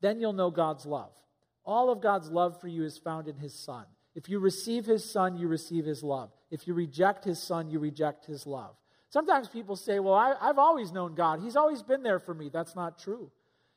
then 0.00 0.20
you'll 0.20 0.32
know 0.32 0.50
God's 0.50 0.86
love. 0.86 1.12
All 1.64 1.90
of 1.90 2.00
God's 2.00 2.30
love 2.30 2.60
for 2.60 2.68
you 2.68 2.84
is 2.84 2.98
found 2.98 3.28
in 3.28 3.36
His 3.36 3.54
Son. 3.54 3.84
If 4.14 4.28
you 4.28 4.38
receive 4.38 4.86
His 4.86 5.08
Son, 5.08 5.36
you 5.36 5.46
receive 5.46 5.84
His 5.84 6.02
love. 6.02 6.30
If 6.50 6.66
you 6.66 6.74
reject 6.74 7.24
His 7.24 7.38
Son, 7.38 7.70
you 7.70 7.78
reject 7.78 8.26
His 8.26 8.46
love. 8.46 8.74
Sometimes 9.10 9.48
people 9.48 9.76
say, 9.76 9.98
Well, 9.98 10.14
I, 10.14 10.34
have 10.40 10.58
always 10.58 10.92
known 10.92 11.14
God. 11.14 11.40
He's 11.40 11.56
always 11.56 11.82
been 11.82 12.02
there 12.02 12.18
for 12.18 12.34
me. 12.34 12.48
That's 12.48 12.74
not 12.74 12.98
true. 12.98 13.30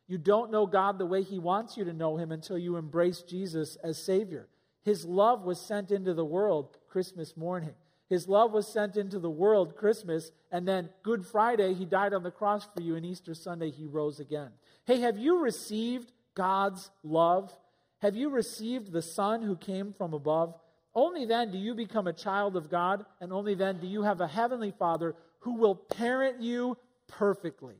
You 0.08 0.18
don't 0.18 0.51
know 0.51 0.66
God 0.66 0.97
the 0.97 1.06
way 1.06 1.24
He 1.24 1.39
wants 1.39 1.78
you 1.78 1.86
to 1.86 1.93
know 1.93 2.18
Him 2.18 2.32
until 2.32 2.58
you 2.58 2.78
embrace 2.78 3.22
Jesus 3.22 3.76
as 3.84 4.01
Savior. 4.01 4.47
His 4.84 5.05
love 5.05 5.43
was 5.43 5.59
sent 5.59 5.91
into 5.91 6.13
the 6.13 6.25
world 6.25 6.77
Christmas 6.89 7.36
morning. 7.38 7.73
His 8.09 8.27
love 8.27 8.51
was 8.51 8.71
sent 8.71 8.97
into 8.97 9.17
the 9.17 9.29
world 9.29 9.75
Christmas, 9.75 10.31
and 10.51 10.67
then 10.67 10.89
Good 11.01 11.25
Friday, 11.25 11.73
He 11.73 11.86
died 11.86 12.13
on 12.13 12.23
the 12.23 12.31
cross 12.31 12.67
for 12.75 12.81
you, 12.81 12.95
and 12.95 13.05
Easter 13.05 13.34
Sunday, 13.34 13.71
He 13.71 13.88
rose 13.88 14.19
again. 14.19 14.51
Hey, 14.86 14.99
have 14.99 15.17
you 15.17 15.39
received 15.39 16.11
God's 16.36 16.91
love? 17.03 17.51
Have 17.99 18.15
you 18.15 18.29
received 18.29 18.91
the 18.91 19.01
Son 19.01 19.41
who 19.41 19.55
came 19.55 19.93
from 19.93 20.13
above? 20.13 20.53
Only 20.93 21.25
then 21.25 21.51
do 21.51 21.57
you 21.57 21.73
become 21.73 22.05
a 22.05 22.13
child 22.13 22.55
of 22.55 22.69
God, 22.69 23.05
and 23.19 23.34
only 23.34 23.55
then 23.55 23.79
do 23.79 23.88
you 23.88 24.03
have 24.03 24.21
a 24.21 24.27
heavenly 24.27 24.71
Father 24.77 25.15
who 25.39 25.55
will 25.55 25.75
parent 25.75 26.41
you 26.41 26.77
perfectly, 27.07 27.77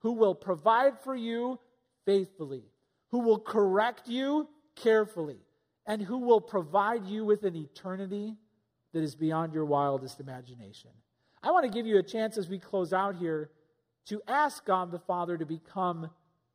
who 0.00 0.12
will 0.12 0.34
provide 0.34 1.00
for 1.02 1.16
you 1.16 1.58
faithfully, 2.04 2.64
who 3.10 3.20
will 3.20 3.40
correct 3.40 4.08
you 4.08 4.48
carefully, 4.76 5.38
and 5.86 6.00
who 6.00 6.18
will 6.18 6.40
provide 6.40 7.06
you 7.06 7.24
with 7.24 7.44
an 7.44 7.56
eternity 7.56 8.36
that 8.92 9.02
is 9.02 9.14
beyond 9.14 9.52
your 9.52 9.64
wildest 9.64 10.20
imagination. 10.20 10.90
I 11.42 11.50
want 11.50 11.64
to 11.64 11.70
give 11.70 11.86
you 11.86 11.98
a 11.98 12.02
chance 12.02 12.38
as 12.38 12.48
we 12.48 12.58
close 12.58 12.92
out 12.92 13.16
here 13.16 13.50
to 14.06 14.22
ask 14.26 14.64
God 14.64 14.90
the 14.90 14.98
Father 14.98 15.36
to 15.36 15.44
become 15.44 16.10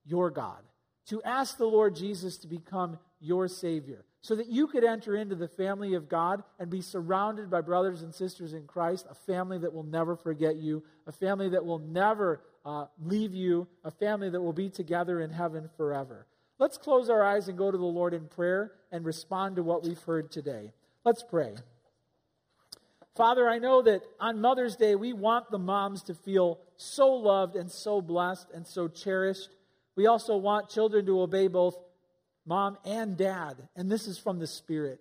your 0.06 0.32
God, 0.32 0.64
to 1.08 1.22
ask 1.24 1.58
the 1.58 1.66
Lord 1.66 1.96
Jesus 1.96 2.38
to 2.38 2.48
become 2.48 2.98
your 3.20 3.48
Savior, 3.48 4.06
so 4.22 4.36
that 4.36 4.48
you 4.48 4.68
could 4.68 4.84
enter 4.84 5.16
into 5.16 5.36
the 5.36 5.48
family 5.48 5.94
of 5.94 6.10
God 6.10 6.44
and 6.60 6.70
be 6.70 6.82
surrounded 6.82 7.50
by 7.50 7.62
brothers 7.62 8.02
and 8.02 8.14
sisters 8.14 8.54
in 8.54 8.66
Christ, 8.66 9.06
a 9.10 9.16
family 9.16 9.58
that 9.60 9.74
will 9.74 9.84
never 9.84 10.16
forget 10.16 10.56
you, 10.56 10.84
a 11.08 11.12
family 11.12 11.50
that 11.50 11.66
will 11.66 11.80
never 11.80 12.42
uh, 12.66 12.86
leave 13.02 13.34
you, 13.34 13.68
a 13.84 13.92
family 13.92 14.30
that 14.30 14.42
will 14.42 14.54
be 14.54 14.70
together 14.70 15.22
in 15.22 15.30
heaven 15.30 15.70
forever. 15.78 16.28
Let's 16.60 16.78
close 16.78 17.10
our 17.10 17.24
eyes 17.24 17.48
and 17.48 17.58
go 17.58 17.72
to 17.72 17.78
the 17.78 17.86
Lord 17.86 18.14
in 18.14 18.28
prayer 18.28 18.74
and 18.92 19.06
respond 19.06 19.56
to 19.56 19.64
what 19.64 19.84
we've 19.84 20.02
heard 20.04 20.30
today. 20.30 20.74
Let's 21.06 21.24
pray. 21.24 21.56
Father, 23.16 23.48
I 23.48 23.60
know 23.60 23.82
that 23.82 24.02
on 24.20 24.42
Mother's 24.42 24.76
Day, 24.76 24.96
we 24.96 25.14
want 25.14 25.50
the 25.52 25.58
moms 25.58 26.04
to 26.04 26.14
feel 26.14 26.60
so 26.76 27.14
loved 27.14 27.56
and 27.56 27.72
so 27.72 28.02
blessed 28.02 28.48
and 28.54 28.68
so 28.68 28.90
cherished. 28.90 29.50
We 29.96 30.08
also 30.08 30.36
want 30.36 30.70
children 30.70 31.06
to 31.06 31.22
obey 31.22 31.48
both 31.48 31.78
mom 32.46 32.78
and 32.84 33.16
dad, 33.16 33.56
and 33.76 33.90
this 33.90 34.08
is 34.08 34.18
from 34.18 34.40
the 34.40 34.48
Spirit. 34.48 35.00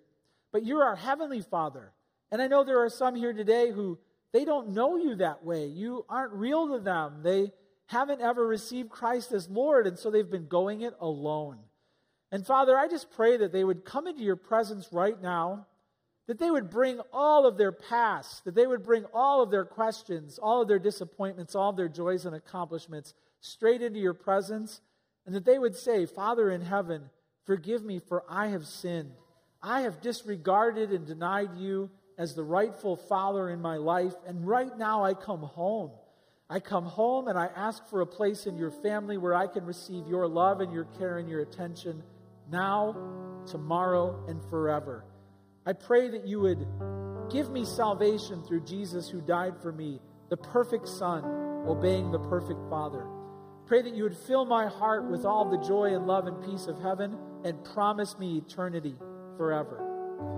But 0.53 0.65
you're 0.65 0.83
our 0.83 0.95
Heavenly 0.95 1.41
Father. 1.41 1.91
And 2.31 2.41
I 2.41 2.47
know 2.47 2.63
there 2.63 2.83
are 2.83 2.89
some 2.89 3.15
here 3.15 3.33
today 3.33 3.71
who 3.71 3.99
they 4.31 4.45
don't 4.45 4.69
know 4.69 4.97
you 4.97 5.15
that 5.15 5.43
way. 5.43 5.65
You 5.65 6.05
aren't 6.07 6.33
real 6.33 6.69
to 6.69 6.79
them. 6.79 7.21
They 7.23 7.51
haven't 7.89 8.21
ever 8.21 8.45
received 8.45 8.91
Christ 8.91 9.31
as 9.31 9.49
Lord, 9.49 9.87
and 9.87 9.97
so 9.97 10.11
they've 10.11 10.29
been 10.29 10.47
going 10.47 10.81
it 10.81 10.93
alone. 11.01 11.57
And 12.31 12.45
Father, 12.45 12.77
I 12.77 12.87
just 12.87 13.09
pray 13.09 13.37
that 13.37 13.51
they 13.51 13.63
would 13.63 13.83
come 13.83 14.05
into 14.05 14.21
your 14.21 14.35
presence 14.35 14.89
right 14.91 15.19
now, 15.19 15.65
that 16.27 16.37
they 16.37 16.51
would 16.51 16.69
bring 16.69 16.99
all 17.11 17.47
of 17.47 17.57
their 17.57 17.71
past, 17.71 18.45
that 18.45 18.53
they 18.53 18.67
would 18.67 18.83
bring 18.83 19.05
all 19.11 19.41
of 19.41 19.49
their 19.49 19.65
questions, 19.65 20.37
all 20.37 20.61
of 20.61 20.67
their 20.67 20.77
disappointments, 20.77 21.55
all 21.55 21.71
of 21.71 21.77
their 21.77 21.89
joys 21.89 22.27
and 22.27 22.35
accomplishments 22.35 23.15
straight 23.41 23.81
into 23.81 23.99
your 23.99 24.13
presence, 24.13 24.81
and 25.25 25.33
that 25.33 25.45
they 25.45 25.57
would 25.57 25.75
say, 25.75 26.05
Father 26.05 26.51
in 26.51 26.61
heaven, 26.61 27.09
forgive 27.45 27.83
me, 27.83 27.97
for 27.97 28.23
I 28.29 28.49
have 28.49 28.67
sinned. 28.67 29.13
I 29.63 29.81
have 29.81 29.99
disregarded 29.99 30.91
and 30.91 31.07
denied 31.07 31.57
you 31.57 31.89
as 32.19 32.35
the 32.35 32.43
rightful 32.43 32.97
father 32.97 33.49
in 33.49 33.63
my 33.63 33.77
life, 33.77 34.13
and 34.27 34.47
right 34.47 34.77
now 34.77 35.03
I 35.03 35.15
come 35.15 35.41
home. 35.41 35.89
I 36.51 36.59
come 36.59 36.85
home 36.85 37.27
and 37.27 37.37
I 37.37 37.49
ask 37.55 37.87
for 37.89 38.01
a 38.01 38.07
place 38.07 38.47
in 38.47 38.57
your 38.57 38.71
family 38.71 39.17
where 39.17 39.35
I 39.35 39.45
can 39.45 39.65
receive 39.65 40.07
your 40.07 40.27
love 40.27 40.61
and 40.61 40.73
your 40.73 40.85
care 40.97 41.19
and 41.19 41.29
your 41.29 41.41
attention 41.41 42.01
now, 42.51 42.95
tomorrow, 43.45 44.25
and 44.27 44.41
forever. 44.49 45.05
I 45.67 45.73
pray 45.73 46.09
that 46.09 46.25
you 46.25 46.39
would 46.39 46.65
give 47.31 47.51
me 47.51 47.65
salvation 47.65 48.41
through 48.41 48.61
Jesus 48.61 49.07
who 49.07 49.21
died 49.21 49.61
for 49.61 49.71
me, 49.71 50.01
the 50.29 50.37
perfect 50.37 50.87
Son, 50.87 51.23
obeying 51.67 52.09
the 52.11 52.17
perfect 52.17 52.59
Father. 52.67 53.05
Pray 53.67 53.83
that 53.83 53.93
you 53.93 54.01
would 54.01 54.17
fill 54.17 54.45
my 54.45 54.65
heart 54.65 55.07
with 55.07 55.25
all 55.25 55.45
the 55.45 55.63
joy 55.67 55.93
and 55.93 56.07
love 56.07 56.25
and 56.25 56.43
peace 56.43 56.65
of 56.65 56.81
heaven 56.81 57.15
and 57.45 57.63
promise 57.63 58.17
me 58.17 58.39
eternity 58.39 58.95
forever. 59.37 59.85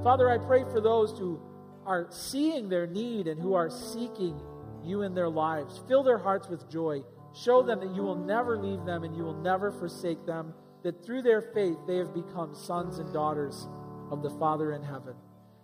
Father, 0.03 0.29
I 0.29 0.37
pray 0.37 0.65
for 0.65 0.81
those 0.81 1.17
who 1.17 1.39
are 1.85 2.07
seeing 2.09 2.67
their 2.67 2.85
need 2.85 3.27
and 3.27 3.41
who 3.41 3.53
are 3.53 3.69
seeking 3.69 4.41
you 4.85 5.01
in 5.03 5.13
their 5.13 5.29
lives. 5.29 5.81
Fill 5.87 6.03
their 6.03 6.17
hearts 6.17 6.47
with 6.47 6.69
joy. 6.69 7.01
Show 7.33 7.63
them 7.63 7.79
that 7.79 7.95
you 7.95 8.01
will 8.01 8.15
never 8.15 8.57
leave 8.57 8.85
them 8.85 9.03
and 9.03 9.15
you 9.15 9.23
will 9.23 9.39
never 9.41 9.71
forsake 9.71 10.25
them, 10.25 10.53
that 10.83 11.05
through 11.05 11.21
their 11.21 11.41
faith 11.41 11.77
they 11.87 11.97
have 11.97 12.13
become 12.13 12.53
sons 12.53 12.99
and 12.99 13.11
daughters 13.13 13.67
of 14.11 14.21
the 14.21 14.29
Father 14.31 14.73
in 14.73 14.83
heaven. 14.83 15.15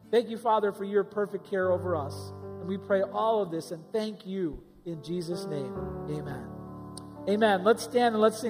Thank 0.09 0.29
you, 0.29 0.37
Father, 0.37 0.71
for 0.71 0.85
your 0.85 1.03
perfect 1.03 1.49
care 1.49 1.71
over 1.71 1.95
us. 1.95 2.31
And 2.59 2.67
we 2.67 2.77
pray 2.77 3.01
all 3.01 3.41
of 3.41 3.51
this 3.51 3.71
and 3.71 3.83
thank 3.91 4.25
you 4.25 4.63
in 4.85 5.03
Jesus' 5.03 5.45
name. 5.45 5.73
Amen. 6.09 6.47
Amen. 7.29 7.63
Let's 7.65 7.83
stand 7.83 8.15
and 8.15 8.21
let's 8.21 8.39
sing. 8.39 8.45